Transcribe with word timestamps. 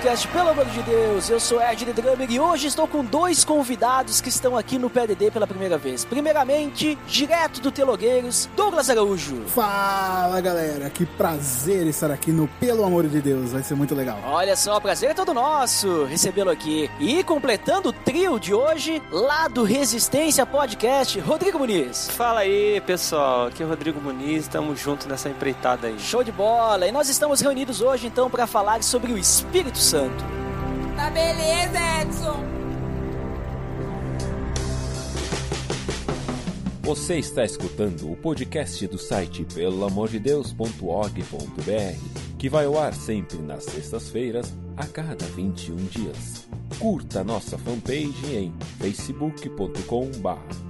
Podcast, 0.00 0.26
pelo 0.28 0.48
amor 0.48 0.64
de 0.64 0.82
Deus. 0.82 1.28
Eu 1.28 1.38
sou 1.38 1.60
Ed 1.60 1.84
The 1.84 1.92
Drummer 1.92 2.30
e 2.30 2.40
hoje 2.40 2.68
estou 2.68 2.88
com 2.88 3.04
dois 3.04 3.44
convidados 3.44 4.22
que 4.22 4.30
estão 4.30 4.56
aqui 4.56 4.78
no 4.78 4.88
PDD 4.88 5.30
pela 5.30 5.46
primeira 5.46 5.76
vez. 5.76 6.06
Primeiramente, 6.06 6.96
direto 7.06 7.60
do 7.60 7.70
Telogueiros, 7.70 8.48
Douglas 8.56 8.88
Araújo. 8.88 9.42
Fala 9.48 10.40
galera, 10.40 10.88
que 10.88 11.04
prazer 11.04 11.86
estar 11.86 12.10
aqui 12.10 12.32
no 12.32 12.48
Pelo 12.48 12.82
Amor 12.82 13.08
de 13.08 13.20
Deus, 13.20 13.52
vai 13.52 13.62
ser 13.62 13.74
muito 13.74 13.94
legal. 13.94 14.18
Olha 14.24 14.56
só, 14.56 14.80
prazer 14.80 15.10
é 15.10 15.14
todo 15.14 15.34
nosso 15.34 16.04
recebê-lo 16.04 16.50
aqui. 16.50 16.90
E 16.98 17.22
completando 17.22 17.90
o 17.90 17.92
trio 17.92 18.40
de 18.40 18.54
hoje, 18.54 19.02
lá 19.10 19.48
do 19.48 19.64
Resistência 19.64 20.46
Podcast, 20.46 21.20
Rodrigo 21.20 21.58
Muniz. 21.58 22.08
Fala 22.10 22.40
aí, 22.40 22.80
pessoal. 22.86 23.48
Aqui 23.48 23.62
é 23.62 23.66
o 23.66 23.68
Rodrigo 23.68 24.00
Muniz, 24.00 24.44
estamos 24.44 24.80
juntos 24.80 25.06
nessa 25.06 25.28
empreitada 25.28 25.88
aí. 25.88 25.98
Show 25.98 26.24
de 26.24 26.32
bola! 26.32 26.86
E 26.86 26.92
nós 26.92 27.10
estamos 27.10 27.42
reunidos 27.42 27.82
hoje 27.82 28.06
então 28.06 28.30
para 28.30 28.46
falar 28.46 28.82
sobre 28.82 29.12
o 29.12 29.18
Espírito 29.18 29.76
Santo. 29.76 29.89
Tá 29.90 31.10
beleza, 31.10 31.78
Edson! 32.00 32.44
Você 36.82 37.18
está 37.18 37.44
escutando 37.44 38.12
o 38.12 38.16
podcast 38.16 38.86
do 38.86 38.96
site 38.96 39.44
pelamordedeus.org.br, 39.52 42.38
que 42.38 42.48
vai 42.48 42.66
ao 42.66 42.78
ar 42.78 42.94
sempre 42.94 43.38
nas 43.38 43.64
sextas-feiras, 43.64 44.54
a 44.76 44.86
cada 44.86 45.24
21 45.24 45.74
dias. 45.86 46.48
Curta 46.78 47.24
nossa 47.24 47.58
fanpage 47.58 48.32
em 48.32 48.54
facebook.com.br 48.78 50.69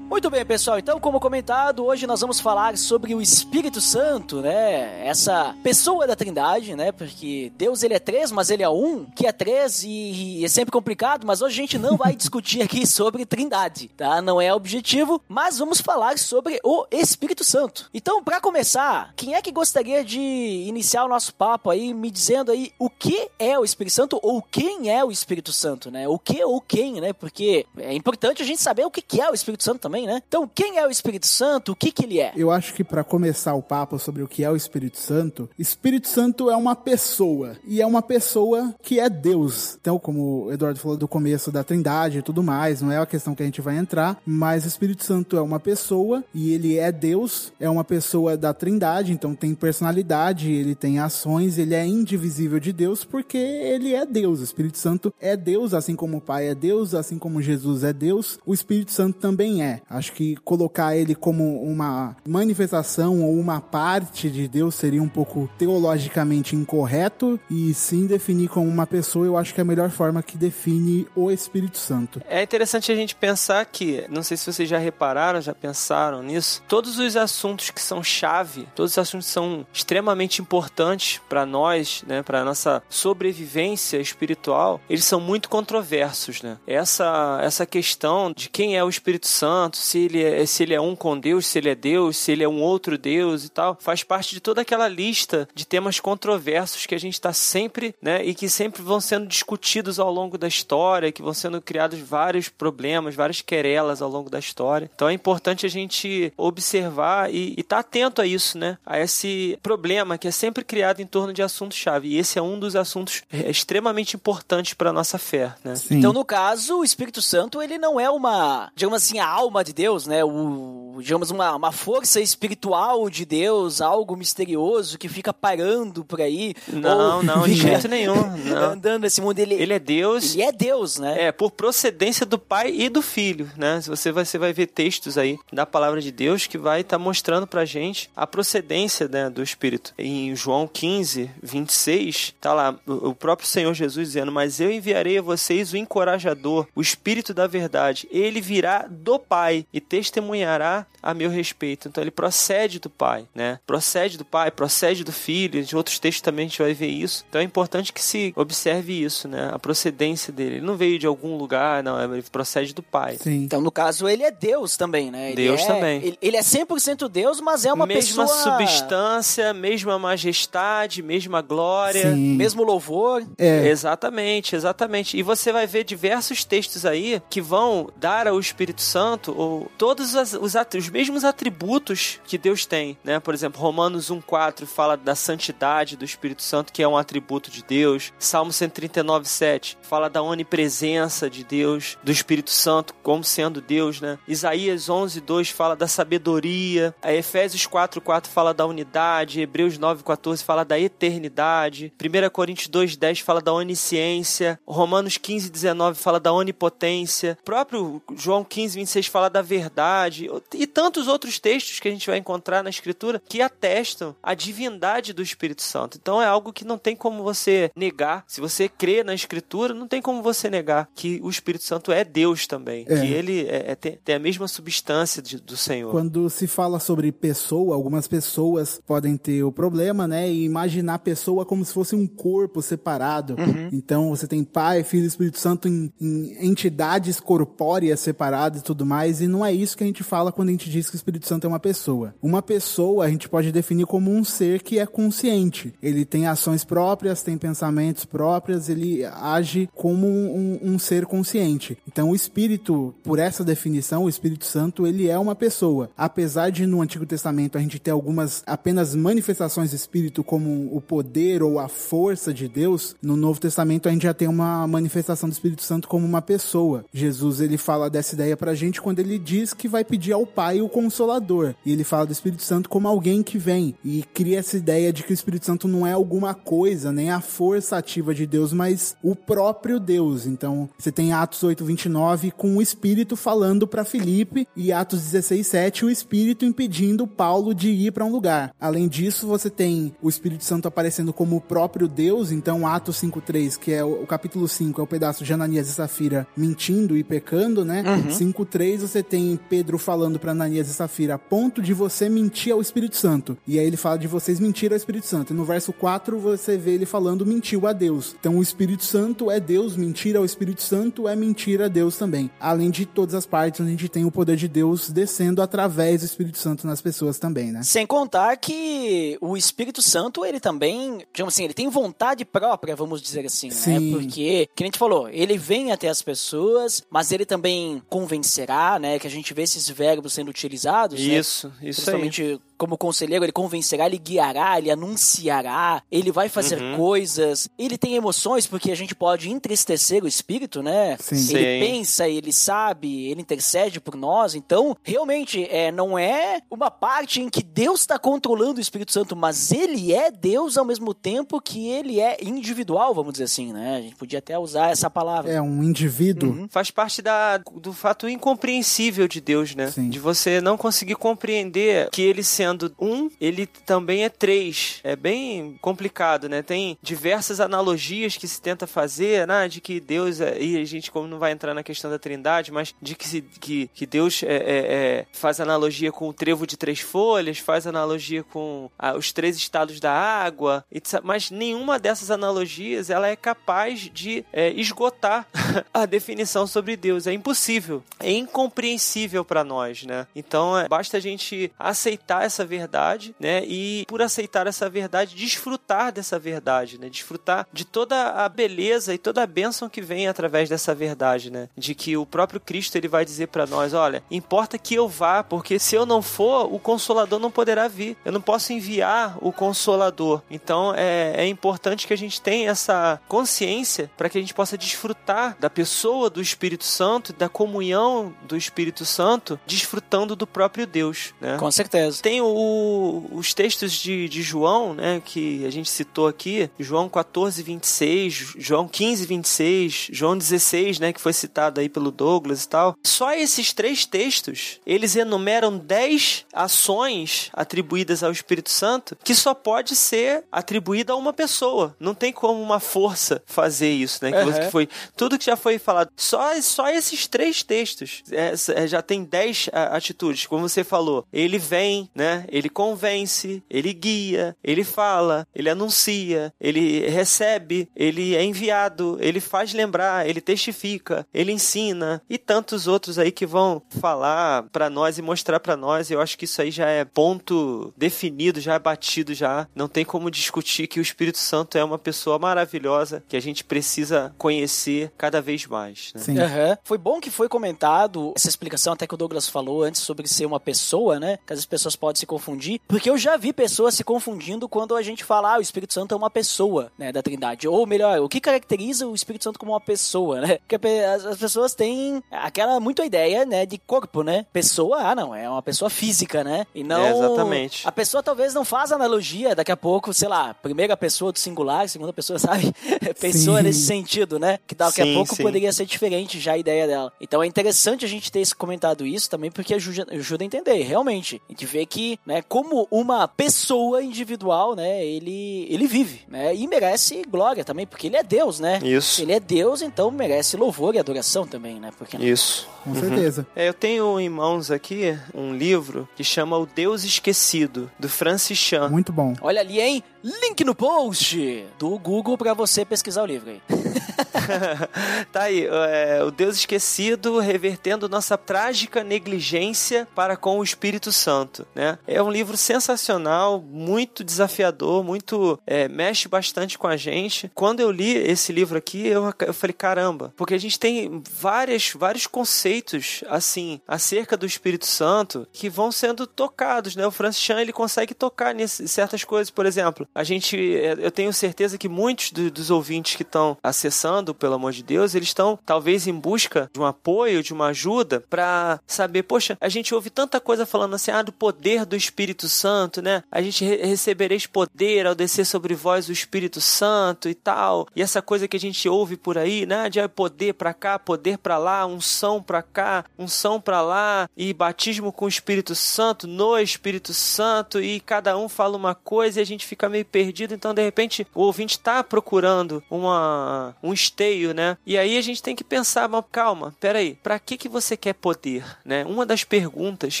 Muito 0.18 0.30
bem, 0.30 0.44
pessoal. 0.44 0.80
Então, 0.80 0.98
como 0.98 1.20
comentado, 1.20 1.86
hoje 1.86 2.04
nós 2.04 2.20
vamos 2.20 2.40
falar 2.40 2.76
sobre 2.76 3.14
o 3.14 3.22
Espírito 3.22 3.80
Santo, 3.80 4.40
né? 4.40 5.06
Essa 5.06 5.54
pessoa 5.62 6.08
da 6.08 6.16
Trindade, 6.16 6.74
né? 6.74 6.90
Porque 6.90 7.52
Deus 7.56 7.84
ele 7.84 7.94
é 7.94 8.00
três, 8.00 8.32
mas 8.32 8.50
ele 8.50 8.64
é 8.64 8.68
um, 8.68 9.04
que 9.04 9.28
é 9.28 9.32
três 9.32 9.84
e, 9.84 10.40
e 10.40 10.44
é 10.44 10.48
sempre 10.48 10.72
complicado. 10.72 11.24
Mas 11.24 11.40
hoje 11.40 11.60
a 11.60 11.62
gente 11.62 11.78
não 11.78 11.96
vai 11.96 12.16
discutir 12.18 12.62
aqui 12.62 12.84
sobre 12.84 13.24
Trindade, 13.24 13.92
tá? 13.96 14.20
Não 14.20 14.40
é 14.40 14.52
objetivo. 14.52 15.22
Mas 15.28 15.60
vamos 15.60 15.80
falar 15.80 16.18
sobre 16.18 16.58
o 16.64 16.84
Espírito 16.90 17.44
Santo. 17.44 17.88
Então, 17.94 18.20
para 18.20 18.40
começar, 18.40 19.12
quem 19.14 19.36
é 19.36 19.40
que 19.40 19.52
gostaria 19.52 20.04
de 20.04 20.18
iniciar 20.18 21.04
o 21.04 21.08
nosso 21.08 21.32
papo 21.32 21.70
aí, 21.70 21.94
me 21.94 22.10
dizendo 22.10 22.50
aí 22.50 22.72
o 22.76 22.90
que 22.90 23.30
é 23.38 23.56
o 23.56 23.64
Espírito 23.64 23.94
Santo 23.94 24.18
ou 24.20 24.42
quem 24.42 24.90
é 24.90 25.04
o 25.04 25.12
Espírito 25.12 25.52
Santo, 25.52 25.92
né? 25.92 26.08
O 26.08 26.18
que 26.18 26.42
ou 26.42 26.60
quem, 26.60 27.00
né? 27.00 27.12
Porque 27.12 27.64
é 27.78 27.94
importante 27.94 28.42
a 28.42 28.44
gente 28.44 28.60
saber 28.60 28.84
o 28.84 28.90
que 28.90 29.20
é 29.20 29.30
o 29.30 29.34
Espírito 29.34 29.62
Santo 29.62 29.78
também, 29.78 30.07
né? 30.08 30.22
Então, 30.26 30.50
quem 30.52 30.78
é 30.78 30.86
o 30.86 30.90
Espírito 30.90 31.26
Santo? 31.26 31.72
O 31.72 31.76
que 31.76 31.92
que 31.92 32.04
ele 32.04 32.18
é? 32.18 32.32
Eu 32.34 32.50
acho 32.50 32.72
que 32.72 32.82
para 32.82 33.04
começar 33.04 33.54
o 33.54 33.62
papo 33.62 33.98
sobre 33.98 34.22
o 34.22 34.28
que 34.28 34.42
é 34.42 34.50
o 34.50 34.56
Espírito 34.56 34.98
Santo, 34.98 35.50
Espírito 35.58 36.08
Santo 36.08 36.50
é 36.50 36.56
uma 36.56 36.74
pessoa 36.74 37.56
e 37.66 37.82
é 37.82 37.86
uma 37.86 38.00
pessoa 38.00 38.74
que 38.82 38.98
é 38.98 39.10
Deus. 39.10 39.76
Então, 39.78 39.98
como 39.98 40.46
o 40.46 40.52
Eduardo 40.52 40.80
falou 40.80 40.96
do 40.96 41.06
começo 41.06 41.52
da 41.52 41.62
Trindade 41.62 42.18
e 42.18 42.22
tudo 42.22 42.42
mais, 42.42 42.80
não 42.80 42.90
é 42.90 42.96
a 42.96 43.04
questão 43.04 43.34
que 43.34 43.42
a 43.42 43.46
gente 43.46 43.60
vai 43.60 43.76
entrar, 43.76 44.18
mas 44.24 44.64
o 44.64 44.68
Espírito 44.68 45.04
Santo 45.04 45.36
é 45.36 45.42
uma 45.42 45.60
pessoa 45.60 46.24
e 46.34 46.54
ele 46.54 46.78
é 46.78 46.90
Deus, 46.90 47.52
é 47.60 47.68
uma 47.68 47.84
pessoa 47.84 48.34
da 48.34 48.54
Trindade, 48.54 49.12
então 49.12 49.34
tem 49.34 49.54
personalidade, 49.54 50.50
ele 50.50 50.74
tem 50.74 50.98
ações, 50.98 51.58
ele 51.58 51.74
é 51.74 51.84
indivisível 51.86 52.58
de 52.58 52.72
Deus 52.72 53.04
porque 53.04 53.36
ele 53.36 53.94
é 53.94 54.06
Deus. 54.06 54.40
O 54.40 54.44
Espírito 54.44 54.78
Santo 54.78 55.12
é 55.20 55.36
Deus, 55.36 55.74
assim 55.74 55.94
como 55.94 56.16
o 56.16 56.20
Pai 56.20 56.48
é 56.48 56.54
Deus, 56.54 56.94
assim 56.94 57.18
como 57.18 57.42
Jesus 57.42 57.84
é 57.84 57.92
Deus, 57.92 58.38
o 58.46 58.54
Espírito 58.54 58.92
Santo 58.92 59.18
também 59.18 59.62
é. 59.62 59.82
Acho 59.98 60.12
que 60.12 60.36
colocar 60.36 60.96
ele 60.96 61.14
como 61.14 61.62
uma 61.62 62.16
manifestação 62.26 63.22
ou 63.22 63.38
uma 63.38 63.60
parte 63.60 64.30
de 64.30 64.48
Deus 64.48 64.74
seria 64.74 65.02
um 65.02 65.08
pouco 65.08 65.50
teologicamente 65.58 66.56
incorreto 66.56 67.38
e 67.50 67.74
sim 67.74 68.06
definir 68.06 68.48
como 68.48 68.68
uma 68.68 68.86
pessoa, 68.86 69.26
eu 69.26 69.36
acho 69.36 69.52
que 69.52 69.60
é 69.60 69.62
a 69.62 69.64
melhor 69.64 69.90
forma 69.90 70.22
que 70.22 70.38
define 70.38 71.06
o 71.14 71.30
Espírito 71.30 71.78
Santo. 71.78 72.22
É 72.28 72.42
interessante 72.42 72.90
a 72.92 72.94
gente 72.94 73.14
pensar 73.14 73.64
que, 73.66 74.04
não 74.08 74.22
sei 74.22 74.36
se 74.36 74.50
vocês 74.50 74.68
já 74.68 74.78
repararam, 74.78 75.40
já 75.40 75.54
pensaram 75.54 76.22
nisso, 76.22 76.62
todos 76.68 76.98
os 76.98 77.16
assuntos 77.16 77.70
que 77.70 77.80
são 77.80 78.02
chave, 78.02 78.68
todos 78.74 78.92
os 78.92 78.98
assuntos 78.98 79.26
que 79.26 79.32
são 79.32 79.66
extremamente 79.72 80.40
importantes 80.40 81.20
para 81.28 81.44
nós, 81.44 82.04
né, 82.06 82.22
para 82.22 82.44
nossa 82.44 82.82
sobrevivência 82.88 83.98
espiritual, 83.98 84.80
eles 84.88 85.04
são 85.04 85.20
muito 85.20 85.48
controversos, 85.48 86.42
né? 86.42 86.58
Essa 86.66 87.40
essa 87.42 87.66
questão 87.66 88.32
de 88.32 88.48
quem 88.48 88.76
é 88.76 88.84
o 88.84 88.88
Espírito 88.88 89.26
Santo, 89.26 89.76
se 89.88 89.98
ele 90.00 90.22
é, 90.22 90.44
se 90.44 90.62
ele 90.62 90.74
é 90.74 90.80
um 90.80 90.94
com 90.94 91.18
Deus, 91.18 91.46
se 91.46 91.58
ele 91.58 91.70
é 91.70 91.74
Deus, 91.74 92.16
se 92.16 92.32
ele 92.32 92.44
é 92.44 92.48
um 92.48 92.60
outro 92.60 92.98
Deus 92.98 93.44
e 93.44 93.48
tal, 93.48 93.76
faz 93.80 94.02
parte 94.02 94.34
de 94.34 94.40
toda 94.40 94.60
aquela 94.60 94.86
lista 94.86 95.48
de 95.54 95.66
temas 95.66 95.98
controversos 95.98 96.84
que 96.84 96.94
a 96.94 97.00
gente 97.00 97.14
está 97.14 97.32
sempre, 97.32 97.94
né, 98.00 98.24
e 98.24 98.34
que 98.34 98.48
sempre 98.48 98.82
vão 98.82 99.00
sendo 99.00 99.26
discutidos 99.26 99.98
ao 99.98 100.12
longo 100.12 100.36
da 100.36 100.46
história, 100.46 101.10
que 101.10 101.22
vão 101.22 101.32
sendo 101.32 101.60
criados 101.60 101.98
vários 102.00 102.48
problemas, 102.48 103.14
várias 103.14 103.40
querelas 103.40 104.02
ao 104.02 104.10
longo 104.10 104.28
da 104.28 104.38
história. 104.38 104.90
Então 104.94 105.08
é 105.08 105.12
importante 105.12 105.64
a 105.64 105.70
gente 105.70 106.32
observar 106.36 107.32
e 107.32 107.54
estar 107.58 107.76
tá 107.76 107.80
atento 107.80 108.20
a 108.20 108.26
isso, 108.26 108.58
né, 108.58 108.76
a 108.84 108.98
esse 108.98 109.58
problema 109.62 110.18
que 110.18 110.28
é 110.28 110.30
sempre 110.30 110.64
criado 110.64 111.00
em 111.00 111.06
torno 111.06 111.32
de 111.32 111.42
assuntos-chave. 111.42 112.08
E 112.08 112.18
esse 112.18 112.38
é 112.38 112.42
um 112.42 112.58
dos 112.58 112.76
assuntos 112.76 113.22
extremamente 113.32 114.16
importantes 114.16 114.74
para 114.74 114.92
nossa 114.92 115.18
fé, 115.18 115.54
né? 115.64 115.74
Sim. 115.76 115.96
Então, 115.96 116.12
no 116.12 116.24
caso, 116.24 116.78
o 116.78 116.84
Espírito 116.84 117.22
Santo, 117.22 117.62
ele 117.62 117.78
não 117.78 117.98
é 117.98 118.10
uma, 118.10 118.70
digamos 118.74 119.02
assim, 119.02 119.18
a 119.18 119.26
alma 119.26 119.64
de 119.68 119.72
Deus, 119.74 120.06
né? 120.06 120.24
O, 120.24 120.96
digamos, 121.00 121.30
uma, 121.30 121.54
uma 121.54 121.72
força 121.72 122.20
espiritual 122.20 123.08
de 123.10 123.24
Deus, 123.24 123.80
algo 123.80 124.16
misterioso 124.16 124.98
que 124.98 125.08
fica 125.08 125.32
parando 125.32 126.04
por 126.04 126.20
aí. 126.20 126.54
Não, 126.68 127.22
não, 127.22 127.42
de 127.46 127.54
jeito 127.54 127.86
nenhum. 127.86 128.14
Não. 128.14 128.72
Andando 128.72 129.02
nesse 129.02 129.20
mundo. 129.20 129.38
Ele, 129.38 129.54
Ele 129.54 129.74
é 129.74 129.78
Deus. 129.78 130.34
ele 130.34 130.42
é 130.42 130.52
Deus, 130.52 130.98
né? 130.98 131.26
É, 131.26 131.32
por 131.32 131.50
procedência 131.50 132.24
do 132.24 132.38
Pai 132.38 132.72
e 132.74 132.88
do 132.88 133.02
Filho, 133.02 133.50
né? 133.56 133.80
Você 133.86 134.10
vai, 134.10 134.24
você 134.24 134.38
vai 134.38 134.52
ver 134.52 134.66
textos 134.66 135.18
aí 135.18 135.38
da 135.52 135.66
palavra 135.66 136.00
de 136.00 136.10
Deus 136.10 136.46
que 136.46 136.58
vai 136.58 136.80
estar 136.80 136.98
mostrando 136.98 137.46
pra 137.46 137.64
gente 137.64 138.10
a 138.16 138.26
procedência 138.26 139.06
né, 139.06 139.28
do 139.28 139.42
Espírito. 139.42 139.92
Em 139.98 140.34
João 140.34 140.66
15, 140.66 141.30
26, 141.42 142.34
tá 142.40 142.54
lá 142.54 142.74
o 142.86 143.14
próprio 143.14 143.46
Senhor 143.46 143.72
Jesus 143.74 144.08
dizendo: 144.08 144.32
Mas 144.32 144.60
eu 144.60 144.70
enviarei 144.70 145.18
a 145.18 145.22
vocês 145.22 145.72
o 145.72 145.76
encorajador, 145.76 146.66
o 146.74 146.80
Espírito 146.80 147.34
da 147.34 147.46
verdade. 147.46 148.08
Ele 148.10 148.40
virá 148.40 148.86
do 148.88 149.18
Pai 149.18 149.57
e 149.72 149.80
testemunhará 149.80 150.86
a 151.02 151.14
meu 151.14 151.30
respeito. 151.30 151.88
Então 151.88 152.02
ele 152.02 152.10
procede 152.10 152.78
do 152.78 152.90
Pai, 152.90 153.26
né? 153.34 153.58
Procede 153.66 154.18
do 154.18 154.24
Pai, 154.24 154.50
procede 154.50 155.04
do 155.04 155.12
Filho. 155.12 155.60
Em 155.60 155.76
outros 155.76 155.98
textos 155.98 156.22
também 156.22 156.46
a 156.46 156.48
gente 156.48 156.62
vai 156.62 156.74
ver 156.74 156.88
isso. 156.88 157.24
Então 157.28 157.40
é 157.40 157.44
importante 157.44 157.92
que 157.92 158.02
se 158.02 158.32
observe 158.36 158.92
isso, 158.92 159.28
né? 159.28 159.50
A 159.52 159.58
procedência 159.58 160.32
dele. 160.32 160.56
Ele 160.56 160.66
não 160.66 160.76
veio 160.76 160.98
de 160.98 161.06
algum 161.06 161.36
lugar, 161.36 161.82
não. 161.82 162.12
Ele 162.12 162.22
procede 162.22 162.74
do 162.74 162.82
Pai. 162.82 163.16
Sim. 163.18 163.44
Então, 163.44 163.60
no 163.60 163.70
caso, 163.70 164.08
ele 164.08 164.22
é 164.22 164.30
Deus 164.30 164.76
também, 164.76 165.10
né? 165.10 165.28
Ele 165.28 165.36
Deus 165.36 165.60
é- 165.60 165.66
também. 165.66 166.02
Ele, 166.02 166.18
ele 166.20 166.36
é 166.36 166.42
100% 166.42 167.08
Deus, 167.08 167.40
mas 167.40 167.64
é 167.64 167.72
uma 167.72 167.86
mesma 167.86 168.26
pessoa... 168.26 168.58
substância, 168.58 169.54
mesma 169.54 169.98
majestade, 169.98 171.02
mesma 171.02 171.40
glória. 171.40 172.12
Sim. 172.12 172.36
Mesmo 172.36 172.62
louvor. 172.62 173.26
É, 173.36 173.68
Exatamente, 173.68 174.56
exatamente. 174.56 175.16
E 175.16 175.22
você 175.22 175.52
vai 175.52 175.66
ver 175.66 175.84
diversos 175.84 176.44
textos 176.44 176.84
aí 176.84 177.22
que 177.30 177.40
vão 177.40 177.90
dar 177.96 178.26
ao 178.26 178.38
Espírito 178.38 178.82
Santo 178.82 179.32
todos 179.76 180.14
os, 180.14 180.34
os 180.34 180.88
mesmos 180.88 181.24
atributos 181.24 182.20
que 182.24 182.38
Deus 182.38 182.66
tem, 182.66 182.98
né? 183.04 183.18
Por 183.20 183.34
exemplo, 183.34 183.60
Romanos 183.60 184.10
1:4 184.10 184.66
fala 184.66 184.96
da 184.96 185.14
santidade 185.14 185.96
do 185.96 186.04
Espírito 186.04 186.42
Santo, 186.42 186.72
que 186.72 186.82
é 186.82 186.88
um 186.88 186.96
atributo 186.96 187.50
de 187.50 187.62
Deus. 187.62 188.12
Salmo 188.18 188.52
139:7 188.52 189.76
fala 189.82 190.08
da 190.08 190.22
onipresença 190.22 191.28
de 191.28 191.44
Deus, 191.44 191.98
do 192.02 192.12
Espírito 192.12 192.50
Santo 192.50 192.94
como 193.02 193.24
sendo 193.24 193.60
Deus, 193.60 194.00
né? 194.00 194.18
Isaías 194.26 194.88
11:2 194.88 195.50
fala 195.50 195.74
da 195.76 195.88
sabedoria. 195.88 196.94
A 197.02 197.12
Efésios 197.12 197.66
4:4 197.66 198.28
fala 198.28 198.52
da 198.54 198.66
unidade, 198.66 199.40
Hebreus 199.40 199.78
9:14 199.78 200.42
fala 200.42 200.64
da 200.64 200.78
eternidade. 200.78 201.92
1 201.98 202.30
Coríntios 202.30 202.68
2:10 202.68 203.20
fala 203.20 203.40
da 203.40 203.52
onisciência. 203.52 204.58
Romanos 204.66 205.18
15:19 205.18 205.94
fala 205.94 206.20
da 206.20 206.32
onipotência. 206.32 207.36
O 207.40 207.44
próprio 207.44 208.02
João 208.16 208.44
15:26 208.44 209.06
fala 209.06 209.28
da 209.28 209.37
verdade. 209.42 210.28
e 210.54 210.66
tantos 210.66 211.08
outros 211.08 211.38
textos 211.38 211.80
que 211.80 211.88
a 211.88 211.90
gente 211.90 212.06
vai 212.06 212.18
encontrar 212.18 212.62
na 212.62 212.70
Escritura 212.70 213.20
que 213.28 213.40
atestam 213.40 214.14
a 214.22 214.34
divindade 214.34 215.12
do 215.12 215.22
Espírito 215.22 215.62
Santo. 215.62 215.98
Então 216.00 216.20
é 216.20 216.26
algo 216.26 216.52
que 216.52 216.64
não 216.64 216.78
tem 216.78 216.94
como 216.96 217.22
você 217.22 217.70
negar. 217.76 218.24
Se 218.26 218.40
você 218.40 218.68
crê 218.68 219.02
na 219.04 219.14
Escritura, 219.14 219.74
não 219.74 219.86
tem 219.88 220.00
como 220.02 220.22
você 220.22 220.48
negar 220.50 220.88
que 220.94 221.20
o 221.22 221.30
Espírito 221.30 221.64
Santo 221.64 221.92
é 221.92 222.04
Deus 222.04 222.46
também, 222.46 222.84
É. 222.88 223.00
que 223.00 223.06
ele 223.12 223.46
é- 223.46 223.72
é- 223.72 223.74
tem, 223.74 223.98
tem 224.04 224.14
a 224.14 224.18
mesma 224.18 224.48
substância 224.48 225.22
de- 225.22 225.38
do 225.40 225.56
Senhor. 225.56 225.90
Quando 225.90 226.28
se 226.30 226.46
fala 226.46 226.78
sobre 226.80 227.10
pessoa, 227.12 227.74
algumas 227.74 228.06
pessoas 228.08 228.80
podem 228.86 229.16
ter 229.16 229.42
o 229.42 229.52
problema, 229.52 230.06
né? 230.06 230.28
E 230.30 230.44
imaginar 230.44 230.94
a 230.94 230.98
pessoa 230.98 231.44
como 231.46 231.64
se 231.64 231.72
fosse 231.72 231.94
um 231.94 232.06
corpo 232.06 232.60
separado. 232.62 233.36
Então 233.72 234.10
você 234.10 234.26
tem 234.26 234.42
Pai, 234.44 234.82
Filho 234.82 235.04
e 235.04 235.06
Espírito 235.06 235.38
Santo 235.38 235.68
em, 235.68 235.92
em 236.00 236.46
entidades 236.48 237.20
corpóreas 237.20 238.00
separadas 238.00 238.60
e 238.60 238.64
tudo 238.64 238.84
mais. 238.84 239.20
E 239.20 239.27
não 239.28 239.44
é 239.44 239.52
isso 239.52 239.76
que 239.76 239.84
a 239.84 239.86
gente 239.86 240.02
fala 240.02 240.32
quando 240.32 240.48
a 240.48 240.52
gente 240.52 240.70
diz 240.70 240.88
que 240.88 240.96
o 240.96 240.96
Espírito 240.96 241.26
Santo 241.26 241.46
é 241.46 241.48
uma 241.48 241.60
pessoa. 241.60 242.14
Uma 242.22 242.42
pessoa 242.42 243.04
a 243.04 243.10
gente 243.10 243.28
pode 243.28 243.52
definir 243.52 243.86
como 243.86 244.10
um 244.10 244.24
ser 244.24 244.62
que 244.62 244.78
é 244.78 244.86
consciente. 244.86 245.72
Ele 245.82 246.04
tem 246.04 246.26
ações 246.26 246.64
próprias, 246.64 247.22
tem 247.22 247.36
pensamentos 247.36 248.04
próprios, 248.04 248.68
ele 248.68 249.04
age 249.04 249.68
como 249.74 250.06
um, 250.06 250.58
um 250.62 250.78
ser 250.78 251.06
consciente. 251.06 251.76
Então 251.86 252.10
o 252.10 252.14
Espírito, 252.14 252.94
por 253.02 253.18
essa 253.18 253.44
definição, 253.44 254.04
o 254.04 254.08
Espírito 254.08 254.44
Santo, 254.44 254.86
ele 254.86 255.08
é 255.08 255.18
uma 255.18 255.34
pessoa. 255.34 255.90
Apesar 255.96 256.50
de 256.50 256.66
no 256.66 256.80
Antigo 256.80 257.06
Testamento 257.06 257.58
a 257.58 257.60
gente 257.60 257.78
ter 257.78 257.90
algumas 257.90 258.42
apenas 258.46 258.94
manifestações 258.94 259.70
do 259.70 259.76
Espírito 259.76 260.24
como 260.24 260.74
o 260.74 260.80
poder 260.80 261.42
ou 261.42 261.58
a 261.58 261.68
força 261.68 262.32
de 262.32 262.48
Deus, 262.48 262.96
no 263.02 263.16
Novo 263.16 263.40
Testamento 263.40 263.88
a 263.88 263.92
gente 263.92 264.02
já 264.02 264.14
tem 264.14 264.28
uma 264.28 264.66
manifestação 264.66 265.28
do 265.28 265.32
Espírito 265.32 265.62
Santo 265.62 265.88
como 265.88 266.06
uma 266.06 266.22
pessoa. 266.22 266.84
Jesus 266.92 267.40
ele 267.40 267.58
fala 267.58 267.90
dessa 267.90 268.14
ideia 268.14 268.36
pra 268.36 268.54
gente 268.54 268.80
quando 268.80 268.98
ele 269.00 269.17
diz 269.18 269.52
que 269.52 269.68
vai 269.68 269.84
pedir 269.84 270.12
ao 270.12 270.26
Pai 270.26 270.60
o 270.60 270.68
Consolador. 270.68 271.54
E 271.64 271.72
ele 271.72 271.84
fala 271.84 272.06
do 272.06 272.12
Espírito 272.12 272.42
Santo 272.42 272.68
como 272.68 272.88
alguém 272.88 273.22
que 273.22 273.38
vem 273.38 273.74
e 273.84 274.02
cria 274.14 274.38
essa 274.38 274.56
ideia 274.56 274.92
de 274.92 275.02
que 275.02 275.12
o 275.12 275.14
Espírito 275.14 275.46
Santo 275.46 275.68
não 275.68 275.86
é 275.86 275.92
alguma 275.92 276.34
coisa, 276.34 276.92
nem 276.92 277.10
a 277.10 277.20
força 277.20 277.76
ativa 277.76 278.14
de 278.14 278.26
Deus, 278.26 278.52
mas 278.52 278.96
o 279.02 279.14
próprio 279.14 279.80
Deus. 279.80 280.26
Então, 280.26 280.68
você 280.78 280.92
tem 280.92 281.12
Atos 281.12 281.42
8:29 281.42 282.30
com 282.30 282.56
o 282.56 282.62
Espírito 282.62 283.16
falando 283.16 283.66
para 283.66 283.84
Filipe 283.84 284.46
e 284.56 284.72
Atos 284.72 285.00
16:7 285.00 285.84
o 285.84 285.90
Espírito 285.90 286.44
impedindo 286.44 287.06
Paulo 287.06 287.54
de 287.54 287.70
ir 287.70 287.92
para 287.92 288.04
um 288.04 288.12
lugar. 288.12 288.54
Além 288.60 288.88
disso, 288.88 289.26
você 289.26 289.50
tem 289.50 289.94
o 290.02 290.08
Espírito 290.08 290.44
Santo 290.44 290.68
aparecendo 290.68 291.12
como 291.12 291.36
o 291.36 291.40
próprio 291.40 291.88
Deus, 291.88 292.30
então 292.30 292.66
Atos 292.66 292.96
5:3, 292.96 293.56
que 293.58 293.72
é 293.72 293.84
o, 293.84 294.02
o 294.02 294.06
capítulo 294.06 294.46
5, 294.46 294.80
é 294.80 294.84
o 294.84 294.86
pedaço 294.86 295.24
de 295.24 295.32
Ananias 295.32 295.68
e 295.68 295.72
Safira 295.72 296.26
mentindo 296.36 296.96
e 296.96 297.04
pecando, 297.04 297.64
né? 297.64 297.82
5:3 298.10 298.80
você 298.80 299.02
tem 299.08 299.38
Pedro 299.48 299.78
falando 299.78 300.18
para 300.18 300.32
Ananias 300.32 300.68
e 300.68 300.74
Safira, 300.74 301.14
a 301.14 301.18
ponto 301.18 301.62
de 301.62 301.72
você 301.72 302.08
mentir 302.08 302.52
ao 302.52 302.60
Espírito 302.60 302.96
Santo. 302.96 303.36
E 303.46 303.58
aí 303.58 303.66
ele 303.66 303.76
fala 303.76 303.98
de 303.98 304.06
vocês 304.06 304.38
mentir 304.38 304.70
ao 304.70 304.76
Espírito 304.76 305.06
Santo. 305.06 305.32
E 305.32 305.36
no 305.36 305.44
verso 305.44 305.72
4 305.72 306.18
você 306.18 306.56
vê 306.56 306.72
ele 306.72 306.86
falando 306.86 307.24
mentiu 307.24 307.66
a 307.66 307.72
Deus. 307.72 308.14
Então 308.18 308.38
o 308.38 308.42
Espírito 308.42 308.84
Santo 308.84 309.30
é 309.30 309.40
Deus, 309.40 309.76
mentir 309.76 310.16
ao 310.16 310.24
Espírito 310.24 310.62
Santo 310.62 311.08
é 311.08 311.16
mentir 311.16 311.62
a 311.62 311.68
Deus 311.68 311.96
também. 311.96 312.30
Além 312.38 312.70
de 312.70 312.84
todas 312.86 313.14
as 313.14 313.26
partes 313.26 313.60
onde 313.60 313.70
a 313.70 313.72
gente 313.72 313.88
tem 313.88 314.04
o 314.04 314.10
poder 314.10 314.36
de 314.36 314.48
Deus 314.48 314.90
descendo 314.90 315.40
através 315.40 316.00
do 316.00 316.06
Espírito 316.06 316.38
Santo 316.38 316.66
nas 316.66 316.80
pessoas 316.80 317.18
também, 317.18 317.50
né? 317.50 317.62
Sem 317.62 317.86
contar 317.86 318.36
que 318.36 319.16
o 319.20 319.36
Espírito 319.36 319.82
Santo, 319.82 320.24
ele 320.24 320.40
também, 320.40 320.98
digamos 321.12 321.34
assim, 321.34 321.44
ele 321.44 321.54
tem 321.54 321.68
vontade 321.68 322.24
própria, 322.24 322.76
vamos 322.76 323.00
dizer 323.00 323.24
assim, 323.24 323.50
Sim. 323.50 323.90
né? 323.90 323.98
Porque, 323.98 324.48
que 324.54 324.62
a 324.62 324.66
gente 324.66 324.78
falou, 324.78 325.08
ele 325.08 325.38
vem 325.38 325.72
até 325.72 325.88
as 325.88 326.02
pessoas, 326.02 326.84
mas 326.90 327.12
ele 327.12 327.24
também 327.24 327.82
convencerá, 327.88 328.78
né? 328.78 328.97
Que 328.98 329.06
a 329.06 329.10
gente 329.10 329.32
vê 329.34 329.42
esses 329.42 329.68
verbos 329.68 330.14
sendo 330.14 330.28
utilizados, 330.28 330.98
né? 331.00 331.18
Isso, 331.18 331.52
isso 331.62 331.90
aí. 331.90 332.38
Como 332.58 332.76
conselheiro, 332.76 333.24
ele 333.24 333.32
convencerá, 333.32 333.86
ele 333.86 333.98
guiará, 333.98 334.58
ele 334.58 334.70
anunciará, 334.70 335.82
ele 335.90 336.10
vai 336.12 336.28
fazer 336.28 336.60
Uhum. 336.60 336.76
coisas, 336.76 337.48
ele 337.58 337.78
tem 337.78 337.94
emoções, 337.94 338.46
porque 338.46 338.70
a 338.72 338.74
gente 338.74 338.94
pode 338.94 339.30
entristecer 339.30 340.02
o 340.02 340.08
espírito, 340.08 340.62
né? 340.62 340.96
Sim. 341.00 341.14
Ele 341.14 341.22
Sim. 341.66 341.72
pensa, 341.72 342.08
ele 342.08 342.32
sabe, 342.32 343.06
ele 343.10 343.20
intercede 343.20 343.80
por 343.80 343.94
nós. 343.94 344.34
Então, 344.34 344.76
realmente, 344.82 345.44
é, 345.50 345.70
não 345.70 345.96
é 345.98 346.40
uma 346.50 346.70
parte 346.70 347.20
em 347.20 347.28
que 347.28 347.42
Deus 347.42 347.80
está 347.80 347.98
controlando 347.98 348.58
o 348.58 348.60
Espírito 348.60 348.92
Santo, 348.92 349.14
mas 349.14 349.52
ele 349.52 349.92
é 349.92 350.10
Deus 350.10 350.58
ao 350.58 350.64
mesmo 350.64 350.92
tempo 350.92 351.40
que 351.40 351.68
ele 351.68 352.00
é 352.00 352.16
individual, 352.22 352.92
vamos 352.94 353.12
dizer 353.12 353.24
assim, 353.24 353.52
né? 353.52 353.76
A 353.76 353.80
gente 353.80 353.94
podia 353.96 354.18
até 354.18 354.36
usar 354.38 354.70
essa 354.70 354.90
palavra. 354.90 355.30
É 355.30 355.40
um 355.40 355.62
indivíduo. 355.62 356.48
Faz 356.50 356.70
parte 356.70 357.00
da, 357.02 357.38
do 357.38 357.72
fato 357.72 358.08
incompreensível 358.08 359.06
de 359.06 359.20
Deus, 359.20 359.54
né? 359.54 359.70
Sim. 359.70 359.88
De 359.88 359.98
você 359.98 360.40
não 360.40 360.56
conseguir 360.56 360.96
compreender 360.96 361.88
que 361.90 362.02
ele 362.02 362.24
sendo 362.24 362.47
um, 362.78 363.10
ele 363.20 363.46
também 363.46 364.04
é 364.04 364.08
três. 364.08 364.80
É 364.84 364.94
bem 364.96 365.58
complicado, 365.60 366.28
né? 366.28 366.42
Tem 366.42 366.78
diversas 366.82 367.40
analogias 367.40 368.16
que 368.16 368.28
se 368.28 368.40
tenta 368.40 368.66
fazer, 368.66 369.26
né? 369.26 369.48
De 369.48 369.60
que 369.60 369.80
Deus 369.80 370.20
é. 370.20 370.40
E 370.40 370.56
a 370.60 370.64
gente, 370.64 370.90
como 370.90 371.06
não 371.06 371.18
vai 371.18 371.32
entrar 371.32 371.54
na 371.54 371.62
questão 371.62 371.90
da 371.90 371.98
trindade, 371.98 372.52
mas 372.52 372.74
de 372.80 372.94
que, 372.94 373.08
se, 373.08 373.22
que, 373.22 373.68
que 373.74 373.86
Deus 373.86 374.22
é, 374.22 374.26
é- 374.26 374.38
é- 374.38 375.06
faz 375.12 375.40
analogia 375.40 375.90
com 375.92 376.08
o 376.08 376.12
trevo 376.12 376.46
de 376.46 376.56
três 376.56 376.80
folhas, 376.80 377.38
faz 377.38 377.66
analogia 377.66 378.22
com 378.22 378.70
os 378.96 379.12
três 379.12 379.36
estados 379.36 379.80
da 379.80 379.92
água, 379.92 380.64
mas 381.02 381.30
nenhuma 381.30 381.78
dessas 381.78 382.10
analogias 382.10 382.90
ela 382.90 383.08
é 383.08 383.16
capaz 383.16 383.90
de 383.92 384.24
é, 384.32 384.50
esgotar 384.50 385.26
a 385.72 385.86
definição 385.86 386.46
sobre 386.46 386.76
Deus. 386.76 387.06
É 387.06 387.12
impossível, 387.12 387.82
é 388.00 388.10
incompreensível 388.12 389.24
para 389.24 389.44
nós, 389.44 389.82
né? 389.84 390.06
Então 390.14 390.52
basta 390.68 390.96
a 390.96 391.00
gente 391.00 391.50
aceitar 391.58 392.24
essa 392.24 392.37
verdade, 392.44 393.14
né? 393.18 393.42
E 393.44 393.84
por 393.88 394.02
aceitar 394.02 394.46
essa 394.46 394.68
verdade, 394.68 395.14
desfrutar 395.14 395.92
dessa 395.92 396.18
verdade, 396.18 396.78
né? 396.78 396.88
Desfrutar 396.88 397.46
de 397.52 397.64
toda 397.64 398.10
a 398.10 398.28
beleza 398.28 398.94
e 398.94 398.98
toda 398.98 399.22
a 399.22 399.26
bênção 399.26 399.68
que 399.68 399.80
vem 399.80 400.08
através 400.08 400.48
dessa 400.48 400.74
verdade, 400.74 401.30
né? 401.30 401.48
De 401.56 401.74
que 401.74 401.96
o 401.96 402.06
próprio 402.06 402.40
Cristo 402.40 402.76
ele 402.76 402.88
vai 402.88 403.04
dizer 403.04 403.28
para 403.28 403.46
nós, 403.46 403.74
olha, 403.74 404.02
importa 404.10 404.58
que 404.58 404.74
eu 404.74 404.88
vá, 404.88 405.22
porque 405.22 405.58
se 405.58 405.74
eu 405.74 405.84
não 405.86 406.02
for, 406.02 406.52
o 406.52 406.58
Consolador 406.58 407.18
não 407.18 407.30
poderá 407.30 407.68
vir. 407.68 407.96
Eu 408.04 408.12
não 408.12 408.20
posso 408.20 408.52
enviar 408.52 409.16
o 409.20 409.32
Consolador. 409.32 410.22
Então 410.30 410.72
é, 410.76 411.14
é 411.16 411.26
importante 411.26 411.86
que 411.86 411.92
a 411.92 411.96
gente 411.98 412.20
tenha 412.20 412.50
essa 412.50 413.00
consciência 413.08 413.90
para 413.96 414.08
que 414.08 414.16
a 414.18 414.20
gente 414.20 414.34
possa 414.34 414.56
desfrutar 414.56 415.36
da 415.38 415.50
pessoa 415.50 416.08
do 416.08 416.20
Espírito 416.20 416.64
Santo, 416.64 417.12
da 417.12 417.28
comunhão 417.28 418.14
do 418.22 418.36
Espírito 418.36 418.84
Santo, 418.84 419.38
desfrutando 419.46 420.14
do 420.16 420.26
próprio 420.26 420.66
Deus, 420.66 421.14
né? 421.20 421.36
Com 421.38 421.50
certeza. 421.50 422.02
Tem 422.02 422.20
o- 422.20 422.27
os 422.34 423.34
textos 423.34 423.72
de, 423.72 424.08
de 424.08 424.22
João, 424.22 424.74
né, 424.74 425.02
que 425.04 425.44
a 425.44 425.50
gente 425.50 425.68
citou 425.70 426.06
aqui, 426.06 426.50
João 426.58 426.88
14, 426.88 427.42
26, 427.42 428.34
João 428.38 428.68
15, 428.68 429.06
26, 429.06 429.88
João 429.92 430.16
16, 430.16 430.78
né, 430.78 430.92
que 430.92 431.00
foi 431.00 431.12
citado 431.12 431.60
aí 431.60 431.68
pelo 431.68 431.90
Douglas 431.90 432.44
e 432.44 432.48
tal. 432.48 432.76
Só 432.84 433.12
esses 433.12 433.52
três 433.52 433.84
textos, 433.84 434.60
eles 434.66 434.94
enumeram 434.96 435.56
10 435.58 436.26
ações 436.32 437.30
atribuídas 437.32 438.02
ao 438.02 438.12
Espírito 438.12 438.50
Santo 438.50 438.96
que 439.04 439.14
só 439.14 439.34
pode 439.34 439.74
ser 439.74 440.24
atribuída 440.30 440.92
a 440.92 440.96
uma 440.96 441.12
pessoa. 441.12 441.74
Não 441.80 441.94
tem 441.94 442.12
como 442.12 442.40
uma 442.42 442.60
força 442.60 443.22
fazer 443.26 443.70
isso, 443.70 443.98
né? 444.02 444.12
Que 444.12 444.18
Uhum. 444.28 444.32
que 444.32 444.50
foi 444.50 444.68
tudo 444.96 445.18
que 445.18 445.24
já 445.24 445.36
foi 445.36 445.58
falado. 445.58 445.90
Só, 445.96 446.40
só 446.42 446.68
esses 446.68 447.06
três 447.06 447.42
textos 447.42 448.02
é, 448.10 448.66
já 448.66 448.82
tem 448.82 449.04
dez 449.04 449.48
atitudes, 449.52 450.26
como 450.26 450.48
você 450.48 450.62
falou. 450.62 451.06
Ele 451.12 451.38
vem, 451.38 451.88
né? 451.94 452.17
Ele 452.28 452.48
convence, 452.48 453.42
ele 453.48 453.72
guia, 453.72 454.36
ele 454.42 454.64
fala, 454.64 455.26
ele 455.34 455.50
anuncia, 455.50 456.32
ele 456.40 456.88
recebe, 456.88 457.68
ele 457.76 458.14
é 458.14 458.24
enviado, 458.24 458.98
ele 459.00 459.20
faz 459.20 459.52
lembrar, 459.52 460.08
ele 460.08 460.20
testifica, 460.20 461.06
ele 461.12 461.32
ensina 461.32 462.02
e 462.08 462.18
tantos 462.18 462.66
outros 462.66 462.98
aí 462.98 463.12
que 463.12 463.26
vão 463.26 463.62
falar 463.80 464.44
pra 464.44 464.70
nós 464.70 464.98
e 464.98 465.02
mostrar 465.02 465.40
pra 465.40 465.56
nós. 465.56 465.90
Eu 465.90 466.00
acho 466.00 466.16
que 466.18 466.24
isso 466.24 466.40
aí 466.42 466.50
já 466.50 466.68
é 466.68 466.84
ponto 466.84 467.72
definido, 467.76 468.40
já 468.40 468.54
é 468.54 468.58
batido 468.58 469.14
já. 469.14 469.46
Não 469.54 469.68
tem 469.68 469.84
como 469.84 470.10
discutir 470.10 470.66
que 470.66 470.80
o 470.80 470.82
Espírito 470.82 471.18
Santo 471.18 471.58
é 471.58 471.64
uma 471.64 471.78
pessoa 471.78 472.18
maravilhosa 472.18 473.02
que 473.08 473.16
a 473.16 473.20
gente 473.20 473.44
precisa 473.44 474.14
conhecer 474.18 474.92
cada 474.96 475.20
vez 475.20 475.46
mais. 475.46 475.92
Né? 475.94 476.00
Sim. 476.00 476.18
Aham. 476.18 476.58
Foi 476.64 476.78
bom 476.78 477.00
que 477.00 477.10
foi 477.10 477.28
comentado 477.28 478.12
essa 478.16 478.28
explicação 478.28 478.72
até 478.72 478.86
que 478.86 478.94
o 478.94 478.96
Douglas 478.96 479.28
falou 479.28 479.62
antes 479.62 479.82
sobre 479.82 480.06
ser 480.08 480.26
uma 480.26 480.40
pessoa, 480.40 480.98
né? 480.98 481.18
Que 481.26 481.32
às 481.32 481.38
vezes 481.38 481.42
as 481.44 481.46
pessoas 481.46 481.76
podem 481.76 481.97
pode 481.98 482.00
se 482.00 482.06
confundir, 482.06 482.60
porque 482.68 482.88
eu 482.88 482.96
já 482.96 483.16
vi 483.16 483.32
pessoas 483.32 483.74
se 483.74 483.82
confundindo 483.84 484.48
quando 484.48 484.76
a 484.76 484.82
gente 484.82 485.04
fala, 485.04 485.34
ah, 485.34 485.38
o 485.38 485.42
Espírito 485.42 485.74
Santo 485.74 485.94
é 485.94 485.96
uma 485.96 486.10
pessoa, 486.10 486.70
né, 486.78 486.92
da 486.92 487.02
Trindade. 487.02 487.48
Ou 487.48 487.66
melhor, 487.66 488.00
o 488.00 488.08
que 488.08 488.20
caracteriza 488.20 488.86
o 488.86 488.94
Espírito 488.94 489.24
Santo 489.24 489.38
como 489.38 489.52
uma 489.52 489.60
pessoa, 489.60 490.20
né? 490.20 490.38
Porque 490.46 490.68
as, 490.68 491.04
as 491.04 491.18
pessoas 491.18 491.54
têm 491.54 492.02
aquela 492.10 492.60
muito 492.60 492.82
ideia, 492.82 493.24
né, 493.24 493.44
de 493.44 493.58
corpo, 493.58 494.02
né? 494.02 494.26
Pessoa, 494.32 494.78
ah, 494.78 494.94
não, 494.94 495.14
é 495.14 495.28
uma 495.28 495.42
pessoa 495.42 495.68
física, 495.70 496.22
né? 496.22 496.46
E 496.54 496.62
não. 496.62 496.84
É, 496.84 496.90
exatamente. 496.90 497.66
A 497.66 497.72
pessoa 497.72 498.02
talvez 498.02 498.34
não 498.34 498.44
faz 498.44 498.70
analogia 498.70 499.34
daqui 499.34 499.52
a 499.52 499.56
pouco, 499.56 499.92
sei 499.92 500.08
lá, 500.08 500.34
primeira 500.34 500.76
pessoa 500.76 501.12
do 501.12 501.18
singular, 501.18 501.68
segunda 501.68 501.92
pessoa, 501.92 502.18
sabe? 502.18 502.52
pessoa 503.00 503.38
Sim. 503.38 503.44
nesse 503.44 503.66
sentido, 503.66 504.18
né? 504.18 504.38
Que 504.46 504.54
daqui 504.54 504.82
Sim, 504.82 504.92
a 504.92 504.94
pouco 504.94 505.14
sim. 505.14 505.22
poderia 505.22 505.52
ser 505.52 505.66
diferente 505.66 506.20
já 506.20 506.32
a 506.32 506.38
ideia 506.38 506.66
dela. 506.66 506.92
Então 507.00 507.22
é 507.22 507.26
interessante 507.26 507.84
a 507.84 507.88
gente 507.88 508.12
ter 508.12 508.20
esse 508.20 508.34
comentado 508.34 508.86
isso 508.86 509.08
também, 509.10 509.30
porque 509.30 509.54
ajuda, 509.54 509.86
ajuda 509.90 510.24
a 510.24 510.26
entender, 510.26 510.62
realmente. 510.62 511.20
A 511.28 511.32
gente 511.32 511.46
vê 511.46 511.64
que, 511.66 511.87
né, 512.04 512.22
como 512.22 512.66
uma 512.70 513.06
pessoa 513.06 513.82
individual, 513.82 514.56
né, 514.56 514.84
ele, 514.84 515.46
ele 515.48 515.66
vive, 515.66 516.02
né? 516.08 516.34
E 516.34 516.46
merece 516.46 517.02
glória 517.08 517.44
também, 517.44 517.66
porque 517.66 517.86
ele 517.86 517.96
é 517.96 518.02
Deus, 518.02 518.40
né? 518.40 518.58
Isso. 518.62 519.00
Ele 519.00 519.12
é 519.12 519.20
Deus, 519.20 519.62
então 519.62 519.90
merece 519.90 520.36
louvor 520.36 520.74
e 520.74 520.78
adoração 520.78 521.26
também, 521.26 521.60
né? 521.60 521.70
Porque 521.76 521.96
Isso. 521.96 522.48
Com 522.64 522.74
certeza. 522.74 523.26
É, 523.34 523.48
eu 523.48 523.54
tenho 523.54 523.98
em 524.00 524.08
mãos 524.08 524.50
aqui 524.50 524.98
um 525.14 525.32
livro 525.34 525.88
que 525.96 526.04
chama 526.04 526.36
O 526.36 526.46
Deus 526.46 526.84
Esquecido, 526.84 527.70
do 527.78 527.88
Francis 527.88 528.36
Chan. 528.36 528.68
Muito 528.68 528.92
bom. 528.92 529.14
Olha 529.20 529.40
ali, 529.40 529.60
hein? 529.60 529.82
Link 530.02 530.44
no 530.44 530.54
post 530.54 531.44
do 531.58 531.76
Google 531.78 532.16
pra 532.16 532.32
você 532.32 532.64
pesquisar 532.64 533.02
o 533.02 533.06
livro 533.06 533.30
aí. 533.30 533.42
tá 535.12 535.22
aí, 535.22 535.46
é, 535.46 536.02
o 536.04 536.10
Deus 536.10 536.36
Esquecido 536.36 537.18
revertendo 537.18 537.88
nossa 537.88 538.16
trágica 538.16 538.84
negligência 538.84 539.88
para 539.94 540.16
com 540.16 540.38
o 540.38 540.42
Espírito 540.42 540.92
Santo, 540.92 541.46
né? 541.54 541.78
É 541.86 542.00
um 542.02 542.10
livro 542.10 542.36
sensacional, 542.36 543.40
muito 543.40 544.04
desafiador, 544.04 544.84
muito 544.84 545.38
é, 545.46 545.66
mexe 545.68 546.06
bastante 546.08 546.56
com 546.56 546.68
a 546.68 546.76
gente. 546.76 547.30
Quando 547.34 547.60
eu 547.60 547.70
li 547.70 547.96
esse 547.96 548.32
livro 548.32 548.56
aqui, 548.56 548.86
eu, 548.86 549.12
eu 549.20 549.34
falei 549.34 549.52
caramba, 549.52 550.12
porque 550.16 550.34
a 550.34 550.38
gente 550.38 550.60
tem 550.60 551.02
várias, 551.10 551.72
vários 551.74 552.06
conceitos 552.06 553.02
assim 553.08 553.60
acerca 553.66 554.16
do 554.16 554.26
Espírito 554.26 554.66
Santo 554.66 555.26
que 555.32 555.48
vão 555.48 555.72
sendo 555.72 556.06
tocados, 556.06 556.76
né? 556.76 556.86
O 556.86 556.92
Francis 556.92 557.22
Chan 557.22 557.40
ele 557.40 557.52
consegue 557.52 557.94
tocar 557.94 558.38
em 558.38 558.46
certas 558.46 559.02
coisas, 559.02 559.30
por 559.30 559.44
exemplo, 559.44 559.87
a 559.94 560.04
gente, 560.04 560.36
eu 560.36 560.90
tenho 560.90 561.12
certeza 561.12 561.58
que 561.58 561.68
muitos 561.68 562.12
do- 562.12 562.30
dos 562.30 562.50
ouvintes 562.50 562.96
que 562.96 563.02
estão 563.02 563.36
acessando, 563.42 564.14
pelo 564.14 564.34
amor 564.34 564.52
de 564.52 564.62
Deus, 564.62 564.94
eles 564.94 565.08
estão 565.08 565.38
talvez 565.44 565.86
em 565.86 565.92
busca 565.94 566.48
de 566.52 566.60
um 566.60 566.64
apoio, 566.64 567.22
de 567.22 567.32
uma 567.32 567.46
ajuda 567.48 568.02
para 568.08 568.60
saber, 568.66 569.02
poxa, 569.02 569.36
a 569.40 569.48
gente 569.48 569.74
ouve 569.74 569.90
tanta 569.90 570.20
coisa 570.20 570.46
falando 570.46 570.74
assim, 570.74 570.90
ah, 570.90 571.02
do 571.02 571.12
poder 571.12 571.64
do 571.64 571.76
Espírito 571.76 572.28
Santo, 572.28 572.80
né? 572.82 573.02
A 573.10 573.20
gente 573.20 573.44
re 573.44 573.56
recebereis 573.68 574.26
poder 574.26 574.86
ao 574.86 574.94
descer 574.94 575.24
sobre 575.26 575.54
vós 575.54 575.88
o 575.88 575.92
Espírito 575.92 576.40
Santo 576.40 577.08
e 577.08 577.14
tal. 577.14 577.66
E 577.74 577.82
essa 577.82 578.00
coisa 578.00 578.26
que 578.28 578.36
a 578.36 578.40
gente 578.40 578.68
ouve 578.68 578.96
por 578.96 579.18
aí, 579.18 579.46
né? 579.46 579.68
De 579.68 579.80
ah, 579.80 579.88
poder 579.88 580.34
pra 580.34 580.54
cá, 580.54 580.78
poder 580.78 581.18
pra 581.18 581.38
lá, 581.38 581.66
unção 581.66 582.22
pra 582.22 582.42
cá, 582.42 582.84
unção 582.98 583.40
pra 583.40 583.60
lá 583.60 584.08
e 584.16 584.32
batismo 584.32 584.92
com 584.92 585.04
o 585.04 585.08
Espírito 585.08 585.54
Santo, 585.54 586.06
no 586.06 586.38
Espírito 586.38 586.92
Santo 586.94 587.60
e 587.60 587.80
cada 587.80 588.16
um 588.16 588.28
fala 588.28 588.56
uma 588.56 588.74
coisa 588.74 589.18
e 589.18 589.22
a 589.22 589.26
gente 589.26 589.46
fica 589.46 589.68
meio 589.68 589.77
perdido. 589.84 590.34
Então, 590.34 590.54
de 590.54 590.62
repente, 590.62 591.06
o 591.14 591.22
ouvinte 591.22 591.58
tá 591.58 591.82
procurando 591.82 592.62
uma 592.70 593.54
um 593.62 593.72
esteio, 593.72 594.32
né? 594.32 594.56
E 594.66 594.76
aí 594.76 594.96
a 594.96 595.00
gente 595.00 595.22
tem 595.22 595.36
que 595.36 595.44
pensar, 595.44 595.88
mas 595.88 596.04
calma, 596.10 596.54
peraí, 596.60 596.98
pra 597.02 597.18
que 597.18 597.36
que 597.36 597.48
você 597.48 597.76
quer 597.76 597.94
poder, 597.94 598.44
né? 598.64 598.84
Uma 598.84 599.04
das 599.04 599.24
perguntas 599.24 600.00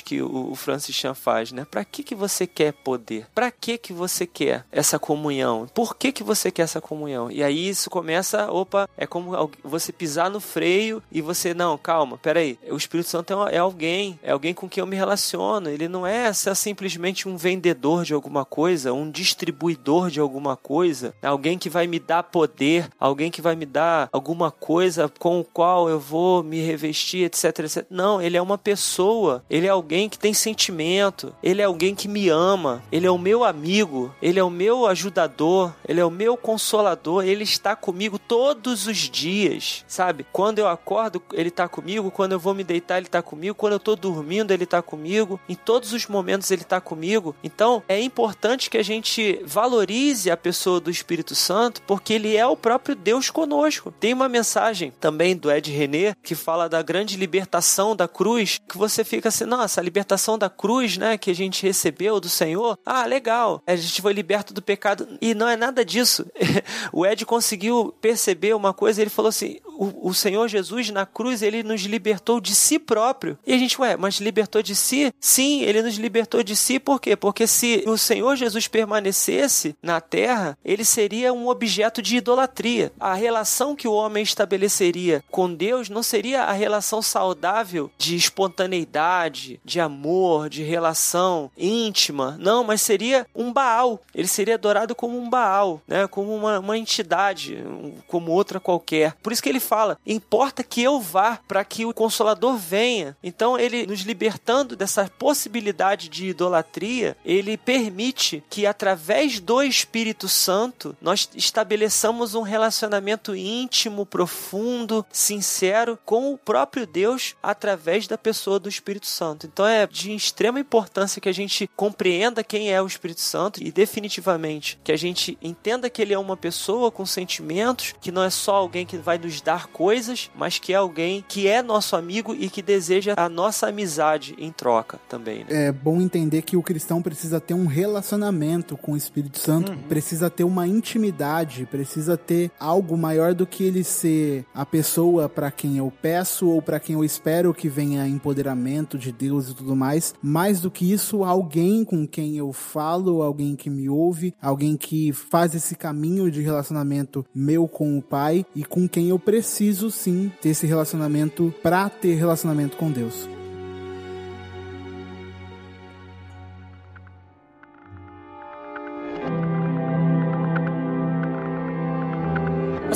que 0.00 0.22
o 0.22 0.38
o 0.48 0.54
Francis 0.54 0.94
Chan 0.94 1.14
faz, 1.14 1.52
né? 1.52 1.66
Pra 1.70 1.84
que 1.84 2.02
que 2.02 2.14
você 2.14 2.46
quer 2.46 2.72
poder? 2.72 3.26
Pra 3.34 3.50
que 3.50 3.76
que 3.76 3.92
você 3.92 4.26
quer 4.26 4.64
essa 4.72 4.98
comunhão? 4.98 5.66
Por 5.74 5.96
que 5.96 6.12
que 6.12 6.22
você 6.22 6.50
quer 6.50 6.62
essa 6.62 6.80
comunhão? 6.80 7.30
E 7.30 7.42
aí 7.42 7.68
isso 7.68 7.90
começa, 7.90 8.50
opa, 8.50 8.88
é 8.96 9.06
como 9.06 9.50
você 9.62 9.92
pisar 9.92 10.30
no 10.30 10.40
freio 10.40 11.02
e 11.10 11.20
você, 11.20 11.52
não, 11.54 11.76
calma, 11.76 12.18
peraí, 12.18 12.58
o 12.70 12.76
Espírito 12.76 13.08
Santo 13.08 13.32
é 13.32 13.58
é 13.58 13.58
alguém, 13.58 14.18
é 14.22 14.30
alguém 14.30 14.54
com 14.54 14.68
quem 14.68 14.80
eu 14.80 14.86
me 14.86 14.96
relaciono, 14.96 15.68
ele 15.68 15.88
não 15.88 16.06
é 16.06 16.32
simplesmente 16.32 17.28
um 17.28 17.36
vendedor 17.36 18.04
de 18.04 18.14
alguma 18.14 18.44
coisa, 18.44 18.92
um 18.92 19.10
distribuidor 19.10 19.67
de 19.76 20.20
alguma 20.20 20.56
coisa, 20.56 21.14
alguém 21.22 21.58
que 21.58 21.68
vai 21.68 21.86
me 21.86 21.98
dar 21.98 22.22
poder, 22.22 22.88
alguém 22.98 23.30
que 23.30 23.42
vai 23.42 23.56
me 23.56 23.66
dar 23.66 24.08
alguma 24.12 24.50
coisa 24.50 25.10
com 25.18 25.40
o 25.40 25.44
qual 25.44 25.88
eu 25.88 25.98
vou 25.98 26.42
me 26.42 26.60
revestir, 26.60 27.24
etc, 27.24 27.60
etc. 27.60 27.86
Não, 27.90 28.20
ele 28.20 28.36
é 28.36 28.42
uma 28.42 28.58
pessoa, 28.58 29.42
ele 29.48 29.66
é 29.66 29.70
alguém 29.70 30.08
que 30.08 30.18
tem 30.18 30.32
sentimento, 30.34 31.34
ele 31.42 31.62
é 31.62 31.64
alguém 31.64 31.94
que 31.94 32.08
me 32.08 32.28
ama, 32.28 32.82
ele 32.90 33.06
é 33.06 33.10
o 33.10 33.18
meu 33.18 33.44
amigo, 33.44 34.14
ele 34.20 34.38
é 34.38 34.44
o 34.44 34.50
meu 34.50 34.86
ajudador, 34.86 35.72
ele 35.86 36.00
é 36.00 36.04
o 36.04 36.10
meu 36.10 36.36
consolador, 36.36 37.24
ele 37.24 37.44
está 37.44 37.74
comigo 37.74 38.18
todos 38.18 38.86
os 38.86 38.96
dias, 38.96 39.84
sabe? 39.86 40.26
Quando 40.32 40.58
eu 40.58 40.68
acordo, 40.68 41.22
ele 41.32 41.48
está 41.48 41.68
comigo, 41.68 42.10
quando 42.10 42.32
eu 42.32 42.38
vou 42.38 42.54
me 42.54 42.64
deitar, 42.64 42.98
ele 42.98 43.06
está 43.06 43.22
comigo, 43.22 43.54
quando 43.54 43.72
eu 43.72 43.78
estou 43.78 43.96
dormindo, 43.96 44.52
ele 44.52 44.64
está 44.64 44.82
comigo, 44.82 45.40
em 45.48 45.54
todos 45.54 45.92
os 45.92 46.06
momentos 46.06 46.50
ele 46.50 46.62
está 46.62 46.80
comigo. 46.80 47.34
Então, 47.42 47.82
é 47.88 48.00
importante 48.00 48.70
que 48.70 48.78
a 48.78 48.82
gente 48.82 49.40
valorize 49.58 50.30
a 50.30 50.36
pessoa 50.36 50.78
do 50.78 50.88
Espírito 50.88 51.34
Santo, 51.34 51.82
porque 51.82 52.12
ele 52.12 52.36
é 52.36 52.46
o 52.46 52.56
próprio 52.56 52.94
Deus 52.94 53.28
conosco. 53.28 53.90
Tem 53.90 54.14
uma 54.14 54.28
mensagem 54.28 54.92
também 55.00 55.36
do 55.36 55.50
Ed 55.50 55.68
René 55.72 56.14
que 56.22 56.36
fala 56.36 56.68
da 56.68 56.80
grande 56.80 57.16
libertação 57.16 57.96
da 57.96 58.06
cruz, 58.06 58.60
que 58.68 58.78
você 58.78 59.02
fica 59.02 59.30
assim, 59.30 59.44
nossa, 59.44 59.80
a 59.80 59.82
libertação 59.82 60.38
da 60.38 60.48
cruz, 60.48 60.96
né, 60.96 61.18
que 61.18 61.32
a 61.32 61.34
gente 61.34 61.66
recebeu 61.66 62.20
do 62.20 62.28
Senhor. 62.28 62.78
Ah, 62.86 63.04
legal. 63.04 63.60
A 63.66 63.74
gente 63.74 64.00
foi 64.00 64.12
liberto 64.12 64.54
do 64.54 64.62
pecado 64.62 65.08
e 65.20 65.34
não 65.34 65.48
é 65.48 65.56
nada 65.56 65.84
disso. 65.84 66.24
o 66.92 67.04
Ed 67.04 67.26
conseguiu 67.26 67.92
perceber 68.00 68.54
uma 68.54 68.72
coisa, 68.72 69.00
ele 69.00 69.10
falou 69.10 69.30
assim: 69.30 69.58
o, 69.78 70.08
o 70.08 70.12
Senhor 70.12 70.48
Jesus 70.48 70.90
na 70.90 71.06
cruz, 71.06 71.40
ele 71.40 71.62
nos 71.62 71.82
libertou 71.82 72.40
de 72.40 72.54
si 72.54 72.78
próprio. 72.78 73.38
E 73.46 73.54
a 73.54 73.58
gente, 73.58 73.80
ué, 73.80 73.96
mas 73.96 74.16
libertou 74.16 74.60
de 74.60 74.74
si? 74.74 75.14
Sim, 75.20 75.62
ele 75.62 75.80
nos 75.80 75.94
libertou 75.96 76.42
de 76.42 76.56
si, 76.56 76.80
por 76.80 77.00
quê? 77.00 77.14
Porque 77.14 77.46
se 77.46 77.84
o 77.86 77.96
Senhor 77.96 78.34
Jesus 78.34 78.66
permanecesse 78.66 79.76
na 79.80 80.00
terra, 80.00 80.58
ele 80.64 80.84
seria 80.84 81.32
um 81.32 81.48
objeto 81.48 82.02
de 82.02 82.16
idolatria. 82.16 82.92
A 82.98 83.14
relação 83.14 83.76
que 83.76 83.86
o 83.86 83.92
homem 83.92 84.22
estabeleceria 84.22 85.22
com 85.30 85.52
Deus 85.54 85.88
não 85.88 86.02
seria 86.02 86.42
a 86.42 86.52
relação 86.52 87.00
saudável 87.00 87.90
de 87.96 88.16
espontaneidade, 88.16 89.60
de 89.64 89.78
amor, 89.78 90.48
de 90.48 90.64
relação 90.64 91.50
íntima. 91.56 92.36
Não, 92.40 92.64
mas 92.64 92.82
seria 92.82 93.26
um 93.34 93.52
Baal. 93.52 94.00
Ele 94.12 94.26
seria 94.26 94.54
adorado 94.54 94.94
como 94.94 95.18
um 95.18 95.30
Baal, 95.30 95.80
né? 95.86 96.08
Como 96.08 96.34
uma, 96.34 96.58
uma 96.58 96.76
entidade, 96.76 97.62
como 98.08 98.32
outra 98.32 98.58
qualquer. 98.58 99.14
Por 99.22 99.32
isso 99.32 99.42
que 99.42 99.48
ele 99.48 99.60
fala: 99.68 99.98
importa 100.06 100.64
que 100.64 100.82
eu 100.82 101.00
vá 101.00 101.38
para 101.46 101.64
que 101.64 101.84
o 101.84 101.92
Consolador 101.92 102.56
venha. 102.56 103.16
Então, 103.22 103.58
ele 103.58 103.86
nos 103.86 104.00
libertando 104.00 104.74
dessa 104.74 105.10
possibilidade 105.18 106.08
de 106.08 106.28
idolatria, 106.28 107.16
ele 107.24 107.56
permite 107.56 108.42
que 108.48 108.66
através 108.66 109.40
do 109.40 109.62
Espírito 109.62 110.28
Santo 110.28 110.96
nós 111.00 111.28
estabeleçamos 111.34 112.34
um 112.34 112.42
relacionamento 112.42 113.34
íntimo, 113.34 114.06
profundo, 114.06 115.04
sincero 115.12 115.98
com 116.04 116.32
o 116.32 116.38
próprio 116.38 116.86
Deus 116.86 117.34
através 117.42 118.06
da 118.06 118.16
pessoa 118.16 118.58
do 118.58 118.68
Espírito 118.68 119.06
Santo. 119.06 119.46
Então 119.46 119.66
é 119.66 119.86
de 119.86 120.14
extrema 120.14 120.60
importância 120.60 121.20
que 121.20 121.28
a 121.28 121.34
gente 121.34 121.68
compreenda 121.76 122.44
quem 122.44 122.72
é 122.72 122.80
o 122.80 122.86
Espírito 122.86 123.20
Santo 123.20 123.62
e 123.62 123.70
definitivamente 123.70 124.78
que 124.82 124.92
a 124.92 124.96
gente 124.96 125.36
entenda 125.42 125.90
que 125.90 126.00
ele 126.00 126.14
é 126.14 126.18
uma 126.18 126.36
pessoa 126.36 126.90
com 126.90 127.04
sentimentos, 127.04 127.94
que 128.00 128.12
não 128.12 128.22
é 128.22 128.30
só 128.30 128.54
alguém 128.54 128.86
que 128.86 128.96
vai 128.96 129.18
nos 129.18 129.40
dar 129.40 129.57
coisas, 129.66 130.30
mas 130.36 130.58
que 130.58 130.72
é 130.72 130.76
alguém 130.76 131.24
que 131.26 131.46
é 131.48 131.62
nosso 131.62 131.96
amigo 131.96 132.34
e 132.34 132.48
que 132.48 132.62
deseja 132.62 133.14
a 133.16 133.28
nossa 133.28 133.68
amizade 133.68 134.34
em 134.38 134.52
troca 134.52 135.00
também. 135.08 135.40
Né? 135.40 135.68
É 135.68 135.72
bom 135.72 136.00
entender 136.00 136.42
que 136.42 136.56
o 136.56 136.62
cristão 136.62 137.02
precisa 137.02 137.40
ter 137.40 137.54
um 137.54 137.66
relacionamento 137.66 138.76
com 138.76 138.92
o 138.92 138.96
Espírito 138.96 139.38
Santo, 139.38 139.76
precisa 139.88 140.30
ter 140.30 140.44
uma 140.44 140.66
intimidade, 140.66 141.66
precisa 141.66 142.16
ter 142.16 142.50
algo 142.58 142.96
maior 142.96 143.34
do 143.34 143.46
que 143.46 143.64
ele 143.64 143.82
ser 143.82 144.44
a 144.54 144.64
pessoa 144.64 145.28
para 145.28 145.50
quem 145.50 145.78
eu 145.78 145.92
peço 146.02 146.48
ou 146.48 146.62
para 146.62 146.80
quem 146.80 146.94
eu 146.94 147.04
espero 147.04 147.54
que 147.54 147.68
venha 147.68 148.06
empoderamento 148.06 148.98
de 148.98 149.10
Deus 149.10 149.50
e 149.50 149.54
tudo 149.54 149.74
mais. 149.74 150.14
Mais 150.22 150.60
do 150.60 150.70
que 150.70 150.90
isso, 150.90 151.24
alguém 151.24 151.84
com 151.84 152.06
quem 152.06 152.36
eu 152.36 152.52
falo, 152.52 153.22
alguém 153.22 153.56
que 153.56 153.70
me 153.70 153.88
ouve, 153.88 154.34
alguém 154.40 154.76
que 154.76 155.12
faz 155.12 155.54
esse 155.54 155.74
caminho 155.74 156.30
de 156.30 156.42
relacionamento 156.42 157.24
meu 157.34 157.66
com 157.66 157.98
o 157.98 158.02
Pai 158.02 158.44
e 158.54 158.64
com 158.64 158.88
quem 158.88 159.08
eu 159.08 159.18
preciso 159.18 159.47
sim 159.90 160.30
ter 160.40 160.50
esse 160.50 160.66
relacionamento 160.66 161.52
para 161.62 161.88
ter 161.88 162.14
relacionamento 162.14 162.76
com 162.76 162.90
Deus. 162.90 163.37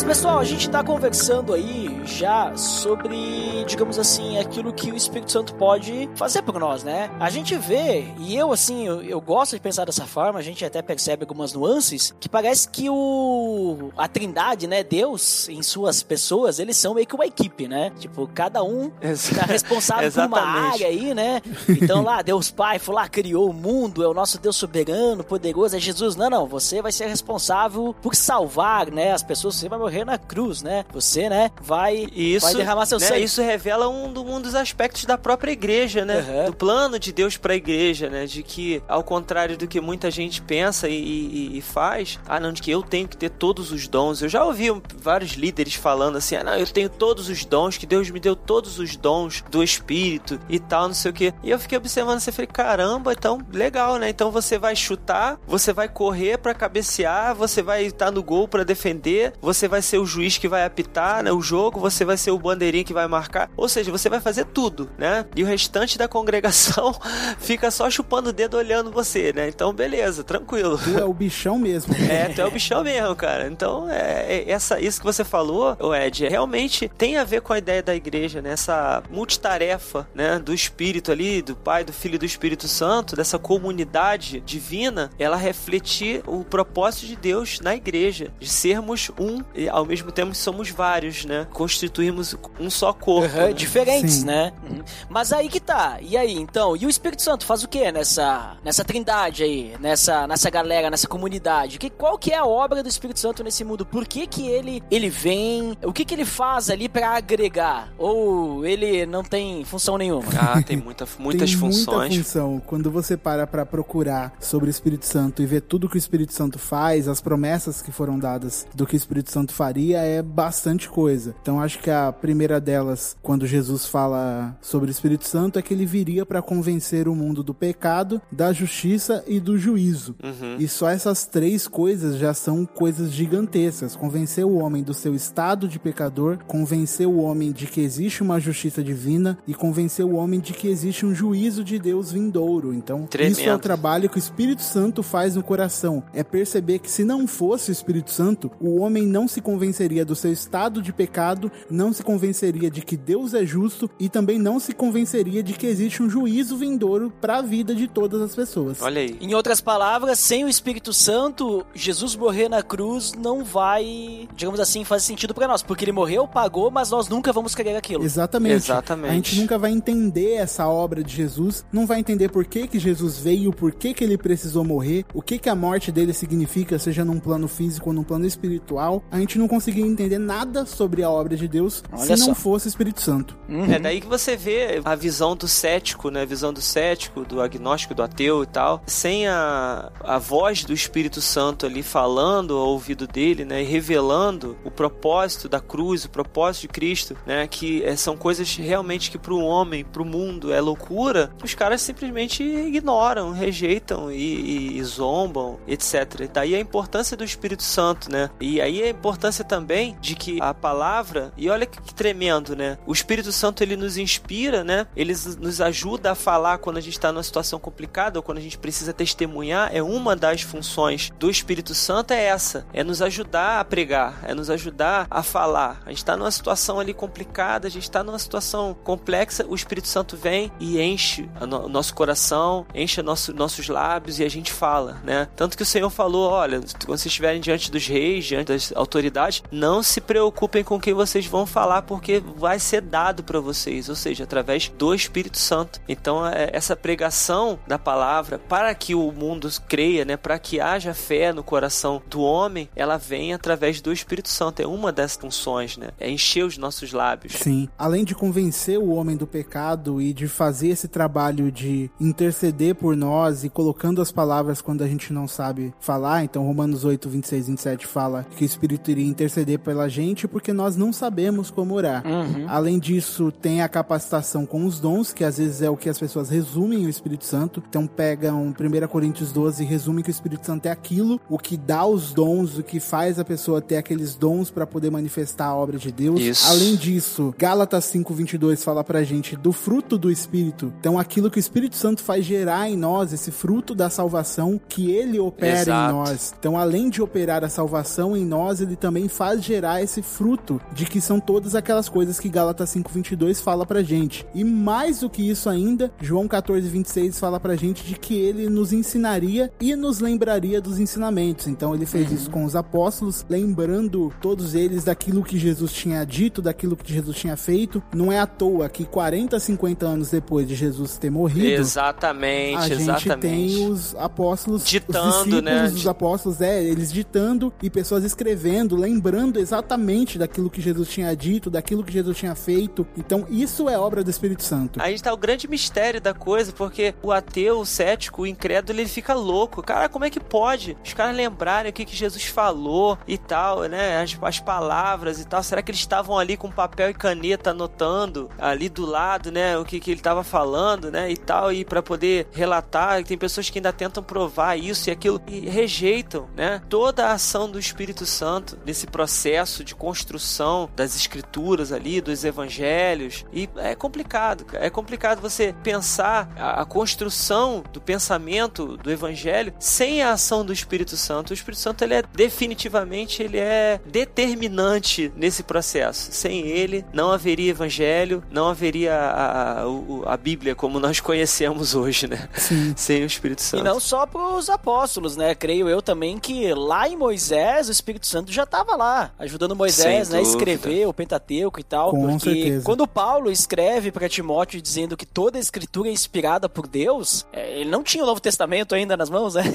Mas 0.02 0.18
pessoal, 0.18 0.40
a 0.40 0.44
gente 0.44 0.68
tá 0.68 0.82
conversando 0.82 1.54
aí 1.54 2.02
já 2.04 2.56
sobre, 2.56 3.64
digamos 3.68 4.00
assim, 4.00 4.36
aquilo 4.36 4.72
que 4.72 4.90
o 4.90 4.96
Espírito 4.96 5.30
Santo 5.30 5.54
pode 5.54 6.10
fazer 6.16 6.42
por 6.42 6.58
nós, 6.58 6.82
né? 6.82 7.08
A 7.20 7.30
gente 7.30 7.56
vê, 7.56 8.06
e 8.18 8.36
eu 8.36 8.52
assim, 8.52 8.84
eu, 8.84 9.00
eu 9.00 9.20
gosto 9.20 9.54
de 9.54 9.60
pensar 9.60 9.84
dessa 9.84 10.04
forma, 10.04 10.40
a 10.40 10.42
gente 10.42 10.64
até 10.64 10.82
percebe 10.82 11.22
algumas 11.22 11.52
nuances, 11.52 12.12
que 12.18 12.28
parece 12.28 12.68
que 12.68 12.90
o 12.90 13.92
a 13.96 14.08
Trindade, 14.08 14.66
né, 14.66 14.82
Deus 14.82 15.48
em 15.48 15.62
suas 15.62 16.02
pessoas, 16.02 16.58
eles 16.58 16.76
são 16.76 16.94
meio 16.94 17.06
que 17.06 17.14
uma 17.14 17.26
equipe, 17.26 17.68
né? 17.68 17.92
Tipo, 17.96 18.28
cada 18.34 18.60
um 18.64 18.90
tá 18.90 19.46
responsável 19.46 20.10
por 20.10 20.24
uma 20.24 20.40
área 20.40 20.88
aí, 20.88 21.14
né? 21.14 21.40
Então 21.68 22.02
lá, 22.02 22.22
Deus 22.22 22.50
Pai 22.50 22.80
foi 22.80 22.96
lá, 22.96 23.08
criou 23.08 23.48
o 23.50 23.54
mundo, 23.54 24.02
é 24.02 24.08
o 24.08 24.14
nosso 24.14 24.40
Deus 24.40 24.56
soberano, 24.56 25.22
poderoso, 25.22 25.76
é 25.76 25.78
Jesus. 25.78 26.16
Não, 26.16 26.28
não, 26.28 26.44
você 26.44 26.82
vai 26.82 26.90
ser 26.90 27.06
responsável 27.06 27.94
por 28.02 28.16
salvar, 28.16 28.90
né, 28.90 29.12
as 29.12 29.22
pessoas, 29.22 29.54
você 29.54 29.68
vai 29.68 29.78
morrer 29.78 29.91
na 30.04 30.18
cruz, 30.18 30.62
né? 30.62 30.84
Você, 30.92 31.28
né, 31.28 31.50
vai, 31.60 32.08
isso, 32.14 32.46
vai 32.46 32.54
derramar 32.54 32.86
seu 32.86 32.98
né, 32.98 33.06
sangue. 33.06 33.22
isso 33.24 33.42
revela 33.42 33.88
um, 33.88 34.12
do- 34.12 34.22
um 34.24 34.40
dos 34.40 34.54
aspectos 34.54 35.04
da 35.04 35.16
própria 35.18 35.52
igreja, 35.52 36.04
né? 36.04 36.16
Uhum. 36.20 36.44
Do 36.46 36.52
plano 36.54 36.98
de 36.98 37.12
Deus 37.12 37.36
para 37.36 37.52
a 37.52 37.56
igreja, 37.56 38.08
né? 38.08 38.26
De 38.26 38.42
que, 38.42 38.82
ao 38.88 39.02
contrário 39.04 39.56
do 39.56 39.66
que 39.68 39.80
muita 39.80 40.10
gente 40.10 40.40
pensa 40.42 40.88
e, 40.88 40.94
e- 40.94 41.58
e 41.58 41.62
faz, 41.62 42.18
ah, 42.26 42.40
não, 42.40 42.52
de 42.52 42.62
que 42.62 42.70
eu 42.70 42.82
tenho 42.82 43.06
que 43.06 43.16
ter 43.16 43.30
todos 43.30 43.70
os 43.70 43.86
dons. 43.86 44.22
Eu 44.22 44.28
já 44.28 44.44
ouvi 44.44 44.68
vários 44.96 45.32
líderes 45.32 45.74
falando 45.74 46.16
assim, 46.16 46.36
ah, 46.36 46.44
não, 46.44 46.54
eu 46.54 46.66
tenho 46.66 46.88
todos 46.88 47.28
os 47.28 47.44
dons, 47.44 47.76
que 47.76 47.86
Deus 47.86 48.08
me 48.10 48.18
deu 48.20 48.34
todos 48.34 48.78
os 48.78 48.96
dons 48.96 49.44
do 49.50 49.62
Espírito 49.62 50.38
e 50.48 50.58
tal, 50.58 50.88
não 50.88 50.94
sei 50.94 51.10
o 51.10 51.14
quê. 51.14 51.34
E 51.42 51.50
eu 51.50 51.58
fiquei 51.58 51.76
observando 51.76 52.16
assim, 52.16 52.32
falei, 52.32 52.46
caramba, 52.46 53.12
então, 53.12 53.38
legal, 53.52 53.96
né? 53.98 54.08
Então 54.08 54.30
você 54.30 54.58
vai 54.58 54.74
chutar, 54.76 55.38
você 55.46 55.72
vai 55.72 55.88
correr 55.88 56.38
para 56.38 56.54
cabecear, 56.54 57.34
você 57.34 57.62
vai 57.62 57.84
estar 57.84 58.10
no 58.10 58.22
gol 58.22 58.46
para 58.48 58.64
defender, 58.64 59.32
você 59.40 59.66
vai 59.68 59.81
ser 59.82 59.98
o 59.98 60.06
juiz 60.06 60.38
que 60.38 60.48
vai 60.48 60.64
apitar, 60.64 61.22
né, 61.22 61.32
o 61.32 61.40
jogo, 61.40 61.80
você 61.80 62.04
vai 62.04 62.16
ser 62.16 62.30
o 62.30 62.38
bandeirinha 62.38 62.84
que 62.84 62.92
vai 62.92 63.06
marcar. 63.06 63.50
Ou 63.56 63.68
seja, 63.68 63.90
você 63.90 64.08
vai 64.08 64.20
fazer 64.20 64.46
tudo, 64.46 64.90
né? 64.96 65.26
E 65.34 65.42
o 65.42 65.46
restante 65.46 65.98
da 65.98 66.08
congregação 66.08 66.94
fica 67.38 67.70
só 67.70 67.90
chupando 67.90 68.30
o 68.30 68.32
dedo 68.32 68.56
olhando 68.56 68.90
você, 68.90 69.32
né? 69.32 69.48
Então, 69.48 69.72
beleza, 69.72 70.22
tranquilo. 70.24 70.78
Tu 70.78 70.98
é 70.98 71.04
o 71.04 71.12
bichão 71.12 71.58
mesmo. 71.58 71.94
É, 71.94 72.28
tu 72.28 72.40
é 72.40 72.46
o 72.46 72.50
bichão 72.50 72.82
mesmo, 72.82 73.14
cara. 73.16 73.48
Então, 73.48 73.88
é, 73.88 74.38
é- 74.38 74.50
essa, 74.50 74.80
isso 74.80 75.00
que 75.00 75.06
você 75.06 75.24
falou, 75.24 75.76
o 75.80 75.94
Ed, 75.94 76.26
é, 76.26 76.28
realmente 76.28 76.90
tem 76.96 77.16
a 77.16 77.24
ver 77.24 77.40
com 77.40 77.52
a 77.52 77.58
ideia 77.58 77.82
da 77.82 77.94
igreja, 77.94 78.40
né? 78.42 78.52
Essa 78.52 79.02
multitarefa, 79.10 80.06
né? 80.14 80.38
Do 80.38 80.52
Espírito 80.52 81.10
ali, 81.10 81.42
do 81.42 81.56
Pai, 81.56 81.84
do 81.84 81.92
Filho 81.92 82.16
e 82.16 82.18
do 82.18 82.24
Espírito 82.24 82.68
Santo, 82.68 83.16
dessa 83.16 83.38
comunidade 83.38 84.40
divina, 84.40 85.10
ela 85.18 85.36
refletir 85.36 86.22
o 86.26 86.44
propósito 86.44 87.06
de 87.06 87.16
Deus 87.16 87.60
na 87.60 87.74
igreja, 87.74 88.28
de 88.38 88.48
sermos 88.48 89.10
um 89.18 89.42
ao 89.72 89.84
mesmo 89.86 90.12
tempo 90.12 90.34
somos 90.34 90.70
vários, 90.70 91.24
né? 91.24 91.46
Constituirmos 91.52 92.36
um 92.60 92.70
só 92.70 92.92
corpo. 92.92 93.26
Aham, 93.26 93.46
né? 93.48 93.52
diferentes, 93.52 94.14
Sim. 94.16 94.26
né? 94.26 94.52
Uhum. 94.68 94.82
Mas 95.08 95.32
aí 95.32 95.48
que 95.48 95.58
tá. 95.60 95.98
E 96.00 96.16
aí, 96.16 96.34
então? 96.34 96.76
E 96.76 96.86
o 96.86 96.90
Espírito 96.90 97.22
Santo 97.22 97.44
faz 97.46 97.62
o 97.64 97.68
que 97.68 97.90
nessa, 97.90 98.56
nessa 98.62 98.84
trindade 98.84 99.42
aí? 99.42 99.74
Nessa, 99.80 100.26
nessa 100.26 100.50
galera, 100.50 100.90
nessa 100.90 101.08
comunidade? 101.08 101.78
Que, 101.78 101.88
qual 101.90 102.18
que 102.18 102.32
é 102.32 102.36
a 102.36 102.44
obra 102.44 102.82
do 102.82 102.88
Espírito 102.88 103.18
Santo 103.18 103.42
nesse 103.42 103.64
mundo? 103.64 103.86
Por 103.86 104.06
que 104.06 104.26
que 104.26 104.46
ele, 104.46 104.82
ele 104.90 105.08
vem? 105.08 105.76
O 105.82 105.92
que 105.92 106.04
que 106.04 106.14
ele 106.14 106.24
faz 106.24 106.70
ali 106.70 106.88
pra 106.88 107.16
agregar? 107.16 107.92
Ou 107.96 108.64
ele 108.66 109.06
não 109.06 109.22
tem 109.22 109.64
função 109.64 109.96
nenhuma? 109.96 110.28
Ah, 110.38 110.62
tem 110.62 110.76
muita, 110.76 111.06
muitas 111.18 111.50
Tem 111.50 111.58
funções. 111.58 112.08
muita 112.10 112.24
função. 112.24 112.62
Quando 112.66 112.90
você 112.90 113.16
para 113.16 113.46
pra 113.46 113.64
procurar 113.64 114.34
sobre 114.38 114.68
o 114.68 114.70
Espírito 114.70 115.06
Santo 115.06 115.42
e 115.42 115.46
ver 115.46 115.62
tudo 115.62 115.88
que 115.88 115.96
o 115.96 115.98
Espírito 115.98 116.32
Santo 116.32 116.58
faz, 116.58 117.08
as 117.08 117.20
promessas 117.20 117.80
que 117.80 117.90
foram 117.90 118.18
dadas 118.18 118.66
do 118.74 118.86
que 118.86 118.94
o 118.94 118.96
Espírito 118.96 119.30
Santo 119.30 119.52
faria, 119.62 119.98
é 119.98 120.20
bastante 120.20 120.88
coisa. 120.88 121.36
Então 121.40 121.60
acho 121.60 121.78
que 121.78 121.88
a 121.88 122.10
primeira 122.10 122.60
delas, 122.60 123.16
quando 123.22 123.46
Jesus 123.46 123.86
fala 123.86 124.58
sobre 124.60 124.90
o 124.90 124.90
Espírito 124.90 125.24
Santo, 125.24 125.56
é 125.56 125.62
que 125.62 125.72
ele 125.72 125.86
viria 125.86 126.26
pra 126.26 126.42
convencer 126.42 127.06
o 127.06 127.14
mundo 127.14 127.44
do 127.44 127.54
pecado, 127.54 128.20
da 128.32 128.52
justiça 128.52 129.22
e 129.24 129.38
do 129.38 129.56
juízo. 129.56 130.16
Uhum. 130.20 130.56
E 130.58 130.66
só 130.66 130.90
essas 130.90 131.26
três 131.26 131.68
coisas 131.68 132.16
já 132.16 132.34
são 132.34 132.66
coisas 132.66 133.12
gigantescas. 133.12 133.94
Convencer 133.94 134.44
o 134.44 134.56
homem 134.56 134.82
do 134.82 134.92
seu 134.92 135.14
estado 135.14 135.68
de 135.68 135.78
pecador, 135.78 136.38
convencer 136.48 137.06
o 137.06 137.18
homem 137.18 137.52
de 137.52 137.68
que 137.68 137.80
existe 137.80 138.20
uma 138.20 138.40
justiça 138.40 138.82
divina 138.82 139.38
e 139.46 139.54
convencer 139.54 140.04
o 140.04 140.16
homem 140.16 140.40
de 140.40 140.52
que 140.54 140.66
existe 140.66 141.06
um 141.06 141.14
juízo 141.14 141.62
de 141.62 141.78
Deus 141.78 142.10
vindouro. 142.10 142.74
Então, 142.74 143.06
Tremendo. 143.06 143.38
isso 143.38 143.48
é 143.48 143.54
o 143.54 143.60
trabalho 143.60 144.10
que 144.10 144.16
o 144.16 144.18
Espírito 144.18 144.62
Santo 144.62 145.04
faz 145.04 145.36
no 145.36 145.42
coração. 145.44 146.02
É 146.12 146.24
perceber 146.24 146.80
que 146.80 146.90
se 146.90 147.04
não 147.04 147.28
fosse 147.28 147.70
o 147.70 147.72
Espírito 147.72 148.10
Santo, 148.10 148.50
o 148.60 148.80
homem 148.80 149.06
não 149.06 149.28
se 149.28 149.40
convenceria 149.52 150.02
do 150.02 150.14
seu 150.14 150.32
estado 150.32 150.80
de 150.80 150.94
pecado, 150.94 151.52
não 151.70 151.92
se 151.92 152.02
convenceria 152.02 152.70
de 152.70 152.80
que 152.80 152.96
Deus 152.96 153.34
é 153.34 153.44
justo 153.44 153.90
e 154.00 154.08
também 154.08 154.38
não 154.38 154.58
se 154.58 154.72
convenceria 154.72 155.42
de 155.42 155.52
que 155.52 155.66
existe 155.66 156.02
um 156.02 156.08
juízo 156.08 156.56
vindouro 156.56 157.12
para 157.20 157.36
a 157.36 157.42
vida 157.42 157.74
de 157.74 157.86
todas 157.86 158.22
as 158.22 158.34
pessoas. 158.34 158.80
Olha 158.80 159.02
aí. 159.02 159.18
Em 159.20 159.34
outras 159.34 159.60
palavras, 159.60 160.18
sem 160.18 160.42
o 160.44 160.48
Espírito 160.48 160.92
Santo, 160.92 161.66
Jesus 161.74 162.16
morrer 162.16 162.48
na 162.48 162.62
cruz 162.62 163.12
não 163.12 163.44
vai, 163.44 164.26
digamos 164.34 164.58
assim, 164.58 164.84
fazer 164.84 165.04
sentido 165.04 165.34
pra 165.34 165.46
nós. 165.46 165.62
Porque 165.62 165.84
ele 165.84 165.92
morreu, 165.92 166.26
pagou, 166.26 166.70
mas 166.70 166.90
nós 166.90 167.08
nunca 167.08 167.30
vamos 167.30 167.54
querer 167.54 167.76
aquilo. 167.76 168.04
Exatamente. 168.04 168.54
Exatamente. 168.54 169.10
A 169.10 169.14
gente 169.14 169.40
nunca 169.40 169.58
vai 169.58 169.70
entender 169.70 170.36
essa 170.36 170.66
obra 170.66 171.04
de 171.04 171.14
Jesus, 171.14 171.62
não 171.70 171.86
vai 171.86 172.00
entender 172.00 172.30
por 172.30 172.46
que, 172.46 172.66
que 172.66 172.78
Jesus 172.78 173.18
veio, 173.18 173.52
por 173.52 173.72
que, 173.72 173.92
que 173.92 174.02
ele 174.02 174.16
precisou 174.16 174.64
morrer, 174.64 175.04
o 175.12 175.20
que, 175.20 175.38
que 175.38 175.50
a 175.50 175.54
morte 175.54 175.92
dele 175.92 176.14
significa, 176.14 176.78
seja 176.78 177.04
num 177.04 177.20
plano 177.20 177.48
físico 177.48 177.90
ou 177.90 177.94
num 177.94 178.02
plano 178.02 178.24
espiritual. 178.24 179.02
A 179.10 179.18
gente 179.18 179.38
não 179.42 179.48
conseguiria 179.48 179.90
entender 179.90 180.18
nada 180.18 180.64
sobre 180.64 181.02
a 181.02 181.10
obra 181.10 181.36
de 181.36 181.46
Deus 181.46 181.82
Olha 181.92 182.16
se 182.16 182.22
só. 182.22 182.28
não 182.28 182.34
fosse 182.34 182.66
o 182.66 182.70
Espírito 182.70 183.00
Santo. 183.00 183.36
É 183.70 183.78
daí 183.78 184.00
que 184.00 184.06
você 184.06 184.36
vê 184.36 184.80
a 184.84 184.94
visão 184.94 185.36
do 185.36 185.46
cético, 185.46 186.10
né? 186.10 186.22
A 186.22 186.24
visão 186.24 186.52
do 186.52 186.60
cético, 186.62 187.24
do 187.24 187.40
agnóstico, 187.40 187.94
do 187.94 188.02
ateu 188.02 188.42
e 188.42 188.46
tal. 188.46 188.82
Sem 188.86 189.26
a, 189.28 189.90
a 190.00 190.18
voz 190.18 190.64
do 190.64 190.72
Espírito 190.72 191.20
Santo 191.20 191.66
ali 191.66 191.82
falando 191.82 192.56
ao 192.56 192.68
ouvido 192.68 193.06
dele, 193.06 193.44
né? 193.44 193.62
E 193.62 193.64
revelando 193.64 194.56
o 194.64 194.70
propósito 194.70 195.48
da 195.48 195.60
cruz, 195.60 196.04
o 196.04 196.10
propósito 196.10 196.62
de 196.62 196.68
Cristo, 196.68 197.16
né? 197.26 197.46
Que 197.46 197.82
eh, 197.84 197.96
são 197.96 198.16
coisas 198.16 198.56
realmente 198.56 199.10
que 199.10 199.18
pro 199.18 199.38
homem, 199.38 199.84
pro 199.84 200.04
mundo 200.04 200.52
é 200.52 200.60
loucura. 200.60 201.30
Os 201.42 201.54
caras 201.54 201.82
simplesmente 201.82 202.42
ignoram, 202.42 203.32
rejeitam 203.32 204.10
e, 204.10 204.16
e- 204.16 204.78
e 204.78 204.84
zombam, 204.84 205.58
etc. 205.66 206.28
Daí 206.32 206.54
a 206.54 206.60
importância 206.60 207.16
do 207.16 207.24
Espírito 207.24 207.62
Santo, 207.62 208.10
né? 208.10 208.30
E 208.40 208.60
aí 208.60 208.82
a 208.82 208.88
importância 208.88 209.31
também 209.40 209.96
de 210.00 210.14
que 210.14 210.40
a 210.40 210.52
palavra, 210.52 211.32
e 211.36 211.48
olha 211.48 211.66
que, 211.66 211.94
tremendo, 211.94 212.54
né? 212.54 212.78
O 212.86 212.92
Espírito 212.92 213.32
Santo 213.32 213.62
ele 213.62 213.76
nos 213.76 213.96
inspira, 213.96 214.62
né? 214.62 214.86
Ele 214.96 215.14
nos 215.40 215.60
ajuda 215.60 216.12
a 216.12 216.14
falar 216.14 216.58
quando 216.58 216.76
a 216.76 216.80
gente 216.80 216.94
está 216.94 217.12
numa 217.12 217.22
situação 217.22 217.58
complicada 217.58 218.18
ou 218.18 218.22
quando 218.22 218.38
a 218.38 218.42
gente 218.42 218.58
precisa 218.58 218.92
testemunhar. 218.92 219.70
É 219.72 219.82
uma 219.82 220.14
das 220.14 220.42
funções 220.42 221.10
do 221.18 221.30
Espírito 221.30 221.74
Santo 221.74 222.12
é 222.12 222.24
essa, 222.24 222.66
é 222.72 222.84
nos 222.84 223.00
ajudar 223.00 223.60
a 223.60 223.64
pregar, 223.64 224.20
é 224.24 224.34
nos 224.34 224.50
ajudar 224.50 225.06
a 225.10 225.22
falar. 225.22 225.80
A 225.84 225.90
gente 225.90 225.98
está 225.98 226.16
numa 226.16 226.30
situação 226.30 226.78
ali 226.78 226.92
complicada, 226.92 227.66
a 227.68 227.70
gente 227.70 227.84
está 227.84 228.02
numa 228.02 228.18
situação 228.18 228.76
complexa, 228.84 229.46
o 229.48 229.54
Espírito 229.54 229.88
Santo 229.88 230.16
vem 230.16 230.50
e 230.58 230.80
enche 230.80 231.28
o 231.40 231.68
nosso 231.68 231.94
coração, 231.94 232.66
enche 232.74 233.02
nosso, 233.02 233.32
nossos 233.32 233.68
lábios 233.68 234.18
e 234.18 234.24
a 234.24 234.28
gente 234.28 234.52
fala, 234.52 235.00
né? 235.04 235.28
Tanto 235.36 235.56
que 235.56 235.62
o 235.62 235.66
Senhor 235.66 235.90
falou, 235.90 236.30
olha, 236.30 236.60
quando 236.60 236.98
vocês 236.98 237.06
estiverem 237.06 237.40
diante 237.40 237.70
dos 237.70 237.86
reis, 237.86 238.24
diante 238.24 238.48
das 238.48 238.72
autoridades, 238.74 239.21
não 239.50 239.82
se 239.82 240.00
preocupem 240.00 240.64
com 240.64 240.80
quem 240.80 240.94
vocês 240.94 241.26
vão 241.26 241.46
falar, 241.46 241.82
porque 241.82 242.22
vai 242.36 242.58
ser 242.58 242.80
dado 242.80 243.22
para 243.22 243.40
vocês, 243.40 243.88
ou 243.88 243.94
seja, 243.94 244.24
através 244.24 244.68
do 244.68 244.94
Espírito 244.94 245.38
Santo. 245.38 245.80
Então, 245.88 246.26
é- 246.26 246.50
essa 246.52 246.74
pregação 246.76 247.58
da 247.66 247.78
palavra, 247.78 248.38
para 248.38 248.74
que 248.74 248.94
o 248.94 249.10
mundo 249.12 249.48
creia, 249.68 250.04
né, 250.04 250.16
para 250.16 250.38
que 250.38 250.60
haja 250.60 250.94
fé 250.94 251.32
no 251.32 251.42
coração 251.42 252.02
do 252.08 252.20
homem, 252.20 252.68
ela 252.74 252.96
vem 252.96 253.32
através 253.32 253.80
do 253.80 253.92
Espírito 253.92 254.28
Santo. 254.28 254.60
É 254.60 254.66
uma 254.66 254.92
das 254.92 255.16
funções, 255.16 255.76
né? 255.76 255.88
É 255.98 256.10
encher 256.10 256.44
os 256.44 256.56
nossos 256.58 256.92
lábios. 256.92 257.34
Sim. 257.34 257.68
Além 257.78 258.04
de 258.04 258.14
convencer 258.14 258.78
o 258.78 258.90
homem 258.90 259.16
do 259.16 259.26
pecado 259.26 260.00
e 260.00 260.12
de 260.12 260.28
fazer 260.28 260.68
esse 260.68 260.88
trabalho 260.88 261.50
de 261.50 261.90
interceder 262.00 262.74
por 262.74 262.96
nós 262.96 263.44
e 263.44 263.48
colocando 263.48 264.00
as 264.00 264.12
palavras 264.12 264.60
quando 264.60 264.82
a 264.82 264.88
gente 264.88 265.12
não 265.12 265.26
sabe 265.26 265.74
falar, 265.80 266.24
então 266.24 266.44
Romanos 266.46 266.84
8, 266.84 267.08
26, 267.08 267.46
27 267.48 267.86
fala 267.86 268.26
que 268.36 268.44
o 268.44 268.46
Espírito 268.46 268.90
iria 268.90 269.01
interceder 269.06 269.58
pela 269.58 269.88
gente 269.88 270.26
porque 270.26 270.52
nós 270.52 270.76
não 270.76 270.92
sabemos 270.92 271.50
como 271.50 271.74
orar. 271.74 272.04
Uhum. 272.06 272.46
Além 272.48 272.78
disso, 272.78 273.32
tem 273.32 273.62
a 273.62 273.68
capacitação 273.68 274.44
com 274.46 274.64
os 274.64 274.80
dons, 274.80 275.12
que 275.12 275.24
às 275.24 275.38
vezes 275.38 275.62
é 275.62 275.70
o 275.70 275.76
que 275.76 275.88
as 275.88 275.98
pessoas 275.98 276.28
resumem 276.28 276.86
o 276.86 276.88
Espírito 276.88 277.24
Santo. 277.24 277.62
Então 277.68 277.86
pegam 277.86 278.54
1 278.58 278.88
Coríntios 278.88 279.32
12 279.32 279.62
e 279.62 279.66
resumem 279.66 280.02
que 280.02 280.10
o 280.10 280.12
Espírito 280.12 280.46
Santo 280.46 280.66
é 280.66 280.70
aquilo, 280.70 281.20
o 281.28 281.38
que 281.38 281.56
dá 281.56 281.84
os 281.86 282.12
dons, 282.12 282.58
o 282.58 282.62
que 282.62 282.80
faz 282.80 283.18
a 283.18 283.24
pessoa 283.24 283.60
ter 283.60 283.76
aqueles 283.76 284.14
dons 284.14 284.50
para 284.50 284.66
poder 284.66 284.90
manifestar 284.90 285.46
a 285.46 285.56
obra 285.56 285.78
de 285.78 285.90
Deus. 285.90 286.20
Isso. 286.20 286.46
Além 286.48 286.76
disso, 286.76 287.34
Gálatas 287.38 287.84
5:22 287.84 288.62
fala 288.62 288.84
pra 288.84 289.02
gente 289.02 289.36
do 289.36 289.52
fruto 289.52 289.96
do 289.96 290.10
Espírito. 290.10 290.72
Então 290.78 290.98
aquilo 290.98 291.30
que 291.30 291.38
o 291.38 291.40
Espírito 291.40 291.76
Santo 291.76 292.02
faz 292.02 292.24
gerar 292.24 292.68
em 292.68 292.76
nós, 292.76 293.12
esse 293.12 293.30
fruto 293.30 293.74
da 293.74 293.88
salvação 293.88 294.60
que 294.68 294.90
ele 294.90 295.18
opera 295.18 295.60
Exato. 295.60 295.92
em 295.92 295.96
nós. 295.96 296.34
Então 296.38 296.58
além 296.58 296.90
de 296.90 297.02
operar 297.02 297.44
a 297.44 297.48
salvação 297.48 298.16
em 298.16 298.24
nós, 298.24 298.60
ele 298.60 298.76
também 298.76 298.91
faz 299.08 299.42
gerar 299.42 299.82
esse 299.82 300.02
fruto 300.02 300.60
de 300.72 300.84
que 300.86 301.00
são 301.00 301.20
todas 301.20 301.54
aquelas 301.54 301.88
coisas 301.88 302.18
que 302.18 302.28
Gálatas 302.28 302.70
5:22 302.70 303.40
fala 303.40 303.66
pra 303.66 303.82
gente. 303.82 304.26
E 304.34 304.44
mais 304.44 305.00
do 305.00 305.10
que 305.10 305.28
isso 305.28 305.48
ainda, 305.48 305.92
João 306.00 306.26
14:26 306.28 307.18
fala 307.18 307.38
pra 307.38 307.56
gente 307.56 307.84
de 307.84 307.94
que 307.94 308.14
ele 308.14 308.48
nos 308.48 308.72
ensinaria 308.72 309.52
e 309.60 309.74
nos 309.76 310.00
lembraria 310.00 310.60
dos 310.60 310.78
ensinamentos. 310.78 311.46
Então 311.46 311.74
ele 311.74 311.86
fez 311.86 312.10
isso 312.10 312.30
com 312.30 312.44
os 312.44 312.56
apóstolos, 312.56 313.24
lembrando 313.28 314.12
todos 314.20 314.54
eles 314.54 314.84
daquilo 314.84 315.22
que 315.22 315.38
Jesus 315.38 315.72
tinha 315.72 316.04
dito, 316.04 316.42
daquilo 316.42 316.76
que 316.76 316.92
Jesus 316.92 317.16
tinha 317.16 317.36
feito. 317.36 317.82
Não 317.94 318.10
é 318.12 318.18
à 318.18 318.26
toa 318.26 318.68
que 318.68 318.84
40, 318.84 319.38
50 319.38 319.86
anos 319.86 320.10
depois 320.10 320.46
de 320.46 320.54
Jesus 320.54 320.98
ter 320.98 321.10
morrido, 321.10 321.60
Exatamente, 321.62 322.58
a 322.58 322.68
gente 322.68 322.82
exatamente. 322.82 323.20
tem 323.20 323.68
os 323.68 323.94
apóstolos, 323.96 324.64
Ditando, 324.64 325.08
os 325.08 325.14
discípulos 325.16 325.42
né? 325.42 325.68
dos 325.68 325.86
apóstolos, 325.86 326.40
é, 326.40 326.62
eles 326.62 326.92
ditando 326.92 327.52
e 327.62 327.70
pessoas 327.70 328.04
escrevendo, 328.04 328.76
lembrando 328.82 329.38
exatamente 329.38 330.18
daquilo 330.18 330.50
que 330.50 330.60
Jesus 330.60 330.88
tinha 330.88 331.14
dito, 331.14 331.48
daquilo 331.48 331.84
que 331.84 331.92
Jesus 331.92 332.18
tinha 332.18 332.34
feito. 332.34 332.84
Então, 332.96 333.24
isso 333.30 333.68
é 333.68 333.78
obra 333.78 334.02
do 334.02 334.10
Espírito 334.10 334.42
Santo. 334.42 334.82
Aí 334.82 334.94
está 334.94 335.12
o 335.12 335.16
grande 335.16 335.46
mistério 335.46 336.00
da 336.00 336.12
coisa, 336.12 336.52
porque 336.52 336.92
o 337.00 337.12
ateu, 337.12 337.60
o 337.60 337.66
cético, 337.66 338.22
o 338.22 338.26
incrédulo, 338.26 338.80
ele 338.80 338.88
fica 338.88 339.14
louco. 339.14 339.62
Cara, 339.62 339.88
como 339.88 340.04
é 340.04 340.10
que 340.10 340.18
pode 340.18 340.76
os 340.84 340.92
caras 340.92 341.14
lembrarem 341.14 341.70
o 341.70 341.72
que, 341.72 341.84
que 341.84 341.94
Jesus 341.94 342.24
falou 342.24 342.98
e 343.06 343.16
tal, 343.16 343.62
né? 343.62 344.02
As, 344.02 344.18
as 344.20 344.40
palavras 344.40 345.20
e 345.20 345.26
tal. 345.26 345.42
Será 345.42 345.62
que 345.62 345.70
eles 345.70 345.80
estavam 345.80 346.18
ali 346.18 346.36
com 346.36 346.50
papel 346.50 346.90
e 346.90 346.94
caneta 346.94 347.50
anotando 347.50 348.28
ali 348.38 348.68
do 348.68 348.84
lado, 348.84 349.30
né? 349.30 349.56
O 349.58 349.64
que, 349.64 349.78
que 349.78 349.92
ele 349.92 350.00
estava 350.00 350.24
falando, 350.24 350.90
né? 350.90 351.10
E 351.10 351.16
tal, 351.16 351.52
e 351.52 351.64
para 351.64 351.82
poder 351.82 352.26
relatar. 352.32 353.04
Tem 353.04 353.16
pessoas 353.16 353.48
que 353.48 353.58
ainda 353.58 353.72
tentam 353.72 354.02
provar 354.02 354.56
isso 354.56 354.88
e 354.88 354.92
aquilo 354.92 355.20
e 355.28 355.48
rejeitam, 355.48 356.28
né? 356.34 356.60
Toda 356.68 357.06
a 357.06 357.12
ação 357.12 357.48
do 357.48 357.58
Espírito 357.58 358.04
Santo 358.04 358.56
nesse 358.72 358.86
processo 358.86 359.62
de 359.62 359.74
construção 359.74 360.70
das 360.74 360.96
escrituras 360.96 361.72
ali, 361.72 362.00
dos 362.00 362.24
evangelhos. 362.24 363.26
E 363.30 363.46
é 363.56 363.74
complicado, 363.74 364.46
cara. 364.46 364.64
É 364.64 364.70
complicado 364.70 365.20
você 365.20 365.54
pensar 365.62 366.32
a, 366.38 366.62
a 366.62 366.64
construção 366.64 367.62
do 367.70 367.82
pensamento 367.82 368.78
do 368.78 368.90
evangelho 368.90 369.52
sem 369.60 370.02
a 370.02 370.12
ação 370.12 370.42
do 370.42 370.54
Espírito 370.54 370.96
Santo. 370.96 371.32
O 371.32 371.34
Espírito 371.34 371.60
Santo 371.60 371.84
ele 371.84 371.92
é 371.92 372.02
definitivamente 372.14 373.22
ele 373.22 373.36
é 373.36 373.78
determinante 373.84 375.12
nesse 375.14 375.42
processo. 375.42 376.10
Sem 376.12 376.46
ele 376.46 376.82
não 376.94 377.10
haveria 377.10 377.50
evangelho, 377.50 378.24
não 378.30 378.48
haveria 378.48 378.94
a, 378.94 379.60
a, 379.60 380.14
a 380.14 380.16
Bíblia 380.16 380.54
como 380.54 380.80
nós 380.80 380.98
conhecemos 381.00 381.74
hoje, 381.74 382.06
né? 382.06 382.26
Sim. 382.32 382.72
Sem 382.74 383.02
o 383.02 383.06
Espírito 383.06 383.42
Santo. 383.42 383.60
E 383.60 383.64
não 383.64 383.78
só 383.78 384.06
pros 384.06 384.48
apóstolos, 384.48 385.14
né? 385.14 385.34
Creio 385.34 385.68
eu 385.68 385.82
também 385.82 386.18
que 386.18 386.54
lá 386.54 386.88
em 386.88 386.96
Moisés 386.96 387.68
o 387.68 387.72
Espírito 387.72 388.06
Santo 388.06 388.32
já 388.32 388.44
estava 388.44 388.61
lá, 388.76 389.10
ajudando 389.18 389.54
Moisés, 389.56 390.08
né, 390.10 390.18
a 390.18 390.22
escrever 390.22 390.86
o 390.86 390.92
Pentateuco 390.94 391.60
e 391.60 391.64
tal. 391.64 391.90
Com 391.90 392.02
porque 392.08 392.18
certeza. 392.34 392.64
quando 392.64 392.86
Paulo 392.86 393.30
escreve 393.30 393.90
para 393.92 394.08
Timóteo 394.08 394.60
dizendo 394.60 394.96
que 394.96 395.04
toda 395.06 395.38
a 395.38 395.40
escritura 395.40 395.88
é 395.88 395.92
inspirada 395.92 396.48
por 396.48 396.66
Deus, 396.66 397.26
é, 397.32 397.60
ele 397.60 397.70
não 397.70 397.82
tinha 397.82 398.02
o 398.02 398.06
Novo 398.06 398.20
Testamento 398.20 398.74
ainda 398.74 398.96
nas 398.96 399.10
mãos, 399.10 399.34
né? 399.34 399.42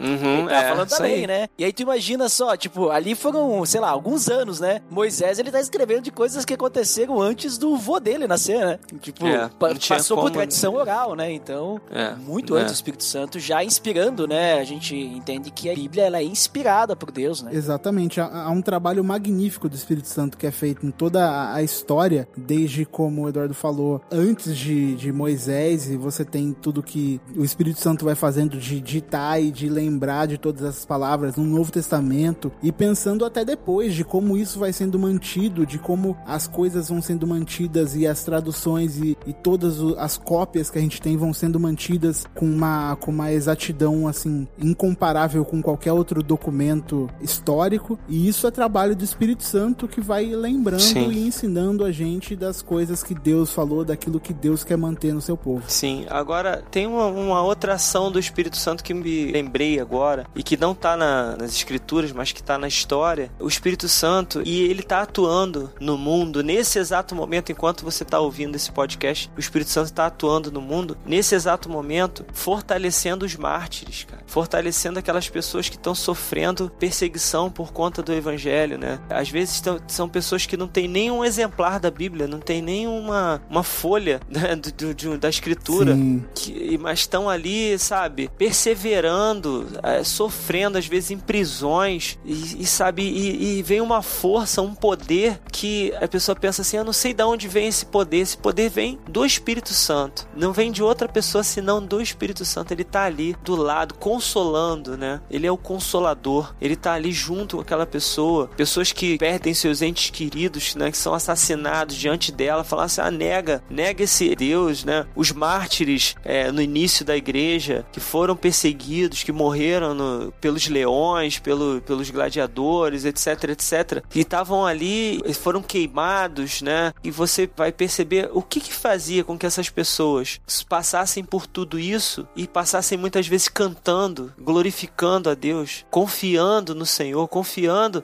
Uhum, 0.00 0.38
Ele 0.40 0.48
tá 0.48 0.62
é, 0.62 0.68
falando 0.68 0.88
também, 0.88 1.26
né? 1.26 1.48
E 1.58 1.64
aí 1.64 1.72
tu 1.72 1.82
imagina 1.82 2.28
só, 2.28 2.56
tipo, 2.56 2.90
ali 2.90 3.14
foram, 3.14 3.64
sei 3.64 3.80
lá, 3.80 3.90
alguns 3.90 4.28
anos, 4.28 4.60
né? 4.60 4.80
Moisés, 4.90 5.38
ele 5.38 5.50
tá 5.50 5.60
escrevendo 5.60 6.02
de 6.02 6.10
coisas 6.10 6.44
que 6.44 6.54
aconteceram 6.54 7.20
antes 7.20 7.58
do 7.58 7.76
vô 7.76 7.98
dele 8.00 8.26
nascer, 8.26 8.58
né? 8.64 8.78
Tipo, 9.00 9.26
É, 9.26 9.48
pa- 9.58 9.74
passou 9.88 10.16
por 10.16 10.24
como, 10.24 10.34
tradição 10.34 10.72
né? 10.74 10.78
oral, 10.80 11.14
né? 11.14 11.32
Então, 11.32 11.80
É, 11.90 12.14
muito 12.14 12.56
é. 12.56 12.60
antes 12.60 12.72
do 12.72 12.76
Espírito 12.76 13.04
Santo, 13.04 13.38
já 13.38 13.62
inspirando, 13.64 14.26
né? 14.26 14.54
A 14.58 14.64
gente 14.64 14.94
entende 14.96 15.50
que 15.50 15.70
a 15.70 15.74
Bíblia, 15.74 16.04
ela 16.04 16.18
é 16.18 16.24
inspirada 16.24 16.94
por 16.96 17.10
Deus, 17.10 17.42
né? 17.42 17.50
Exatamente, 17.52 18.07
há, 18.20 18.44
há 18.44 18.50
um 18.50 18.62
trabalho 18.62 19.04
magnífico 19.04 19.68
do 19.68 19.74
Espírito 19.74 20.08
Santo 20.08 20.38
que 20.38 20.46
é 20.46 20.50
feito 20.50 20.86
em 20.86 20.90
toda 20.90 21.52
a, 21.52 21.62
história, 21.62 22.28
desde 22.36 22.84
como 22.84 23.22
o 23.22 23.28
Eduardo 23.28 23.54
falou, 23.54 24.00
antes 24.10 24.56
de, 24.56 24.94
de 24.96 25.12
Moisés, 25.12 25.90
e 25.90 25.96
você 25.96 26.24
tem 26.24 26.52
tudo 26.52 26.82
que 26.82 27.20
o 27.36 27.44
Espírito 27.44 27.80
Santo 27.80 28.04
vai 28.04 28.14
fazendo 28.14 28.58
de 28.58 28.80
ditar 28.80 29.42
e 29.42 29.50
de 29.50 29.68
lembrar 29.68 30.26
de 30.26 30.38
todas 30.38 30.62
essas 30.62 30.84
palavras 30.84 31.36
no 31.36 31.44
Novo 31.44 31.70
Testamento, 31.70 32.50
e 32.62 32.72
pensando 32.72 33.24
até 33.24 33.44
depois 33.44 33.94
de 33.94 34.04
como 34.04 34.36
isso 34.36 34.58
vai 34.58 34.72
sendo 34.72 34.98
mantido, 34.98 35.66
de 35.66 35.78
como 35.78 36.16
as 36.26 36.46
coisas 36.46 36.88
vão 36.88 37.02
sendo 37.02 37.26
mantidas 37.26 37.94
e 37.94 38.06
as 38.06 38.24
traduções 38.24 38.98
e, 38.98 39.16
e 39.26 39.32
todas 39.32 39.80
as 39.98 40.16
cópias 40.16 40.70
que 40.70 40.78
a 40.78 40.80
gente 40.80 41.00
tem 41.00 41.16
vão 41.16 41.32
sendo 41.32 41.58
mantidas 41.58 42.26
com 42.34 42.46
uma, 42.46 42.96
com 42.96 43.10
uma 43.10 43.32
exatidão 43.32 44.06
assim 44.06 44.46
incomparável 44.58 45.44
com 45.44 45.62
qualquer 45.62 45.92
outro 45.92 46.22
documento 46.22 47.08
histórico 47.20 47.97
e 48.08 48.28
isso 48.28 48.46
é 48.46 48.50
trabalho 48.50 48.94
do 48.94 49.04
Espírito 49.04 49.42
Santo 49.44 49.88
que 49.88 50.00
vai 50.00 50.26
lembrando 50.26 50.80
Sim. 50.80 51.10
e 51.10 51.26
ensinando 51.26 51.84
a 51.84 51.90
gente 51.92 52.36
das 52.36 52.60
coisas 52.62 53.02
que 53.02 53.14
Deus 53.14 53.50
falou, 53.52 53.84
daquilo 53.84 54.20
que 54.20 54.32
Deus 54.32 54.64
quer 54.64 54.76
manter 54.76 55.12
no 55.14 55.20
seu 55.20 55.36
povo. 55.36 55.62
Sim, 55.68 56.06
agora 56.08 56.62
tem 56.70 56.86
uma, 56.86 57.06
uma 57.06 57.42
outra 57.42 57.74
ação 57.74 58.10
do 58.10 58.18
Espírito 58.18 58.56
Santo 58.56 58.82
que 58.84 58.92
me 58.94 59.30
lembrei 59.32 59.80
agora 59.80 60.26
e 60.34 60.42
que 60.42 60.56
não 60.56 60.74
tá 60.74 60.96
na- 60.96 61.36
nas 61.36 61.52
escrituras, 61.52 62.12
mas 62.12 62.32
que 62.32 62.42
tá 62.42 62.58
na 62.58 62.68
história. 62.68 63.30
O 63.38 63.48
Espírito 63.48 63.88
Santo 63.88 64.42
e 64.44 64.62
ele 64.62 64.82
tá 64.82 65.02
atuando 65.02 65.70
no 65.80 65.96
mundo 65.96 66.42
nesse 66.42 66.78
exato 66.78 67.14
momento 67.14 67.50
enquanto 67.52 67.84
você 67.84 68.04
tá 68.04 68.18
ouvindo 68.20 68.56
esse 68.56 68.70
podcast. 68.70 69.30
O 69.36 69.40
Espírito 69.40 69.70
Santo 69.70 69.92
tá 69.92 70.06
atuando 70.06 70.50
no 70.52 70.60
mundo 70.60 70.96
nesse 71.06 71.34
exato 71.34 71.68
momento, 71.68 72.24
fortalecendo 72.32 73.24
os 73.24 73.36
mártires, 73.36 74.04
cara, 74.04 74.22
fortalecendo 74.26 74.98
aquelas 74.98 75.28
pessoas 75.28 75.68
que 75.68 75.76
estão 75.76 75.94
sofrendo 75.94 76.70
perseguição 76.78 77.50
por 77.50 77.72
conta 77.72 77.87
do 77.90 78.12
evangelho, 78.12 78.78
né? 78.78 78.98
Às 79.10 79.28
vezes 79.30 79.62
são 79.86 80.08
pessoas 80.08 80.46
que 80.46 80.56
não 80.56 80.68
têm 80.68 80.86
nenhum 80.88 81.24
exemplar 81.24 81.78
da 81.80 81.90
Bíblia, 81.90 82.26
não 82.26 82.38
tem 82.40 82.60
nenhuma 82.62 83.42
uma 83.50 83.62
folha 83.62 84.20
né, 84.28 84.54
do- 84.56 84.94
do- 84.94 85.18
da 85.18 85.28
escritura 85.28 85.94
que, 86.34 86.78
mas 86.78 87.00
estão 87.00 87.28
ali, 87.28 87.78
sabe, 87.78 88.30
perseverando, 88.36 89.66
é, 89.82 90.02
sofrendo 90.04 90.78
às 90.78 90.86
vezes 90.86 91.10
em 91.10 91.18
prisões 91.18 92.18
e, 92.24 92.62
e, 92.62 92.66
sabe, 92.66 93.02
e, 93.02 93.58
e 93.58 93.62
vem 93.62 93.80
uma 93.80 94.02
força, 94.02 94.62
um 94.62 94.74
poder 94.74 95.40
que 95.52 95.92
a 96.00 96.08
pessoa 96.08 96.34
pensa 96.36 96.62
assim, 96.62 96.76
eu 96.76 96.84
não 96.84 96.92
sei 96.92 97.12
de 97.12 97.22
onde 97.22 97.48
vem 97.48 97.66
esse 97.68 97.84
poder, 97.86 98.18
esse 98.18 98.36
poder 98.36 98.68
vem 98.70 98.98
do 99.08 99.24
Espírito 99.24 99.72
Santo, 99.74 100.26
não 100.36 100.52
vem 100.52 100.70
de 100.72 100.82
outra 100.82 101.08
pessoa 101.08 101.42
senão 101.44 101.84
do 101.84 102.00
Espírito 102.00 102.44
Santo, 102.44 102.72
ele 102.72 102.84
tá 102.84 103.04
ali 103.04 103.36
do 103.44 103.56
lado, 103.56 103.94
consolando, 103.94 104.96
né? 104.96 105.20
Ele 105.30 105.46
é 105.46 105.52
o 105.52 105.56
consolador, 105.56 106.54
ele 106.60 106.76
tá 106.76 106.92
ali 106.94 107.12
junto 107.12 107.56
com 107.56 107.62
aquela 107.62 107.77
pessoa, 107.86 108.48
pessoas 108.56 108.92
que 108.92 109.18
perdem 109.18 109.54
seus 109.54 109.82
entes 109.82 110.10
queridos, 110.10 110.74
né, 110.74 110.90
que 110.90 110.96
são 110.98 111.14
assassinados 111.14 111.96
diante 111.96 112.30
dela, 112.32 112.64
falam 112.64 112.84
assim, 112.84 113.00
ah, 113.00 113.10
nega, 113.10 113.62
nega 113.70 114.02
esse 114.04 114.34
Deus, 114.34 114.84
né? 114.84 115.06
Os 115.16 115.32
mártires 115.32 116.14
é, 116.24 116.50
no 116.52 116.60
início 116.62 117.04
da 117.04 117.16
igreja 117.16 117.84
que 117.92 118.00
foram 118.00 118.36
perseguidos, 118.36 119.22
que 119.22 119.32
morreram 119.32 119.94
no- 119.94 120.32
pelos 120.40 120.66
leões, 120.68 121.38
pelo, 121.38 121.80
pelos 121.82 122.10
gladiadores, 122.10 123.04
etc, 123.04 123.44
etc, 123.50 124.02
e 124.14 124.20
estavam 124.20 124.66
ali, 124.66 125.20
foram 125.34 125.62
queimados, 125.62 126.62
né? 126.62 126.92
E 127.02 127.10
você 127.10 127.48
vai 127.56 127.72
perceber 127.72 128.30
o 128.32 128.42
que 128.42 128.60
que 128.60 128.72
fazia 128.72 129.24
com 129.24 129.38
que 129.38 129.46
essas 129.46 129.68
pessoas 129.68 130.40
passassem 130.68 131.24
por 131.24 131.46
tudo 131.46 131.78
isso 131.78 132.26
e 132.36 132.46
passassem 132.46 132.98
muitas 132.98 133.26
vezes 133.26 133.48
cantando, 133.48 134.32
glorificando 134.38 135.30
a 135.30 135.34
Deus, 135.34 135.84
confiando 135.90 136.74
no 136.74 136.86
Senhor, 136.86 137.26
confiando 137.28 137.57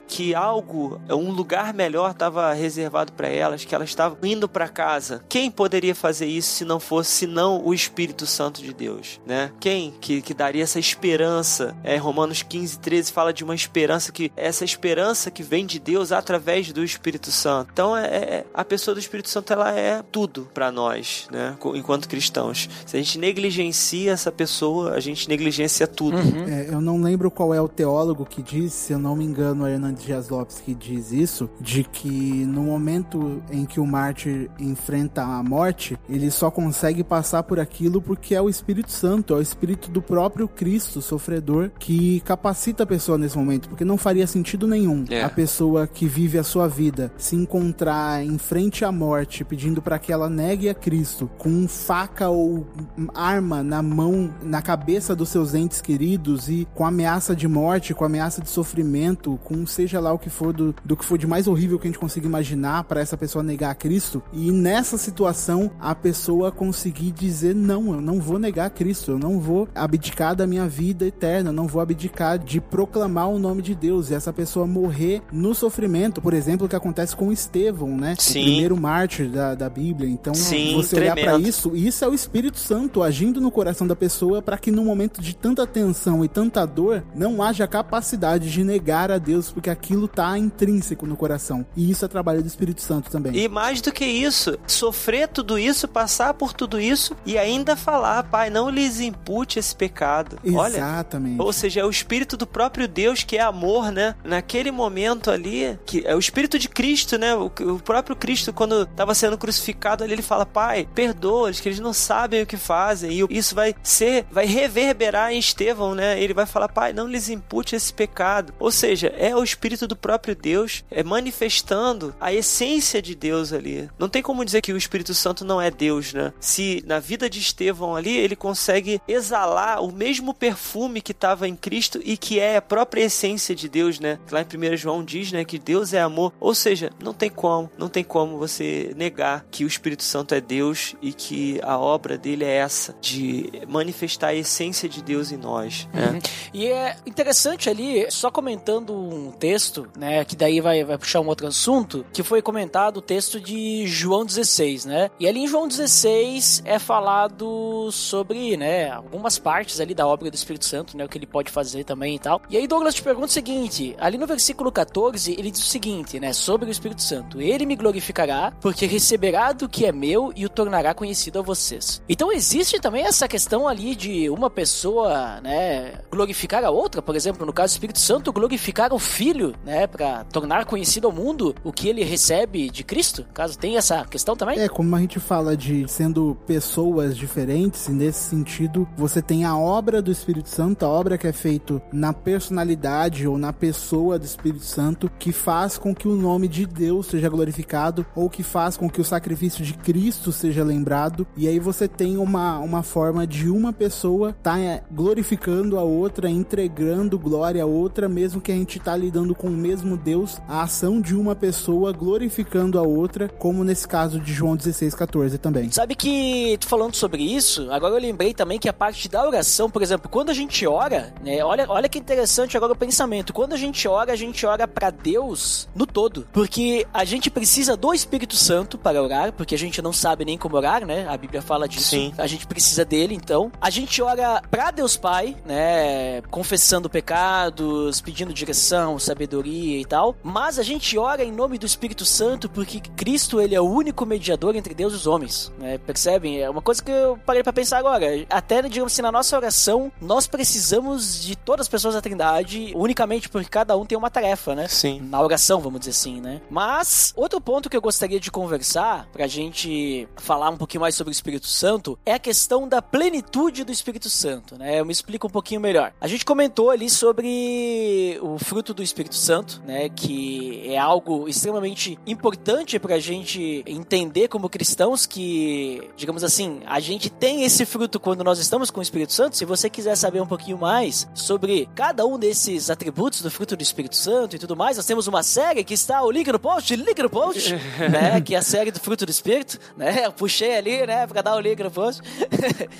que 0.07 0.33
algo, 0.33 0.99
um 1.09 1.31
lugar 1.31 1.73
melhor 1.73 2.11
estava 2.11 2.53
reservado 2.53 3.13
para 3.13 3.27
elas, 3.27 3.63
que 3.63 3.73
elas 3.73 3.89
estavam 3.89 4.17
indo 4.23 4.47
para 4.49 4.67
casa. 4.67 5.23
Quem 5.29 5.49
poderia 5.51 5.95
fazer 5.95 6.25
isso 6.25 6.55
se 6.55 6.65
não 6.65 6.79
fosse 6.79 7.11
senão 7.11 7.61
o 7.63 7.73
Espírito 7.73 8.25
Santo 8.25 8.61
de 8.61 8.73
Deus, 8.73 9.19
né? 9.25 9.51
Quem 9.59 9.93
que, 9.99 10.21
que 10.21 10.33
daria 10.33 10.63
essa 10.63 10.79
esperança? 10.79 11.75
É, 11.83 11.97
Romanos 11.97 12.41
15, 12.41 12.79
13 12.79 13.11
fala 13.11 13.33
de 13.33 13.43
uma 13.43 13.55
esperança 13.55 14.11
que 14.11 14.31
essa 14.35 14.65
esperança 14.65 15.31
que 15.31 15.43
vem 15.43 15.65
de 15.65 15.79
Deus 15.79 16.11
através 16.11 16.71
do 16.71 16.83
Espírito 16.83 17.31
Santo. 17.31 17.69
Então 17.71 17.95
é, 17.95 18.05
é- 18.05 18.45
a 18.53 18.63
pessoa 18.65 18.93
do 18.95 18.99
Espírito 18.99 19.29
Santo 19.29 19.53
ela 19.53 19.71
é 19.71 20.03
tudo 20.11 20.47
para 20.53 20.71
nós, 20.71 21.27
né? 21.31 21.55
Enquanto 21.75 22.07
cristãos. 22.07 22.69
Se 22.85 22.95
a 22.95 22.99
gente 22.99 23.17
negligencia 23.17 24.11
essa 24.11 24.31
pessoa, 24.31 24.91
a 24.93 24.99
gente 24.99 25.27
negligencia 25.29 25.87
tudo. 25.87 26.17
É, 26.47 26.67
eu 26.73 26.81
não 26.81 27.01
lembro 27.01 27.29
qual 27.31 27.53
é 27.53 27.61
o 27.61 27.67
teólogo 27.67 28.25
que 28.25 28.41
diz, 28.41 28.73
se 28.73 28.93
eu 28.93 28.99
não 28.99 29.15
me 29.15 29.23
engano, 29.25 29.44
é 29.45 29.73
Hernandes 29.73 30.03
Dias 30.03 30.29
Lopes 30.29 30.59
que 30.59 30.73
diz 30.73 31.11
isso, 31.11 31.49
de 31.59 31.83
que 31.83 32.09
no 32.45 32.63
momento 32.63 33.41
em 33.51 33.65
que 33.65 33.79
o 33.79 33.85
mártir 33.85 34.49
enfrenta 34.59 35.23
a 35.23 35.43
morte, 35.43 35.97
ele 36.09 36.31
só 36.31 36.49
consegue 36.49 37.03
passar 37.03 37.43
por 37.43 37.59
aquilo 37.59 38.01
porque 38.01 38.33
é 38.35 38.41
o 38.41 38.49
Espírito 38.49 38.91
Santo, 38.91 39.33
é 39.33 39.37
o 39.37 39.41
Espírito 39.41 39.89
do 39.89 40.01
próprio 40.01 40.47
Cristo, 40.47 41.01
sofredor, 41.01 41.71
que 41.79 42.19
capacita 42.21 42.83
a 42.83 42.85
pessoa 42.85 43.17
nesse 43.17 43.37
momento, 43.37 43.69
porque 43.69 43.85
não 43.85 43.97
faria 43.97 44.27
sentido 44.27 44.67
nenhum 44.67 45.05
É. 45.09 45.23
a 45.23 45.29
pessoa 45.29 45.87
que 45.87 46.07
vive 46.07 46.37
a 46.37 46.43
sua 46.43 46.67
vida 46.67 47.11
se 47.17 47.35
encontrar 47.35 48.23
em 48.23 48.37
frente 48.37 48.83
à 48.85 48.91
morte, 48.91 49.43
pedindo 49.43 49.81
para 49.81 49.99
que 49.99 50.11
ela 50.11 50.29
negue 50.29 50.69
a 50.69 50.73
Cristo, 50.73 51.29
com 51.37 51.67
faca 51.67 52.29
ou 52.29 52.65
arma 53.13 53.63
na 53.63 53.81
mão, 53.81 54.33
na 54.41 54.61
cabeça 54.61 55.15
dos 55.15 55.29
seus 55.29 55.53
entes 55.53 55.81
queridos 55.81 56.49
e 56.49 56.67
com 56.73 56.85
ameaça 56.85 57.35
de 57.35 57.47
morte, 57.47 57.93
com 57.93 58.05
ameaça 58.05 58.41
de 58.41 58.49
sofrimento 58.49 59.34
com 59.37 59.65
seja 59.65 59.99
lá 59.99 60.13
o 60.13 60.19
que 60.19 60.29
for 60.29 60.53
do, 60.53 60.75
do 60.83 60.95
que 60.95 61.05
for 61.05 61.17
de 61.17 61.27
mais 61.27 61.47
horrível 61.47 61.79
que 61.79 61.87
a 61.87 61.91
gente 61.91 61.99
consiga 61.99 62.27
imaginar 62.27 62.83
para 62.83 63.01
essa 63.01 63.17
pessoa 63.17 63.43
negar 63.43 63.73
Cristo. 63.75 64.21
E 64.33 64.51
nessa 64.51 64.97
situação 64.97 65.71
a 65.79 65.93
pessoa 65.93 66.51
conseguir 66.51 67.11
dizer 67.11 67.55
não, 67.55 67.93
eu 67.93 68.01
não 68.01 68.19
vou 68.19 68.39
negar 68.39 68.69
Cristo, 68.69 69.11
eu 69.11 69.19
não 69.19 69.39
vou 69.39 69.67
abdicar 69.73 70.35
da 70.35 70.47
minha 70.47 70.67
vida 70.67 71.05
eterna, 71.05 71.49
eu 71.49 71.53
não 71.53 71.67
vou 71.67 71.81
abdicar 71.81 72.37
de 72.37 72.59
proclamar 72.59 73.29
o 73.29 73.39
nome 73.39 73.61
de 73.61 73.75
Deus. 73.75 74.09
E 74.09 74.13
essa 74.13 74.33
pessoa 74.33 74.65
morrer 74.67 75.21
no 75.31 75.53
sofrimento, 75.53 76.21
por 76.21 76.33
exemplo, 76.33 76.65
o 76.65 76.69
que 76.69 76.75
acontece 76.75 77.15
com 77.15 77.31
Estevão, 77.31 77.95
né? 77.95 78.15
Sim. 78.17 78.39
O 78.39 78.43
primeiro 78.43 78.77
mártir 78.77 79.29
da, 79.29 79.55
da 79.55 79.69
Bíblia. 79.69 80.09
Então, 80.09 80.33
Sim, 80.33 80.75
você 80.75 80.95
olhar 80.95 81.15
para 81.15 81.23
tremendo. 81.23 81.47
isso, 81.47 81.75
isso 81.75 82.03
é 82.03 82.07
o 82.07 82.13
Espírito 82.13 82.57
Santo 82.57 83.01
agindo 83.03 83.39
no 83.41 83.51
coração 83.51 83.87
da 83.87 83.95
pessoa 83.95 84.41
para 84.41 84.57
que 84.57 84.71
no 84.71 84.83
momento 84.83 85.21
de 85.21 85.35
tanta 85.35 85.65
tensão 85.65 86.23
e 86.23 86.27
tanta 86.27 86.65
dor 86.65 87.03
não 87.15 87.41
haja 87.41 87.67
capacidade 87.67 88.51
de 88.51 88.63
negar 88.63 89.11
a 89.11 89.17
Deus, 89.25 89.51
porque 89.51 89.69
aquilo 89.69 90.07
tá 90.07 90.37
intrínseco 90.37 91.05
no 91.07 91.17
coração. 91.17 91.65
E 91.75 91.89
isso 91.89 92.05
é 92.05 92.07
trabalho 92.07 92.41
do 92.41 92.47
Espírito 92.47 92.81
Santo 92.81 93.09
também. 93.09 93.35
E 93.35 93.47
mais 93.49 93.81
do 93.81 93.91
que 93.91 94.05
isso, 94.05 94.57
sofrer 94.67 95.27
tudo 95.27 95.57
isso, 95.57 95.87
passar 95.87 96.33
por 96.33 96.53
tudo 96.53 96.79
isso 96.79 97.15
e 97.25 97.37
ainda 97.37 97.75
falar, 97.75 98.23
Pai, 98.23 98.49
não 98.49 98.69
lhes 98.69 98.99
impute 98.99 99.59
esse 99.59 99.75
pecado. 99.75 100.37
Olha, 100.53 100.77
Exatamente. 100.77 101.41
Ou 101.41 101.51
seja, 101.51 101.81
é 101.81 101.85
o 101.85 101.89
espírito 101.89 102.37
do 102.37 102.45
próprio 102.45 102.87
Deus 102.87 103.23
que 103.23 103.37
é 103.37 103.41
amor, 103.41 103.91
né? 103.91 104.15
Naquele 104.23 104.71
momento 104.71 105.31
ali, 105.31 105.77
que 105.85 106.03
é 106.05 106.15
o 106.15 106.19
espírito 106.19 106.59
de 106.59 106.69
Cristo, 106.69 107.17
né? 107.17 107.35
O, 107.35 107.45
o 107.45 107.79
próprio 107.79 108.15
Cristo, 108.15 108.53
quando 108.53 108.83
estava 108.83 109.15
sendo 109.15 109.37
crucificado 109.37 110.03
ali, 110.03 110.13
ele 110.13 110.21
fala: 110.21 110.45
Pai, 110.45 110.87
perdoa-lhes, 110.93 111.59
que 111.59 111.69
eles 111.69 111.79
não 111.79 111.93
sabem 111.93 112.43
o 112.43 112.45
que 112.45 112.57
fazem. 112.57 113.11
E 113.11 113.37
isso 113.37 113.55
vai 113.55 113.73
ser, 113.81 114.25
vai 114.31 114.45
reverberar 114.45 115.31
em 115.31 115.39
Estevão, 115.39 115.95
né? 115.95 116.21
Ele 116.21 116.33
vai 116.33 116.45
falar: 116.45 116.69
Pai, 116.69 116.93
não 116.93 117.07
lhes 117.07 117.29
impute 117.29 117.75
esse 117.75 117.93
pecado. 117.93 118.53
Ou 118.59 118.71
seja, 118.71 119.13
é 119.17 119.35
o 119.35 119.43
espírito 119.43 119.87
do 119.87 119.95
próprio 119.95 120.35
Deus, 120.35 120.83
é 120.89 121.03
manifestando 121.03 122.15
a 122.19 122.33
essência 122.33 123.01
de 123.01 123.15
Deus 123.15 123.53
ali. 123.53 123.89
Não 123.97 124.09
tem 124.09 124.21
como 124.21 124.45
dizer 124.45 124.61
que 124.61 124.73
o 124.73 124.77
Espírito 124.77 125.13
Santo 125.13 125.45
não 125.45 125.61
é 125.61 125.71
Deus, 125.71 126.13
né? 126.13 126.33
Se 126.39 126.83
na 126.85 126.99
vida 126.99 127.29
de 127.29 127.39
Estevão 127.39 127.95
ali, 127.95 128.15
ele 128.15 128.35
consegue 128.35 129.01
exalar 129.07 129.83
o 129.83 129.91
mesmo 129.91 130.33
perfume 130.33 131.01
que 131.01 131.11
estava 131.11 131.47
em 131.47 131.55
Cristo 131.55 131.99
e 132.03 132.17
que 132.17 132.39
é 132.39 132.57
a 132.57 132.61
própria 132.61 133.03
essência 133.03 133.55
de 133.55 133.69
Deus, 133.69 133.99
né? 133.99 134.19
Lá 134.31 134.41
em 134.41 134.73
1 134.73 134.77
João 134.77 135.03
diz, 135.03 135.31
né, 135.31 135.43
que 135.45 135.59
Deus 135.59 135.93
é 135.93 136.01
amor. 136.01 136.33
Ou 136.39 136.53
seja, 136.53 136.91
não 137.01 137.13
tem 137.13 137.29
como, 137.29 137.69
não 137.77 137.87
tem 137.87 138.03
como 138.03 138.37
você 138.37 138.93
negar 138.95 139.45
que 139.51 139.63
o 139.63 139.67
Espírito 139.67 140.03
Santo 140.03 140.33
é 140.33 140.41
Deus 140.41 140.95
e 141.01 141.13
que 141.13 141.59
a 141.63 141.77
obra 141.77 142.17
dele 142.17 142.43
é 142.43 142.55
essa, 142.55 142.95
de 143.01 143.51
manifestar 143.67 144.27
a 144.27 144.35
essência 144.35 144.87
de 144.89 145.01
Deus 145.01 145.31
em 145.31 145.37
nós, 145.37 145.87
né? 145.93 146.19
E 146.53 146.67
é 146.67 146.95
interessante 147.05 147.69
ali, 147.69 148.09
só 148.09 148.31
comentando 148.31 149.04
um 149.07 149.31
texto, 149.31 149.87
né, 149.97 150.23
que 150.25 150.35
daí 150.35 150.61
vai, 150.61 150.83
vai 150.83 150.97
puxar 150.97 151.19
um 151.21 151.27
outro 151.27 151.47
assunto, 151.47 152.05
que 152.13 152.23
foi 152.23 152.41
comentado 152.41 152.97
o 152.97 153.01
texto 153.01 153.39
de 153.39 153.85
João 153.87 154.25
16, 154.25 154.85
né? 154.85 155.09
E 155.19 155.27
ali 155.27 155.41
em 155.41 155.47
João 155.47 155.67
16 155.67 156.63
é 156.65 156.79
falado 156.79 157.89
sobre, 157.91 158.57
né, 158.57 158.89
algumas 158.89 159.37
partes 159.37 159.79
ali 159.79 159.93
da 159.93 160.07
obra 160.07 160.29
do 160.29 160.35
Espírito 160.35 160.65
Santo, 160.65 160.97
né, 160.97 161.05
o 161.05 161.09
que 161.09 161.17
ele 161.17 161.27
pode 161.27 161.51
fazer 161.51 161.83
também 161.83 162.15
e 162.15 162.19
tal. 162.19 162.41
E 162.49 162.57
aí 162.57 162.67
Douglas 162.67 162.95
te 162.95 163.03
pergunta 163.03 163.27
o 163.27 163.31
seguinte, 163.31 163.95
ali 163.99 164.17
no 164.17 164.27
versículo 164.27 164.71
14, 164.71 165.33
ele 165.33 165.51
diz 165.51 165.61
o 165.61 165.65
seguinte, 165.65 166.19
né, 166.19 166.33
sobre 166.33 166.69
o 166.69 166.71
Espírito 166.71 167.01
Santo: 167.01 167.41
Ele 167.41 167.65
me 167.65 167.75
glorificará, 167.75 168.53
porque 168.61 168.85
receberá 168.85 169.51
do 169.51 169.67
que 169.67 169.85
é 169.85 169.91
meu 169.91 170.31
e 170.35 170.45
o 170.45 170.49
tornará 170.49 170.93
conhecido 170.93 171.39
a 171.39 171.41
vocês. 171.41 172.01
Então 172.07 172.31
existe 172.31 172.79
também 172.79 173.03
essa 173.05 173.27
questão 173.27 173.67
ali 173.67 173.95
de 173.95 174.29
uma 174.29 174.49
pessoa, 174.49 175.39
né, 175.41 176.01
glorificar 176.11 176.63
a 176.63 176.69
outra, 176.69 177.01
por 177.01 177.15
exemplo, 177.15 177.45
no 177.45 177.53
caso 177.53 177.73
do 177.73 177.75
Espírito 177.75 177.99
Santo, 177.99 178.33
glorificar 178.33 178.93
o 178.95 178.99
Filho, 178.99 179.53
né, 179.65 179.85
para 179.87 180.23
tornar 180.25 180.65
conhecido 180.65 181.07
ao 181.07 181.13
mundo 181.13 181.53
o 181.63 181.71
que 181.71 181.89
ele 181.89 182.03
recebe 182.03 182.69
de 182.69 182.83
Cristo. 182.83 183.25
Caso 183.33 183.57
tenha 183.57 183.79
essa 183.79 184.05
questão 184.05 184.35
também. 184.35 184.57
É, 184.59 184.69
como 184.69 184.95
a 184.95 184.99
gente 184.99 185.19
fala 185.19 185.55
de 185.57 185.85
sendo 185.87 186.37
pessoas 186.47 187.15
diferentes, 187.15 187.87
nesse 187.89 188.29
sentido, 188.29 188.87
você 188.95 189.21
tem 189.21 189.43
a 189.43 189.57
obra 189.57 190.01
do 190.01 190.11
Espírito 190.11 190.49
Santo, 190.49 190.85
a 190.85 190.89
obra 190.89 191.17
que 191.17 191.27
é 191.27 191.33
feita 191.33 191.81
na 191.91 192.13
personalidade 192.13 193.27
ou 193.27 193.37
na 193.37 193.51
pessoa 193.51 194.17
do 194.17 194.25
Espírito 194.25 194.63
Santo, 194.63 195.11
que 195.19 195.31
faz 195.31 195.77
com 195.77 195.93
que 195.93 196.07
o 196.07 196.15
nome 196.15 196.47
de 196.47 196.65
Deus 196.65 197.07
seja 197.07 197.27
glorificado, 197.27 198.05
ou 198.15 198.29
que 198.29 198.43
faz 198.43 198.77
com 198.77 198.89
que 198.89 199.01
o 199.01 199.05
sacrifício 199.05 199.65
de 199.65 199.73
Cristo 199.73 200.31
seja 200.31 200.63
lembrado, 200.63 201.27
e 201.35 201.47
aí 201.47 201.59
você 201.59 201.87
tem 201.87 202.17
uma, 202.17 202.59
uma 202.59 202.83
forma 202.83 203.27
de 203.27 203.49
uma 203.49 203.73
pessoa 203.73 204.33
tá 204.41 204.57
é, 204.57 204.83
glorificando 204.91 205.77
a 205.77 205.83
outra, 205.83 206.29
entregando 206.29 207.19
glória 207.19 207.63
a 207.63 207.65
outra, 207.65 208.07
mesmo 208.07 208.39
que 208.39 208.51
a 208.51 208.55
gente 208.55 208.79
tá 208.85 208.95
lidando 208.95 209.33
com 209.33 209.47
o 209.47 209.51
mesmo 209.51 209.97
Deus, 209.97 210.39
a 210.47 210.61
ação 210.61 211.01
de 211.01 211.15
uma 211.15 211.35
pessoa 211.35 211.91
glorificando 211.91 212.77
a 212.77 212.83
outra, 212.83 213.27
como 213.27 213.63
nesse 213.63 213.87
caso 213.87 214.19
de 214.19 214.31
João 214.31 214.55
16,14 214.55 215.39
também. 215.39 215.71
Sabe 215.71 215.95
que, 215.95 216.59
falando 216.61 216.95
sobre 216.95 217.23
isso, 217.23 217.71
agora 217.71 217.95
eu 217.95 217.99
lembrei 217.99 218.31
também 218.31 218.59
que 218.59 218.69
a 218.69 218.73
parte 218.73 219.09
da 219.09 219.25
oração, 219.25 219.71
por 219.71 219.81
exemplo, 219.81 220.07
quando 220.07 220.29
a 220.29 220.35
gente 220.35 220.67
ora, 220.67 221.11
né, 221.23 221.43
olha, 221.43 221.65
olha 221.67 221.89
que 221.89 221.97
interessante 221.97 222.55
agora 222.55 222.73
o 222.73 222.75
pensamento, 222.75 223.33
quando 223.33 223.53
a 223.53 223.57
gente 223.57 223.87
ora, 223.87 224.13
a 224.13 224.15
gente 224.15 224.45
ora 224.45 224.67
para 224.67 224.91
Deus 224.91 225.67
no 225.73 225.87
todo, 225.87 226.27
porque 226.31 226.85
a 226.93 227.03
gente 227.03 227.31
precisa 227.31 227.75
do 227.75 227.91
Espírito 227.91 228.35
Santo 228.35 228.77
para 228.77 229.01
orar, 229.01 229.33
porque 229.33 229.55
a 229.55 229.57
gente 229.57 229.81
não 229.81 229.91
sabe 229.91 230.25
nem 230.25 230.37
como 230.37 230.57
orar, 230.57 230.85
né, 230.85 231.07
a 231.09 231.17
Bíblia 231.17 231.41
fala 231.41 231.67
disso, 231.67 231.89
Sim. 231.89 232.13
a 232.19 232.27
gente 232.27 232.45
precisa 232.45 232.85
dele, 232.85 233.15
então, 233.15 233.51
a 233.59 233.71
gente 233.71 233.99
ora 233.99 234.43
para 234.51 234.69
Deus 234.69 234.95
Pai, 234.95 235.35
né, 235.43 236.21
confessando 236.29 236.87
pecados, 236.87 237.99
pedindo 238.01 238.31
direção, 238.31 238.64
sabedoria 238.99 239.79
e 239.79 239.85
tal, 239.85 240.15
mas 240.23 240.59
a 240.59 240.63
gente 240.63 240.97
ora 240.97 241.23
em 241.23 241.31
nome 241.31 241.57
do 241.57 241.65
Espírito 241.65 242.05
Santo 242.05 242.49
porque 242.49 242.79
Cristo, 242.95 243.39
ele 243.41 243.55
é 243.55 243.61
o 243.61 243.69
único 243.69 244.05
mediador 244.05 244.55
entre 244.55 244.73
Deus 244.73 244.93
e 244.93 244.95
os 244.95 245.07
homens, 245.07 245.51
né? 245.59 245.77
Percebem? 245.77 246.41
É 246.41 246.49
uma 246.49 246.61
coisa 246.61 246.83
que 246.83 246.91
eu 246.91 247.17
parei 247.25 247.43
pra 247.43 247.53
pensar 247.53 247.77
agora. 247.77 248.05
Até, 248.29 248.61
digamos 248.63 248.93
assim, 248.93 249.01
na 249.01 249.11
nossa 249.11 249.35
oração, 249.35 249.91
nós 250.01 250.27
precisamos 250.27 251.21
de 251.23 251.35
todas 251.35 251.65
as 251.65 251.69
pessoas 251.69 251.93
da 251.93 252.01
Trindade, 252.01 252.73
unicamente 252.75 253.29
porque 253.29 253.49
cada 253.49 253.75
um 253.77 253.85
tem 253.85 253.97
uma 253.97 254.09
tarefa, 254.09 254.55
né? 254.55 254.67
Sim. 254.67 255.01
Na 255.01 255.21
oração, 255.21 255.59
vamos 255.59 255.79
dizer 255.79 255.91
assim, 255.91 256.21
né? 256.21 256.41
Mas, 256.49 257.13
outro 257.15 257.39
ponto 257.41 257.69
que 257.69 257.77
eu 257.77 257.81
gostaria 257.81 258.19
de 258.19 258.31
conversar, 258.31 259.07
pra 259.11 259.27
gente 259.27 260.07
falar 260.17 260.49
um 260.49 260.57
pouquinho 260.57 260.81
mais 260.81 260.95
sobre 260.95 261.11
o 261.11 261.13
Espírito 261.13 261.47
Santo, 261.47 261.97
é 262.05 262.13
a 262.13 262.19
questão 262.19 262.67
da 262.67 262.81
plenitude 262.81 263.63
do 263.63 263.71
Espírito 263.71 264.09
Santo, 264.09 264.57
né? 264.57 264.79
Eu 264.79 264.85
me 264.85 264.91
explico 264.91 265.27
um 265.27 265.29
pouquinho 265.29 265.61
melhor. 265.61 265.93
A 265.99 266.07
gente 266.07 266.25
comentou 266.25 266.69
ali 266.71 266.89
sobre 266.89 268.19
o 268.21 268.37
fruto 268.55 268.73
do 268.73 268.81
Espírito 268.81 269.15
Santo, 269.15 269.61
né? 269.67 269.89
Que 269.89 270.63
é 270.69 270.77
algo 270.77 271.27
extremamente 271.27 271.99
importante 272.07 272.79
pra 272.79 272.97
gente 272.99 273.61
entender 273.67 274.29
como 274.29 274.47
cristãos 274.47 275.05
que, 275.05 275.89
digamos 275.97 276.23
assim, 276.23 276.61
a 276.65 276.79
gente 276.79 277.09
tem 277.09 277.43
esse 277.43 277.65
fruto 277.65 277.99
quando 277.99 278.23
nós 278.23 278.39
estamos 278.39 278.71
com 278.71 278.79
o 278.79 278.81
Espírito 278.81 279.11
Santo. 279.11 279.35
Se 279.35 279.43
você 279.43 279.69
quiser 279.69 279.97
saber 279.97 280.21
um 280.21 280.25
pouquinho 280.25 280.57
mais 280.57 281.05
sobre 281.13 281.67
cada 281.75 282.05
um 282.05 282.17
desses 282.17 282.69
atributos 282.69 283.21
do 283.21 283.29
fruto 283.29 283.57
do 283.57 283.61
Espírito 283.61 283.97
Santo 283.97 284.37
e 284.37 284.39
tudo 284.39 284.55
mais, 284.55 284.77
nós 284.77 284.85
temos 284.85 285.05
uma 285.05 285.21
série 285.21 285.61
que 285.61 285.73
está 285.73 286.01
o 286.01 286.09
link 286.09 286.31
no 286.31 286.39
post, 286.39 286.73
link 286.77 287.01
no 287.01 287.09
post, 287.09 287.55
né? 287.91 288.21
Que 288.21 288.35
é 288.35 288.37
a 288.37 288.41
série 288.41 288.71
do 288.71 288.79
fruto 288.79 289.05
do 289.05 289.11
Espírito, 289.11 289.59
né? 289.75 290.05
Eu 290.05 290.13
puxei 290.13 290.55
ali, 290.55 290.87
né? 290.87 291.05
Pra 291.07 291.21
dar 291.21 291.35
o 291.35 291.41
link 291.41 291.61
no 291.61 291.71
post. 291.71 292.01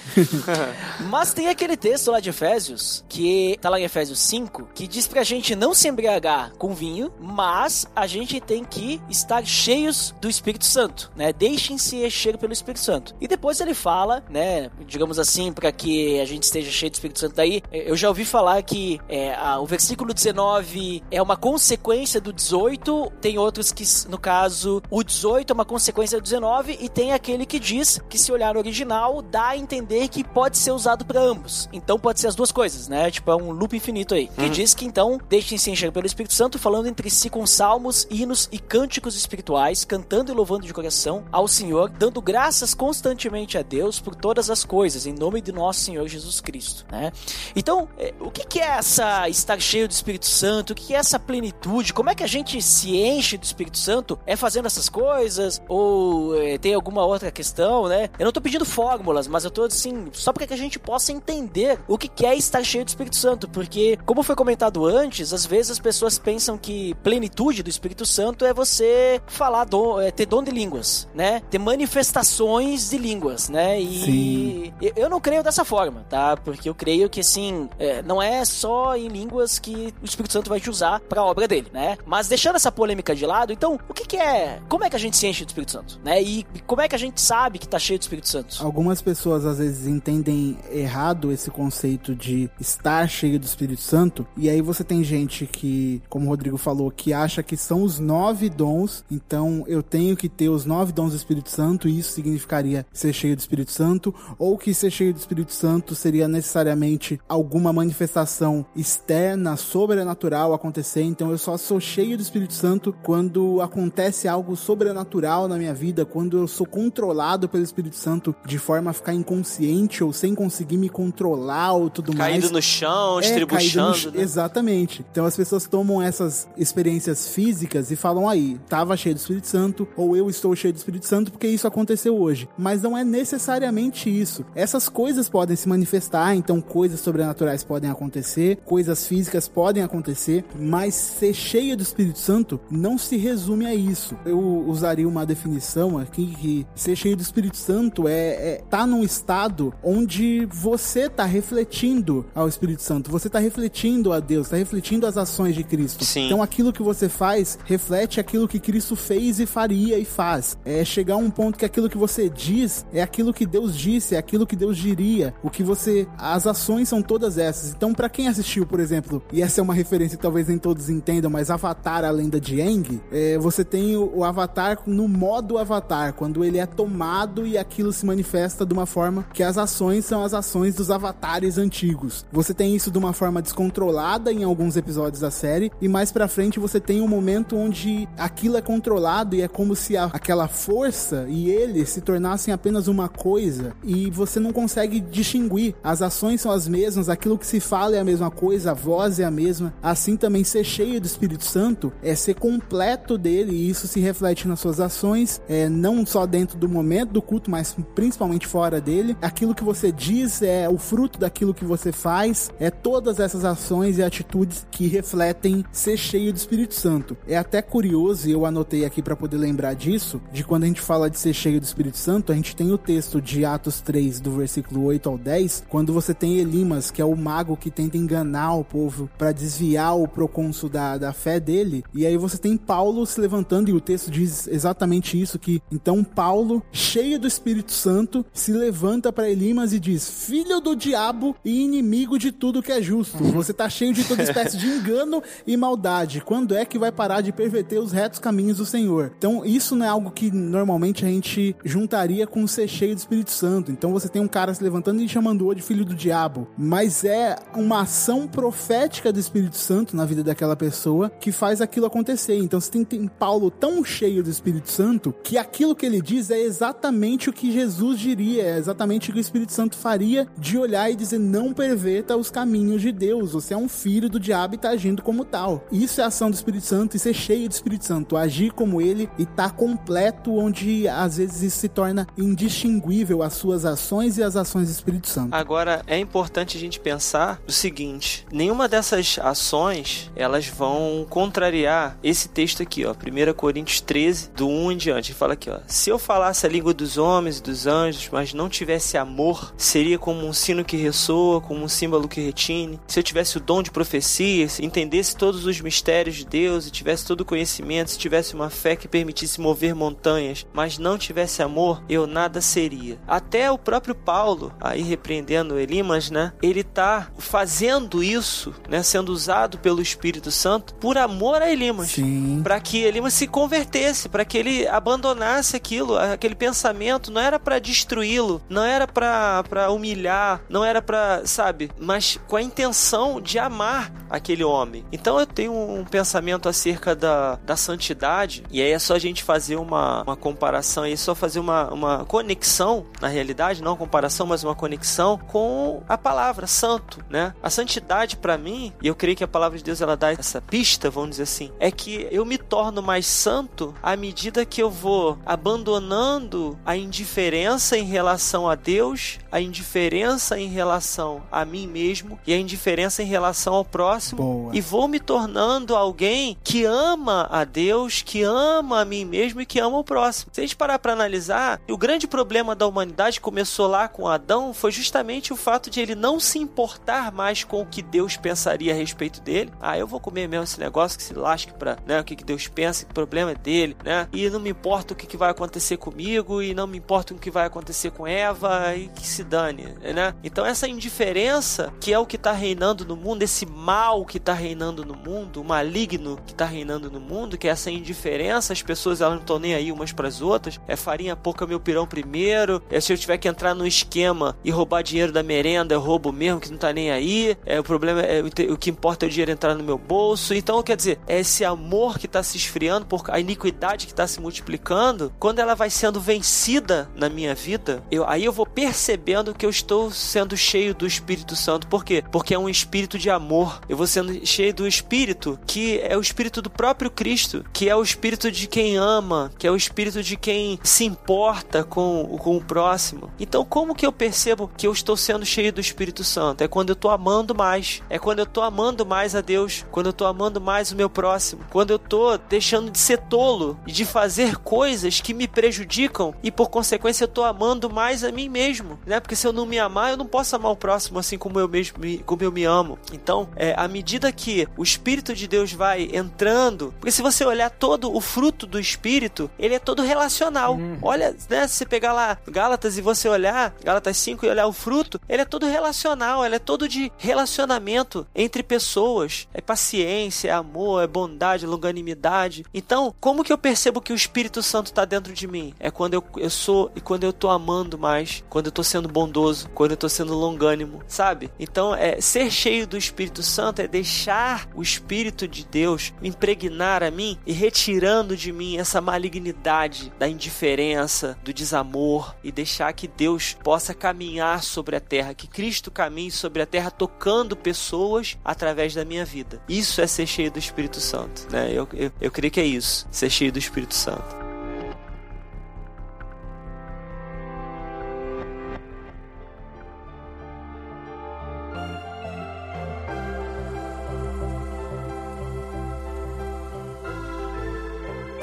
Mas 1.11 1.33
tem 1.33 1.49
aquele 1.49 1.75
texto 1.75 2.11
lá 2.11 2.21
de 2.21 2.29
Efésios, 2.29 3.03
que 3.09 3.57
tá 3.59 3.67
lá 3.67 3.77
em 3.77 3.83
Efésios 3.83 4.19
5, 4.19 4.69
que 4.73 4.87
diz 4.87 5.05
pra 5.05 5.21
gente 5.21 5.53
não 5.53 5.64
se 5.73 5.87
embriagar 5.87 6.51
com 6.57 6.73
vinho, 6.73 7.11
mas 7.19 7.85
a 7.95 8.07
gente 8.07 8.39
tem 8.39 8.63
que 8.63 9.01
estar 9.09 9.45
cheios 9.45 10.13
do 10.21 10.29
Espírito 10.29 10.65
Santo, 10.65 11.11
né? 11.15 11.31
Deixem-se 11.33 12.03
encher 12.05 12.37
pelo 12.37 12.53
Espírito 12.53 12.79
Santo. 12.81 13.15
E 13.19 13.27
depois 13.27 13.59
ele 13.59 13.73
fala, 13.73 14.23
né, 14.29 14.69
digamos 14.85 15.17
assim, 15.19 15.51
para 15.53 15.71
que 15.71 16.19
a 16.19 16.25
gente 16.25 16.43
esteja 16.43 16.71
cheio 16.71 16.91
do 16.91 16.95
Espírito 16.95 17.19
Santo 17.19 17.35
daí, 17.35 17.61
eh, 17.71 17.89
eu 17.89 17.95
já 17.95 18.07
ouvi 18.09 18.25
falar 18.25 18.61
que 18.63 18.99
é, 19.07 19.33
a- 19.35 19.59
o 19.59 19.65
versículo 19.65 20.13
19 20.13 21.03
é 21.09 21.21
uma 21.21 21.37
consequência 21.37 22.19
do 22.21 22.31
18, 22.33 23.11
tem 23.21 23.37
outros 23.37 23.71
que, 23.71 23.83
no 24.09 24.17
caso, 24.17 24.81
o 24.89 25.03
18 25.03 25.51
é 25.51 25.53
uma 25.53 25.65
consequência 25.65 26.19
do 26.19 26.23
19 26.23 26.77
e 26.79 26.89
tem 26.89 27.13
aquele 27.13 27.45
que 27.45 27.59
diz 27.59 27.99
que 28.09 28.17
se 28.17 28.31
olhar 28.31 28.53
no 28.53 28.59
original, 28.59 29.21
dá 29.21 29.47
a 29.49 29.57
entender 29.57 30.07
que 30.07 30.23
pode 30.23 30.57
ser 30.57 30.71
usado 30.71 31.05
para 31.05 31.19
ambos. 31.21 31.69
Então 31.71 31.97
pode 31.99 32.19
ser 32.19 32.27
as 32.27 32.35
duas 32.35 32.51
coisas, 32.51 32.87
né? 32.87 33.09
Tipo, 33.11 33.31
é 33.31 33.35
um 33.35 33.51
loop 33.51 33.75
infinito 33.75 34.13
aí. 34.13 34.27
Que 34.27 34.49
diz 34.49 34.73
que 34.73 34.85
então, 34.85 35.19
deixem-se 35.55 35.71
encher 35.71 35.91
pelo 35.91 36.05
Espírito 36.05 36.33
Santo, 36.33 36.59
falando 36.59 36.87
entre 36.87 37.09
si 37.09 37.29
com 37.29 37.45
salmos, 37.45 38.05
hinos 38.09 38.49
e 38.51 38.59
cânticos 38.59 39.15
espirituais, 39.15 39.85
cantando 39.85 40.31
e 40.31 40.35
louvando 40.35 40.65
de 40.65 40.73
coração 40.73 41.23
ao 41.31 41.47
Senhor, 41.47 41.89
dando 41.89 42.21
graças 42.21 42.73
constantemente 42.73 43.57
a 43.57 43.61
Deus 43.61 43.99
por 43.99 44.15
todas 44.15 44.49
as 44.49 44.65
coisas, 44.65 45.05
em 45.05 45.13
nome 45.13 45.41
de 45.41 45.51
nosso 45.51 45.81
Senhor 45.81 46.07
Jesus 46.07 46.41
Cristo, 46.41 46.85
né? 46.91 47.11
Então, 47.55 47.87
eh, 47.97 48.13
o 48.19 48.29
que 48.29 48.59
é 48.59 48.65
essa 48.65 49.29
estar 49.29 49.59
cheio 49.59 49.87
do 49.87 49.91
Espírito 49.91 50.25
Santo? 50.25 50.71
O 50.71 50.75
que 50.75 50.93
é 50.93 50.97
essa 50.97 51.19
plenitude? 51.19 51.93
Como 51.93 52.09
é 52.09 52.15
que 52.15 52.23
a 52.23 52.27
gente 52.27 52.61
se 52.61 52.97
enche 52.97 53.37
do 53.37 53.43
Espírito 53.43 53.77
Santo? 53.77 54.19
É 54.25 54.35
fazendo 54.35 54.65
essas 54.65 54.89
coisas? 54.89 55.61
Ou 55.67 56.35
eh, 56.41 56.57
tem 56.57 56.73
alguma 56.73 57.05
outra 57.05 57.31
questão, 57.31 57.87
né? 57.87 58.09
Eu 58.19 58.25
não 58.25 58.31
tô 58.31 58.41
pedindo 58.41 58.65
fórmulas, 58.65 59.27
mas 59.27 59.45
eu 59.45 59.51
tô 59.51 59.63
assim, 59.63 60.07
só 60.11 60.33
para 60.33 60.45
que 60.45 60.53
a 60.53 60.57
gente 60.57 60.77
possa 60.77 61.11
entender 61.11 61.79
o 61.87 61.97
que 61.97 62.25
é 62.25 62.35
estar 62.35 62.63
cheio 62.63 62.83
do 62.83 62.89
Espírito 62.89 63.15
Santo, 63.15 63.47
porque, 63.47 63.97
como 64.05 64.23
foi 64.23 64.35
comentado 64.35 64.85
antes, 64.85 65.05
antes, 65.05 65.44
vezes 65.45 65.71
as 65.71 65.79
pessoas 65.79 66.17
pensam 66.17 66.57
que 66.57 66.93
plenitude 67.03 67.61
do 67.63 67.69
Espírito 67.69 68.05
Santo 68.05 68.45
é 68.45 68.53
você 68.53 69.21
falar, 69.27 69.65
do, 69.65 69.99
é 69.99 70.11
ter 70.11 70.25
dom 70.25 70.43
de 70.43 70.51
línguas, 70.51 71.07
né? 71.13 71.41
Ter 71.49 71.59
manifestações 71.59 72.89
de 72.89 72.97
línguas, 72.97 73.49
né? 73.49 73.79
E 73.79 74.01
Sim. 74.05 74.73
eu- 74.81 74.93
eu 74.95 75.09
não 75.09 75.19
creio 75.19 75.43
dessa 75.43 75.65
forma, 75.65 76.05
tá? 76.09 76.37
Porque 76.37 76.69
eu 76.69 76.75
creio 76.75 77.09
que, 77.09 77.19
assim, 77.19 77.69
é, 77.79 78.01
não 78.03 78.21
é 78.21 78.45
só 78.45 78.95
em 78.95 79.07
línguas 79.07 79.59
que 79.59 79.93
o 80.01 80.05
Espírito 80.05 80.31
Santo 80.31 80.49
vai 80.49 80.59
te 80.59 80.69
usar 80.69 80.99
pra 81.01 81.23
obra 81.23 81.47
dele, 81.47 81.67
né? 81.73 81.97
Mas 82.05 82.27
deixando 82.27 82.55
essa 82.55 82.71
polêmica 82.71 83.15
de 83.15 83.25
lado, 83.25 83.51
então, 83.51 83.77
o 83.89 83.93
que 83.93 84.05
que 84.05 84.17
é... 84.17 84.59
Como 84.69 84.83
é 84.83 84.89
que 84.89 84.95
a 84.95 84.99
gente 84.99 85.17
se 85.17 85.27
enche 85.27 85.43
do 85.43 85.49
Espírito 85.49 85.71
Santo, 85.71 85.99
né? 86.03 86.21
E 86.21 86.45
como 86.65 86.81
é 86.81 86.87
que 86.87 86.95
a 86.95 86.99
gente 86.99 87.19
sabe 87.19 87.59
que 87.59 87.67
tá 87.67 87.77
cheio 87.79 87.99
do 87.99 88.03
Espírito 88.03 88.29
Santo? 88.29 88.57
Algumas 88.63 89.01
pessoas 89.01 89.45
às 89.45 89.57
vezes 89.57 89.87
entendem 89.87 90.57
errado 90.71 91.31
esse 91.31 91.49
conceito 91.51 92.15
de 92.15 92.49
estar 92.59 93.07
cheio 93.09 93.39
do 93.39 93.45
Espírito 93.45 93.81
Santo, 93.81 94.25
e 94.37 94.49
aí 94.49 94.61
você 94.61 94.83
tem 94.83 95.03
gente 95.03 95.34
que, 95.45 96.01
como 96.07 96.27
o 96.27 96.29
Rodrigo 96.29 96.55
falou, 96.57 96.91
que 96.91 97.11
acha 97.11 97.41
que 97.41 97.57
são 97.57 97.81
os 97.81 97.97
nove 97.97 98.47
dons, 98.49 99.03
então 99.09 99.63
eu 99.67 99.81
tenho 99.81 100.15
que 100.15 100.29
ter 100.29 100.49
os 100.49 100.65
nove 100.65 100.91
dons 100.93 101.09
do 101.11 101.17
Espírito 101.17 101.49
Santo, 101.49 101.89
e 101.89 101.97
isso 101.97 102.11
significaria 102.11 102.85
ser 102.93 103.11
cheio 103.11 103.35
do 103.35 103.39
Espírito 103.39 103.71
Santo, 103.71 104.13
ou 104.37 104.55
que 104.55 104.71
ser 104.73 104.91
cheio 104.91 105.11
do 105.13 105.17
Espírito 105.17 105.51
Santo 105.51 105.95
seria 105.95 106.27
necessariamente 106.27 107.19
alguma 107.27 107.73
manifestação 107.73 108.63
externa, 108.75 109.57
sobrenatural 109.57 110.53
acontecer, 110.53 111.01
então 111.01 111.31
eu 111.31 111.37
só 111.39 111.57
sou 111.57 111.79
cheio 111.79 112.15
do 112.15 112.21
Espírito 112.21 112.53
Santo 112.53 112.95
quando 113.01 113.61
acontece 113.61 114.27
algo 114.27 114.55
sobrenatural 114.55 115.47
na 115.47 115.57
minha 115.57 115.73
vida, 115.73 116.05
quando 116.05 116.37
eu 116.37 116.47
sou 116.47 116.67
controlado 116.67 117.49
pelo 117.49 117.63
Espírito 117.63 117.95
Santo 117.95 118.35
de 118.45 118.59
forma 118.59 118.91
a 118.91 118.93
ficar 118.93 119.13
inconsciente 119.13 120.03
ou 120.03 120.13
sem 120.13 120.35
conseguir 120.35 120.77
me 120.77 120.89
controlar 120.89 121.73
ou 121.73 121.89
tudo 121.89 122.13
Caído 122.15 122.41
mais. 122.41 122.51
no 122.51 122.61
chão, 122.61 123.19
É, 123.19 123.21
caído 123.23 123.47
no 123.47 123.57
estribuchando. 123.57 123.95
ch- 123.97 124.05
né? 124.11 124.21
Exatamente. 124.21 125.05
Então 125.11 125.24
as 125.25 125.35
pessoas 125.35 125.65
tomam 125.65 126.01
essas 126.01 126.47
experiências 126.57 127.27
físicas 127.27 127.91
e 127.91 127.95
falam 127.95 128.27
aí, 128.27 128.59
tava 128.67 128.95
cheio 128.97 129.15
do 129.15 129.19
Espírito 129.19 129.47
Santo, 129.47 129.87
ou 129.95 130.15
eu 130.15 130.29
estou 130.29 130.55
cheio 130.55 130.73
do 130.73 130.77
Espírito 130.77 131.07
Santo 131.07 131.31
porque 131.31 131.47
isso 131.47 131.67
aconteceu 131.67 132.17
hoje. 132.17 132.47
Mas 132.57 132.81
não 132.81 132.97
é 132.97 133.03
necessariamente 133.03 134.09
isso. 134.09 134.45
Essas 134.55 134.89
coisas 134.89 135.29
podem 135.29 135.55
se 135.55 135.67
manifestar, 135.67 136.35
então 136.35 136.61
coisas 136.61 136.99
sobrenaturais 136.99 137.63
podem 137.63 137.89
acontecer, 137.89 138.57
coisas 138.65 139.07
físicas 139.07 139.47
podem 139.47 139.83
acontecer, 139.83 140.43
mas 140.57 140.93
ser 140.93 141.33
cheio 141.33 141.75
do 141.75 141.83
Espírito 141.83 142.19
Santo 142.19 142.59
não 142.69 142.97
se 142.97 143.17
resume 143.17 143.65
a 143.65 143.75
isso. 143.75 144.15
Eu 144.25 144.39
usaria 144.39 145.07
uma 145.07 145.25
definição 145.25 145.97
aqui 145.97 146.35
que 146.35 146.67
ser 146.75 146.95
cheio 146.95 147.15
do 147.15 147.21
Espírito 147.21 147.57
Santo 147.57 148.07
é, 148.07 148.13
é 148.13 148.63
tá 148.69 148.85
num 148.85 149.03
estado 149.03 149.73
onde 149.83 150.45
você 150.51 151.09
tá 151.09 151.25
refletindo 151.25 152.25
ao 152.33 152.47
Espírito 152.47 152.81
Santo, 152.81 153.11
você 153.11 153.29
tá 153.29 153.39
refletindo 153.39 154.13
a 154.13 154.19
Deus, 154.19 154.49
tá 154.49 154.57
refletindo 154.57 155.07
as 155.07 155.14
ações 155.17 155.55
de 155.55 155.63
Cristo. 155.63 156.03
Sim. 156.03 156.25
Então 156.27 156.41
aquilo 156.41 156.73
que 156.73 156.83
você 156.83 157.09
faz 157.09 157.57
reflete 157.65 158.19
aquilo 158.19 158.47
que 158.47 158.59
Cristo 158.59 158.95
fez 158.95 159.39
e 159.39 159.45
faria 159.45 159.97
e 159.97 160.05
faz. 160.05 160.57
É 160.65 160.83
chegar 160.83 161.15
a 161.15 161.17
um 161.17 161.29
ponto 161.29 161.57
que 161.57 161.65
aquilo 161.65 161.89
que 161.89 161.97
você 161.97 162.29
diz 162.29 162.85
é 162.91 163.01
aquilo 163.01 163.33
que 163.33 163.45
Deus 163.45 163.77
disse, 163.77 164.15
é 164.15 164.17
aquilo 164.17 164.47
que 164.47 164.55
Deus 164.55 164.77
diria. 164.77 165.33
O 165.43 165.49
que 165.49 165.63
você. 165.63 166.07
As 166.17 166.47
ações 166.47 166.89
são 166.89 167.01
todas 167.01 167.37
essas. 167.37 167.71
Então, 167.71 167.93
pra 167.93 168.09
quem 168.09 168.27
assistiu, 168.27 168.65
por 168.65 168.79
exemplo, 168.79 169.21
e 169.31 169.41
essa 169.41 169.61
é 169.61 169.63
uma 169.63 169.73
referência 169.73 170.17
que 170.17 170.21
talvez 170.21 170.47
nem 170.47 170.57
todos 170.57 170.89
entendam, 170.89 171.29
mas 171.29 171.49
Avatar, 171.49 172.03
a 172.03 172.09
lenda 172.09 172.39
de 172.39 172.61
Aang, 172.61 173.01
é, 173.11 173.37
você 173.37 173.63
tem 173.63 173.95
o, 173.95 174.11
o 174.17 174.23
Avatar 174.23 174.79
no 174.85 175.07
modo 175.07 175.57
Avatar, 175.57 176.13
quando 176.13 176.43
ele 176.43 176.57
é 176.57 176.65
tomado 176.65 177.45
e 177.45 177.57
aquilo 177.57 177.91
se 177.93 178.05
manifesta 178.05 178.65
de 178.65 178.73
uma 178.73 178.85
forma 178.85 179.25
que 179.33 179.43
as 179.43 179.57
ações 179.57 180.05
são 180.05 180.23
as 180.23 180.33
ações 180.33 180.75
dos 180.75 180.89
avatares 180.89 181.57
antigos. 181.57 182.25
Você 182.31 182.53
tem 182.53 182.75
isso 182.75 182.89
de 182.89 182.97
uma 182.97 183.13
forma 183.13 183.41
descontrolada 183.41 184.31
em 184.31 184.43
alguns 184.43 184.75
episódios 184.75 184.94
da 184.95 185.31
série, 185.31 185.71
e 185.81 185.87
mais 185.87 186.11
pra 186.11 186.27
frente 186.27 186.59
você 186.59 186.79
tem 186.79 187.01
um 187.01 187.07
momento 187.07 187.55
onde 187.55 188.07
aquilo 188.17 188.57
é 188.57 188.61
controlado 188.61 189.35
e 189.35 189.41
é 189.41 189.47
como 189.47 189.75
se 189.75 189.95
a- 189.97 190.09
aquela 190.13 190.47
força 190.47 191.25
e 191.29 191.49
ele 191.49 191.85
se 191.85 192.01
tornassem 192.01 192.53
apenas 192.53 192.87
uma 192.87 193.07
coisa 193.09 193.73
e 193.83 194.09
você 194.09 194.39
não 194.39 194.51
consegue 194.53 194.99
distinguir. 194.99 195.75
As 195.83 196.01
ações 196.01 196.41
são 196.41 196.51
as 196.51 196.67
mesmas, 196.67 197.09
aquilo 197.09 197.37
que 197.37 197.45
se 197.47 197.59
fala 197.59 197.95
é 197.95 197.99
a 197.99 198.03
mesma 198.03 198.31
coisa, 198.31 198.71
a 198.71 198.73
voz 198.73 199.19
é 199.19 199.23
a 199.23 199.31
mesma. 199.31 199.73
Assim 199.81 200.15
também 200.15 200.43
ser 200.43 200.63
cheio 200.63 200.99
do 200.99 201.05
Espírito 201.05 201.43
Santo 201.43 201.91
é 202.01 202.15
ser 202.15 202.35
completo 202.35 203.17
dele 203.17 203.53
e 203.53 203.69
isso 203.69 203.87
se 203.87 203.99
reflete 203.99 204.47
nas 204.47 204.59
suas 204.59 204.79
ações, 204.79 205.41
é 205.47 205.67
não 205.69 206.05
só 206.05 206.25
dentro 206.25 206.57
do 206.57 206.67
momento 206.69 207.11
do 207.11 207.21
culto, 207.21 207.49
mas 207.51 207.75
principalmente 207.93 208.47
fora 208.47 208.79
dele. 208.81 209.15
Aquilo 209.21 209.53
que 209.55 209.63
você 209.63 209.91
diz 209.91 210.41
é 210.41 210.67
o 210.69 210.77
fruto 210.77 211.19
daquilo 211.19 211.53
que 211.53 211.65
você 211.65 211.91
faz, 211.91 212.49
é 212.59 212.69
todas 212.69 213.19
essas 213.19 213.45
ações 213.45 213.97
e 213.97 214.03
atitudes 214.03 214.65
que 214.71 214.84
refletem 214.87 215.63
ser 215.71 215.97
cheio 215.97 216.31
do 216.31 216.37
Espírito 216.37 216.73
Santo. 216.73 217.17
É 217.27 217.37
até 217.37 217.61
curioso, 217.61 218.27
e 218.27 218.31
eu 218.31 218.45
anotei 218.45 218.85
aqui 218.85 219.01
para 219.01 219.15
poder 219.15 219.37
lembrar 219.37 219.73
disso, 219.73 220.21
de 220.31 220.43
quando 220.43 220.63
a 220.63 220.67
gente 220.67 220.81
fala 220.81 221.09
de 221.09 221.17
ser 221.17 221.33
cheio 221.33 221.59
do 221.59 221.63
Espírito 221.63 221.97
Santo, 221.97 222.31
a 222.31 222.35
gente 222.35 222.55
tem 222.55 222.71
o 222.71 222.77
texto 222.77 223.21
de 223.21 223.45
Atos 223.45 223.81
3, 223.81 224.19
do 224.19 224.31
versículo 224.31 224.83
8 224.85 225.09
ao 225.09 225.17
10, 225.17 225.65
quando 225.69 225.93
você 225.93 226.13
tem 226.13 226.37
Elimas, 226.37 226.91
que 226.91 227.01
é 227.01 227.05
o 227.05 227.15
mago 227.15 227.57
que 227.57 227.71
tenta 227.71 227.97
enganar 227.97 228.55
o 228.55 228.63
povo 228.63 229.09
para 229.17 229.31
desviar 229.31 229.97
o 229.97 230.07
procônsul 230.07 230.69
da, 230.69 230.97
da 230.97 231.13
fé 231.13 231.39
dele, 231.39 231.83
e 231.93 232.05
aí 232.05 232.17
você 232.17 232.37
tem 232.37 232.57
Paulo 232.57 233.05
se 233.05 233.19
levantando, 233.19 233.69
e 233.69 233.73
o 233.73 233.81
texto 233.81 234.11
diz 234.11 234.47
exatamente 234.47 235.19
isso, 235.19 235.39
que 235.39 235.61
então 235.71 236.03
Paulo, 236.03 236.63
cheio 236.71 237.19
do 237.19 237.27
Espírito 237.27 237.71
Santo, 237.71 238.25
se 238.33 238.51
levanta 238.51 239.11
para 239.11 239.29
Elimas 239.29 239.73
e 239.73 239.79
diz, 239.79 240.09
filho 240.09 240.59
do 240.59 240.75
diabo 240.75 241.35
e 241.43 241.63
inimigo 241.63 242.17
de 242.17 242.31
tudo 242.31 242.61
que 242.61 242.71
é 242.71 242.81
justo, 242.81 243.23
você 243.23 243.53
tá 243.53 243.69
cheio 243.69 243.93
de 243.93 244.03
toda 244.03 244.23
espécie 244.23 244.57
de 244.57 244.74
engano 244.75 245.21
e 245.45 245.55
maldade, 245.57 246.21
quando 246.21 246.55
é 246.55 246.65
que 246.65 246.79
vai 246.79 246.91
parar 246.91 247.21
de 247.21 247.31
perverter 247.31 247.79
os 247.79 247.91
retos 247.91 248.19
caminhos 248.19 248.57
do 248.57 248.65
Senhor? 248.65 249.11
Então 249.17 249.43
isso 249.45 249.75
não 249.75 249.85
é 249.85 249.89
algo 249.89 250.11
que 250.11 250.31
normalmente 250.31 251.05
a 251.05 251.07
gente 251.07 251.55
juntaria 251.63 252.27
com 252.27 252.45
ser 252.47 252.67
cheio 252.67 252.95
do 252.95 252.99
Espírito 252.99 253.31
Santo, 253.31 253.71
então 253.71 253.91
você 253.91 254.07
tem 254.07 254.21
um 254.21 254.27
cara 254.27 254.53
se 254.53 254.63
levantando 254.63 255.01
e 255.01 255.09
chamando 255.09 255.47
o 255.47 255.53
de 255.53 255.61
filho 255.61 255.85
do 255.85 255.95
diabo, 255.95 256.47
mas 256.57 257.03
é 257.03 257.35
uma 257.55 257.81
ação 257.81 258.27
profética 258.27 259.11
do 259.11 259.19
Espírito 259.19 259.57
Santo 259.57 259.95
na 259.95 260.05
vida 260.05 260.23
daquela 260.23 260.55
pessoa 260.55 261.09
que 261.09 261.31
faz 261.31 261.61
aquilo 261.61 261.85
acontecer. 261.85 262.37
Então 262.37 262.59
você 262.59 262.71
tem, 262.71 262.83
tem 262.83 263.07
Paulo 263.07 263.49
tão 263.49 263.83
cheio 263.83 264.23
do 264.23 264.29
Espírito 264.29 264.71
Santo 264.71 265.13
que 265.23 265.37
aquilo 265.37 265.75
que 265.75 265.85
ele 265.85 266.01
diz 266.01 266.29
é 266.29 266.39
exatamente 266.39 267.29
o 267.29 267.33
que 267.33 267.51
Jesus 267.51 267.99
diria, 267.99 268.43
é 268.43 268.57
exatamente 268.57 269.09
o 269.09 269.13
que 269.13 269.19
o 269.19 269.21
Espírito 269.21 269.53
Santo 269.53 269.77
faria 269.77 270.27
de 270.37 270.57
olhar 270.57 270.89
e 270.91 270.95
dizer 270.95 271.19
não 271.19 271.53
perverta 271.53 272.17
os 272.17 272.29
caminhos 272.29 272.81
de 272.81 272.91
Deus. 272.91 273.31
Você 273.31 273.53
é 273.53 273.57
um 273.57 273.69
filho 273.69 274.09
do 274.09 274.19
diabo 274.19 274.55
e 274.55 274.57
tá 274.65 274.71
agindo 274.71 275.03
como 275.03 275.23
tal. 275.23 275.63
Isso 275.71 276.01
é 276.01 276.03
ação 276.03 276.29
do 276.29 276.33
Espírito 276.33 276.65
Santo 276.65 276.95
e 276.95 276.99
ser 276.99 277.13
cheio 277.13 277.47
do 277.47 277.51
Espírito 277.51 277.85
Santo, 277.85 278.17
agir 278.17 278.51
como 278.51 278.81
ele 278.81 279.09
e 279.17 279.25
tá 279.25 279.49
completo 279.49 280.33
onde 280.35 280.87
às 280.87 281.17
vezes 281.17 281.43
isso 281.43 281.59
se 281.59 281.69
torna 281.69 282.07
indistinguível 282.17 283.21
as 283.21 283.33
suas 283.33 283.65
ações 283.65 284.17
e 284.17 284.23
as 284.23 284.35
ações 284.35 284.67
do 284.67 284.71
Espírito 284.71 285.07
Santo. 285.07 285.33
Agora, 285.33 285.83
é 285.85 285.99
importante 285.99 286.57
a 286.57 286.59
gente 286.59 286.79
pensar 286.79 287.39
o 287.47 287.51
seguinte: 287.51 288.25
nenhuma 288.31 288.67
dessas 288.67 289.19
ações 289.21 290.11
elas 290.15 290.47
vão 290.47 291.05
contrariar 291.09 291.97
esse 292.03 292.27
texto 292.27 292.63
aqui, 292.63 292.85
ó, 292.85 292.91
1 292.91 293.33
Coríntios 293.33 293.81
13, 293.81 294.31
do 294.31 294.47
1 294.47 294.71
em 294.71 294.77
diante. 294.77 295.13
Fala 295.13 295.33
aqui, 295.33 295.49
ó: 295.49 295.59
Se 295.67 295.89
eu 295.89 295.99
falasse 295.99 296.45
a 296.45 296.49
língua 296.49 296.73
dos 296.73 296.97
homens 296.97 297.37
e 297.37 297.43
dos 297.43 297.67
anjos, 297.67 298.09
mas 298.11 298.33
não 298.33 298.49
tivesse 298.49 298.97
amor, 298.97 299.53
seria 299.57 299.99
como 299.99 300.25
um 300.25 300.33
sino 300.33 300.65
que 300.65 300.77
ressoa, 300.77 301.39
como 301.39 301.63
um 301.63 301.69
símbolo 301.69 302.07
que 302.07 302.21
retine. 302.21 302.79
Se 302.87 302.99
eu 302.99 303.03
tivesse 303.03 303.37
o 303.37 303.41
dom 303.41 303.61
de 303.61 303.69
profecia, 303.69 304.47
entendesse 304.59 305.15
todos 305.15 305.45
os 305.45 305.59
mistérios 305.61 306.15
de 306.15 306.25
Deus 306.25 306.67
e 306.67 306.71
tivesse 306.71 307.05
todo 307.05 307.21
o 307.21 307.25
conhecimento, 307.25 307.91
se 307.91 307.97
tivesse 307.97 308.35
uma 308.35 308.49
fé 308.49 308.75
que 308.75 308.87
permitisse 308.87 309.41
mover 309.41 309.75
montanhas, 309.75 310.45
mas 310.53 310.77
não 310.77 310.97
tivesse 310.97 311.41
amor, 311.41 311.81
eu 311.89 312.07
nada 312.07 312.41
seria. 312.41 312.99
Até 313.07 313.49
o 313.51 313.57
próprio 313.57 313.95
Paulo, 313.95 314.53
aí 314.59 314.81
repreendendo 314.81 315.59
Elimas, 315.59 316.09
né? 316.09 316.33
Ele 316.41 316.63
tá 316.63 317.09
fazendo 317.17 318.03
isso, 318.03 318.53
né? 318.69 318.83
Sendo 318.83 319.09
usado 319.09 319.57
pelo 319.57 319.81
Espírito 319.81 320.31
Santo 320.31 320.75
por 320.75 320.97
amor 320.97 321.41
a 321.41 321.51
Elimas. 321.51 321.95
Para 322.43 322.59
que 322.59 322.83
Elimas 322.83 323.13
se 323.13 323.27
convertesse, 323.27 324.09
para 324.09 324.25
que 324.25 324.37
ele 324.37 324.67
abandonasse 324.67 325.55
aquilo, 325.55 325.97
aquele 325.97 326.35
pensamento, 326.35 327.11
não 327.11 327.21
era 327.21 327.39
para 327.39 327.59
destruí-lo, 327.59 328.41
não 328.49 328.63
era 328.63 328.87
para 328.87 329.69
humilhar, 329.71 330.41
não 330.49 330.63
era 330.63 330.81
para, 330.81 331.25
sabe, 331.25 331.71
mas 331.79 332.19
com 332.27 332.35
a 332.35 332.41
intenção 332.41 333.19
de 333.21 333.39
amar 333.39 333.91
aquele 334.15 334.43
homem. 334.43 334.85
Então 334.91 335.19
eu 335.19 335.25
tenho 335.25 335.53
um 335.53 335.83
pensamento 335.83 336.47
acerca 336.47 336.95
da, 336.95 337.35
da 337.35 337.55
santidade, 337.55 338.43
e 338.49 338.61
aí 338.61 338.71
é 338.71 338.79
só 338.79 338.95
a 338.95 338.99
gente 338.99 339.23
fazer 339.23 339.57
uma, 339.57 340.03
uma 340.03 340.15
comparação, 340.15 340.85
é 340.85 340.95
só 340.95 341.13
fazer 341.13 341.39
uma, 341.39 341.71
uma 341.73 342.05
conexão, 342.05 342.85
na 343.01 343.07
realidade, 343.07 343.61
não 343.61 343.75
comparação, 343.75 344.25
mas 344.25 344.43
uma 344.43 344.55
conexão 344.55 345.17
com 345.17 345.83
a 345.87 345.97
palavra 345.97 346.47
santo, 346.47 347.03
né? 347.09 347.33
A 347.43 347.49
santidade 347.49 348.15
para 348.15 348.37
mim, 348.37 348.71
e 348.81 348.87
eu 348.87 348.95
creio 348.95 349.17
que 349.17 349.23
a 349.23 349.27
palavra 349.27 349.57
de 349.57 349.63
Deus 349.63 349.81
ela 349.81 349.97
dá 349.97 350.11
essa 350.11 350.41
pista, 350.41 350.89
vamos 350.89 351.11
dizer 351.11 351.23
assim, 351.23 351.51
é 351.59 351.69
que 351.69 352.07
eu 352.09 352.25
me 352.25 352.37
torno 352.37 352.81
mais 352.81 353.05
santo 353.05 353.73
à 353.83 353.95
medida 353.95 354.45
que 354.45 354.61
eu 354.61 354.69
vou 354.69 355.17
abandonando 355.25 356.57
a 356.65 356.77
indiferença 356.77 357.77
em 357.77 357.83
relação 357.83 358.49
a 358.49 358.55
Deus, 358.55 359.19
a 359.31 359.41
indiferença 359.41 360.39
em 360.39 360.47
relação 360.47 361.23
a 361.31 361.43
mim 361.43 361.67
mesmo 361.67 362.19
e 362.25 362.33
a 362.33 362.37
indiferença 362.37 363.03
em 363.03 363.07
relação 363.07 363.53
ao 363.53 363.65
próximo 363.65 364.04
próximo 364.05 364.17
Boa. 364.17 364.55
e 364.55 364.61
vou 364.61 364.87
me 364.87 364.99
tornando 364.99 365.75
alguém 365.75 366.37
que 366.43 366.65
ama 366.65 367.27
a 367.31 367.43
Deus, 367.43 368.01
que 368.01 368.21
ama 368.21 368.81
a 368.81 368.85
mim 368.85 369.05
mesmo 369.05 369.41
e 369.41 369.45
que 369.45 369.59
ama 369.59 369.77
o 369.77 369.83
próximo. 369.83 370.31
Se 370.33 370.41
a 370.41 370.43
gente 370.43 370.55
parar 370.55 370.77
para 370.77 370.93
analisar, 370.93 371.61
o 371.69 371.77
grande 371.77 372.07
problema 372.07 372.55
da 372.55 372.67
humanidade 372.67 373.21
começou 373.21 373.67
lá 373.67 373.87
com 373.87 374.07
Adão 374.07 374.53
foi 374.53 374.71
justamente 374.71 375.33
o 375.33 375.35
fato 375.35 375.69
de 375.69 375.79
ele 375.79 375.95
não 375.95 376.19
se 376.19 376.37
importar 376.37 377.11
mais 377.11 377.43
com 377.43 377.61
o 377.61 377.65
que 377.65 377.81
Deus 377.81 378.17
pensaria 378.17 378.73
a 378.73 378.75
respeito 378.75 379.21
dele. 379.21 379.51
Ah, 379.61 379.77
eu 379.77 379.87
vou 379.87 379.99
comer 379.99 380.27
mesmo 380.27 380.43
esse 380.43 380.59
negócio 380.59 380.97
que 380.97 381.03
se 381.03 381.13
lasque 381.13 381.53
para, 381.53 381.77
né, 381.85 381.99
o 381.99 382.03
que, 382.03 382.15
que 382.15 382.23
Deus 382.23 382.47
pensa, 382.47 382.85
que 382.85 382.91
o 382.91 382.93
problema 382.93 383.31
é 383.31 383.35
dele, 383.35 383.75
né? 383.83 384.07
E 384.11 384.29
não 384.29 384.39
me 384.39 384.49
importa 384.49 384.93
o 384.93 384.95
que, 384.95 385.07
que 385.07 385.17
vai 385.17 385.31
acontecer 385.31 385.77
comigo 385.77 386.41
e 386.41 386.53
não 386.53 386.67
me 386.67 386.77
importa 386.77 387.13
o 387.13 387.17
que 387.17 387.31
vai 387.31 387.45
acontecer 387.45 387.91
com 387.91 388.05
Eva 388.05 388.75
e 388.75 388.87
que 388.89 389.07
se 389.07 389.23
dane, 389.23 389.63
né? 389.81 390.13
Então 390.23 390.45
essa 390.45 390.67
indiferença 390.67 391.73
que 391.79 391.93
é 391.93 391.99
o 391.99 392.05
que 392.05 392.15
está 392.15 392.31
reinando 392.31 392.85
no 392.85 392.95
mundo, 392.95 393.23
esse 393.23 393.45
mal 393.45 393.84
que 394.07 394.17
está 394.17 394.33
reinando 394.33 394.85
no 394.85 394.95
mundo, 394.95 395.41
o 395.41 395.43
maligno 395.43 396.17
que 396.25 396.31
está 396.31 396.45
reinando 396.45 396.89
no 396.89 396.99
mundo, 396.99 397.37
que 397.37 397.47
é 397.47 397.51
essa 397.51 397.69
indiferença, 397.69 398.53
as 398.53 398.61
pessoas 398.61 399.01
elas 399.01 399.15
não 399.15 399.21
estão 399.21 399.39
nem 399.39 399.53
aí 399.53 399.71
umas 399.71 399.91
para 399.91 400.07
as 400.07 400.21
outras. 400.21 400.59
É 400.67 400.75
farinha 400.75 401.15
pouca 401.15 401.45
meu 401.45 401.59
pirão 401.59 401.85
primeiro. 401.85 402.61
É 402.69 402.79
se 402.79 402.91
eu 402.91 402.97
tiver 402.97 403.17
que 403.17 403.27
entrar 403.27 403.53
no 403.53 403.65
esquema 403.65 404.37
e 404.43 404.51
roubar 404.51 404.81
dinheiro 404.81 405.11
da 405.11 405.23
merenda, 405.23 405.75
eu 405.75 405.79
roubo 405.79 406.11
mesmo 406.11 406.39
que 406.39 406.51
não 406.51 406.57
tá 406.57 406.73
nem 406.73 406.91
aí. 406.91 407.37
É 407.45 407.59
o 407.59 407.63
problema 407.63 408.01
é 408.01 408.21
o 408.21 408.57
que 408.57 408.69
importa 408.69 409.05
é 409.05 409.07
o 409.07 409.09
dinheiro 409.09 409.31
entrar 409.31 409.55
no 409.55 409.63
meu 409.63 409.77
bolso. 409.77 410.33
Então, 410.33 410.61
quer 410.63 410.75
dizer, 410.75 410.99
é 411.07 411.19
esse 411.19 411.45
amor 411.45 411.99
que 411.99 412.05
está 412.05 412.23
se 412.23 412.37
esfriando 412.37 412.85
por 412.85 413.03
a 413.09 413.19
iniquidade 413.19 413.85
que 413.85 413.91
está 413.93 414.07
se 414.07 414.19
multiplicando, 414.19 415.13
quando 415.19 415.39
ela 415.39 415.53
vai 415.53 415.69
sendo 415.69 415.99
vencida 415.99 416.89
na 416.95 417.09
minha 417.09 417.35
vida, 417.35 417.83
eu, 417.91 418.07
aí 418.07 418.25
eu 418.25 418.31
vou 418.31 418.45
percebendo 418.45 419.33
que 419.33 419.45
eu 419.45 419.49
estou 419.49 419.91
sendo 419.91 420.35
cheio 420.35 420.73
do 420.73 420.87
Espírito 420.87 421.35
Santo. 421.35 421.67
Por 421.67 421.83
quê? 421.83 422.03
Porque 422.11 422.33
é 422.33 422.39
um 422.39 422.49
espírito 422.49 422.97
de 422.97 423.09
amor. 423.09 423.61
Eu 423.67 423.74
vou 423.75 423.87
sendo 423.87 424.25
cheio 424.25 424.53
do 424.53 424.67
Espírito, 424.67 425.39
que 425.45 425.79
é 425.81 425.97
o 425.97 426.01
Espírito 426.01 426.41
do 426.41 426.49
próprio 426.49 426.89
Cristo, 426.89 427.45
que 427.53 427.69
é 427.69 427.75
o 427.75 427.83
Espírito 427.83 428.31
de 428.31 428.47
quem 428.47 428.77
ama, 428.77 429.31
que 429.37 429.47
é 429.47 429.51
o 429.51 429.55
Espírito 429.55 430.01
de 430.01 430.15
quem 430.15 430.59
se 430.63 430.85
importa 430.85 431.63
com, 431.63 432.17
com 432.19 432.37
o 432.37 432.43
próximo. 432.43 433.11
Então, 433.19 433.45
como 433.45 433.75
que 433.75 433.85
eu 433.85 433.91
percebo 433.91 434.49
que 434.55 434.67
eu 434.67 434.71
estou 434.71 434.95
sendo 434.97 435.25
cheio 435.25 435.51
do 435.51 435.61
Espírito 435.61 436.03
Santo? 436.03 436.43
É 436.43 436.47
quando 436.47 436.69
eu 436.69 436.73
estou 436.73 436.91
amando 436.91 437.35
mais. 437.35 437.81
É 437.89 437.97
quando 437.97 438.19
eu 438.19 438.25
estou 438.25 438.43
amando 438.43 438.85
mais 438.85 439.15
a 439.15 439.21
Deus. 439.21 439.65
Quando 439.71 439.87
eu 439.87 439.91
estou 439.91 440.07
amando 440.07 440.39
mais 440.39 440.71
o 440.71 440.75
meu 440.75 440.89
próximo. 440.89 441.43
Quando 441.51 441.71
eu 441.71 441.77
estou 441.77 442.17
deixando 442.17 442.71
de 442.71 442.79
ser 442.79 442.97
tolo 442.97 443.59
e 443.65 443.71
de 443.71 443.85
fazer 443.85 444.37
coisas 444.37 445.01
que 445.01 445.13
me 445.13 445.27
prejudicam 445.27 446.13
e, 446.23 446.31
por 446.31 446.49
consequência, 446.49 447.03
eu 447.03 447.07
estou 447.07 447.23
amando 447.23 447.69
mais 447.69 448.03
a 448.03 448.11
mim 448.11 448.29
mesmo. 448.29 448.79
Né? 448.85 448.99
Porque 448.99 449.15
se 449.15 449.27
eu 449.27 449.33
não 449.33 449.45
me 449.45 449.59
amar, 449.59 449.91
eu 449.91 449.97
não 449.97 450.05
posso 450.05 450.35
amar 450.35 450.51
o 450.51 450.55
próximo 450.55 450.99
assim 450.99 451.17
como 451.17 451.39
eu 451.39 451.47
mesmo 451.47 451.79
me, 451.79 451.97
como 451.99 452.23
eu 452.23 452.31
me 452.31 452.43
amo. 452.43 452.77
Então, 452.91 453.27
é, 453.35 453.53
à 453.65 453.67
medida 453.67 454.11
que 454.11 454.47
o 454.55 454.63
Espírito 454.63 455.13
de 455.13 455.27
Deus 455.27 455.51
vai 455.51 455.89
entrando, 455.93 456.73
porque 456.79 456.91
se 456.91 457.01
você 457.01 457.25
olhar 457.25 457.49
todo 457.49 457.93
o 457.93 457.99
fruto 457.99 458.45
do 458.45 458.59
Espírito, 458.59 459.29
ele 459.37 459.55
é 459.55 459.59
todo 459.59 459.81
relacional. 459.81 460.57
Olha, 460.81 461.15
né, 461.29 461.47
se 461.47 461.55
você 461.55 461.65
pegar 461.65 461.93
lá 461.93 462.17
Gálatas 462.27 462.77
e 462.77 462.81
você 462.81 463.09
olhar, 463.09 463.53
Gálatas 463.63 463.97
5 463.97 464.25
e 464.25 464.29
olhar 464.29 464.47
o 464.47 464.53
fruto, 464.53 464.99
ele 465.09 465.21
é 465.21 465.25
todo 465.25 465.45
relacional, 465.47 466.25
ele 466.25 466.35
é 466.35 466.39
todo 466.39 466.67
de 466.67 466.91
relacionamento 466.97 468.05
entre 468.15 468.43
pessoas. 468.43 469.27
É 469.33 469.41
paciência, 469.41 470.29
é 470.29 470.31
amor, 470.31 470.83
é 470.83 470.87
bondade, 470.87 471.45
longanimidade. 471.45 472.45
Então, 472.53 472.93
como 472.99 473.23
que 473.23 473.33
eu 473.33 473.37
percebo 473.37 473.81
que 473.81 473.93
o 473.93 473.95
Espírito 473.95 474.41
Santo 474.43 474.67
está 474.67 474.85
dentro 474.85 475.13
de 475.13 475.27
mim? 475.27 475.53
É 475.59 475.71
quando 475.71 475.95
eu, 475.95 476.03
eu 476.17 476.29
sou 476.29 476.71
e 476.75 476.81
quando 476.81 477.03
eu 477.03 477.13
tô 477.13 477.29
amando 477.29 477.77
mais, 477.77 478.23
quando 478.29 478.47
eu 478.47 478.51
tô 478.51 478.63
sendo 478.63 478.87
bondoso, 478.87 479.49
quando 479.53 479.71
eu 479.71 479.77
tô 479.77 479.89
sendo 479.89 480.13
longânimo, 480.13 480.81
sabe? 480.87 481.31
Então, 481.39 481.75
é 481.75 481.99
ser 481.99 482.29
cheio 482.31 482.67
do 482.67 482.77
Espírito 482.77 483.23
Santo 483.23 483.54
é 483.61 483.67
deixar 483.67 484.47
o 484.53 484.61
Espírito 484.61 485.27
de 485.27 485.45
Deus 485.45 485.93
impregnar 486.01 486.83
a 486.83 486.91
mim 486.91 487.17
e 487.25 487.31
retirando 487.31 488.15
de 488.15 488.31
mim 488.31 488.57
essa 488.57 488.81
malignidade 488.81 489.91
da 489.97 490.07
indiferença, 490.07 491.17
do 491.23 491.33
desamor 491.33 492.15
e 492.23 492.31
deixar 492.31 492.71
que 492.73 492.87
Deus 492.87 493.37
possa 493.43 493.73
caminhar 493.73 494.43
sobre 494.43 494.75
a 494.75 494.79
terra, 494.79 495.13
que 495.13 495.27
Cristo 495.27 495.71
caminhe 495.71 496.11
sobre 496.11 496.41
a 496.41 496.45
terra 496.45 496.71
tocando 496.71 497.35
pessoas 497.35 498.17
através 498.23 498.73
da 498.73 498.85
minha 498.85 499.05
vida. 499.05 499.41
Isso 499.47 499.81
é 499.81 499.87
ser 499.87 500.07
cheio 500.07 500.31
do 500.31 500.39
Espírito 500.39 500.79
Santo, 500.79 501.27
né? 501.31 501.51
Eu, 501.51 501.67
eu, 501.73 501.91
eu 501.99 502.11
creio 502.11 502.31
que 502.31 502.39
é 502.39 502.45
isso, 502.45 502.87
ser 502.91 503.09
cheio 503.09 503.31
do 503.31 503.39
Espírito 503.39 503.73
Santo. 503.73 504.25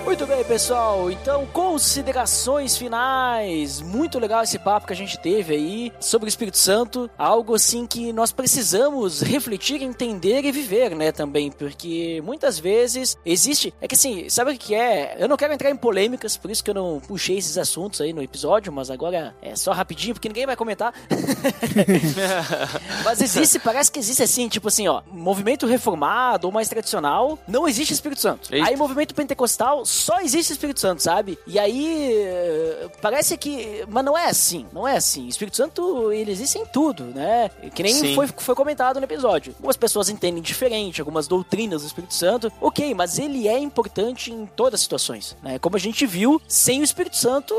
Muito 0.05 0.27
bem, 0.27 0.45
pessoal. 0.45 1.11
Então, 1.11 1.47
considerações 1.47 2.77
finais. 2.77 3.81
Muito 3.81 4.19
legal 4.19 4.43
esse 4.43 4.59
papo 4.59 4.87
que 4.87 4.93
a 4.93 4.97
gente 4.97 5.17
teve 5.19 5.55
aí 5.55 5.93
sobre 6.01 6.27
o 6.27 6.29
Espírito 6.29 6.59
Santo. 6.59 7.09
Algo 7.17 7.55
assim 7.55 7.87
que 7.87 8.13
nós 8.13 8.33
precisamos 8.33 9.23
refletir, 9.23 9.81
entender 9.81 10.45
e 10.45 10.53
viver, 10.53 10.95
né? 10.95 11.13
Também, 11.13 11.51
porque 11.51 12.21
muitas 12.25 12.59
vezes 12.59 13.17
existe. 13.25 13.73
É 13.81 13.87
que 13.87 13.95
assim, 13.95 14.29
sabe 14.29 14.53
o 14.53 14.59
que 14.59 14.75
é? 14.75 15.17
Eu 15.19 15.29
não 15.29 15.37
quero 15.37 15.55
entrar 15.55 15.71
em 15.71 15.77
polêmicas, 15.77 16.37
por 16.37 16.51
isso 16.51 16.65
que 16.65 16.71
eu 16.71 16.75
não 16.75 17.01
puxei 17.01 17.39
esses 17.39 17.57
assuntos 17.57 18.01
aí 18.01 18.13
no 18.13 18.23
episódio, 18.23 18.73
mas 18.73 18.91
agora 18.91 19.35
é 19.41 19.55
só 19.55 19.73
rapidinho, 19.73 20.15
porque 20.15 20.29
ninguém 20.29 20.47
vai 20.47 20.57
comentar. 20.57 20.93
mas 23.05 23.21
existe, 23.21 23.59
parece 23.61 23.91
que 23.91 24.01
existe 24.01 24.23
assim, 24.23 24.49
tipo 24.49 24.69
assim, 24.69 24.89
ó, 24.89 25.03
movimento 25.11 25.67
reformado 25.67 26.49
ou 26.49 26.53
mais 26.53 26.69
tradicional, 26.69 27.39
não 27.47 27.69
existe 27.69 27.95
Espírito 27.95 28.21
Santo. 28.21 28.53
Eita. 28.53 28.69
Aí 28.69 28.77
movimento 28.77 29.15
pentecostal 29.15 29.85
só 29.93 30.21
existe 30.21 30.53
Espírito 30.53 30.81
Santo, 30.81 31.03
sabe? 31.03 31.39
E 31.47 31.59
aí 31.59 32.15
eh, 32.17 32.89
parece 33.01 33.37
que, 33.37 33.85
mas 33.89 34.05
não 34.05 34.17
é 34.17 34.27
assim, 34.27 34.67
não 34.73 34.87
é 34.87 34.97
assim. 34.97 35.27
O 35.27 35.29
Espírito 35.29 35.57
Santo 35.57 36.13
ele 36.13 36.31
existe 36.31 36.59
em 36.59 36.67
tudo, 36.67 37.05
né? 37.05 37.51
Que 37.75 37.83
nem 37.83 37.95
Sim. 37.95 38.15
foi, 38.15 38.27
foi 38.27 38.55
comentado 38.55 38.99
no 38.99 39.05
episódio. 39.05 39.53
Algumas 39.57 39.77
pessoas 39.77 40.09
entendem 40.09 40.43
diferente, 40.43 41.01
algumas 41.01 41.27
doutrinas 41.27 41.83
do 41.83 41.87
Espírito 41.87 42.15
Santo, 42.15 42.53
ok, 42.61 42.95
mas 42.95 43.19
ele 43.19 43.49
é 43.49 43.59
importante 43.59 44.33
em 44.33 44.47
todas 44.47 44.75
as 44.75 44.81
situações, 44.81 45.37
né? 45.43 45.59
Como 45.59 45.77
a 45.77 45.81
gente 45.81 46.07
viu, 46.07 46.41
sem 46.49 46.81
o 46.81 46.85
Espírito 46.85 47.17
Santo 47.17 47.55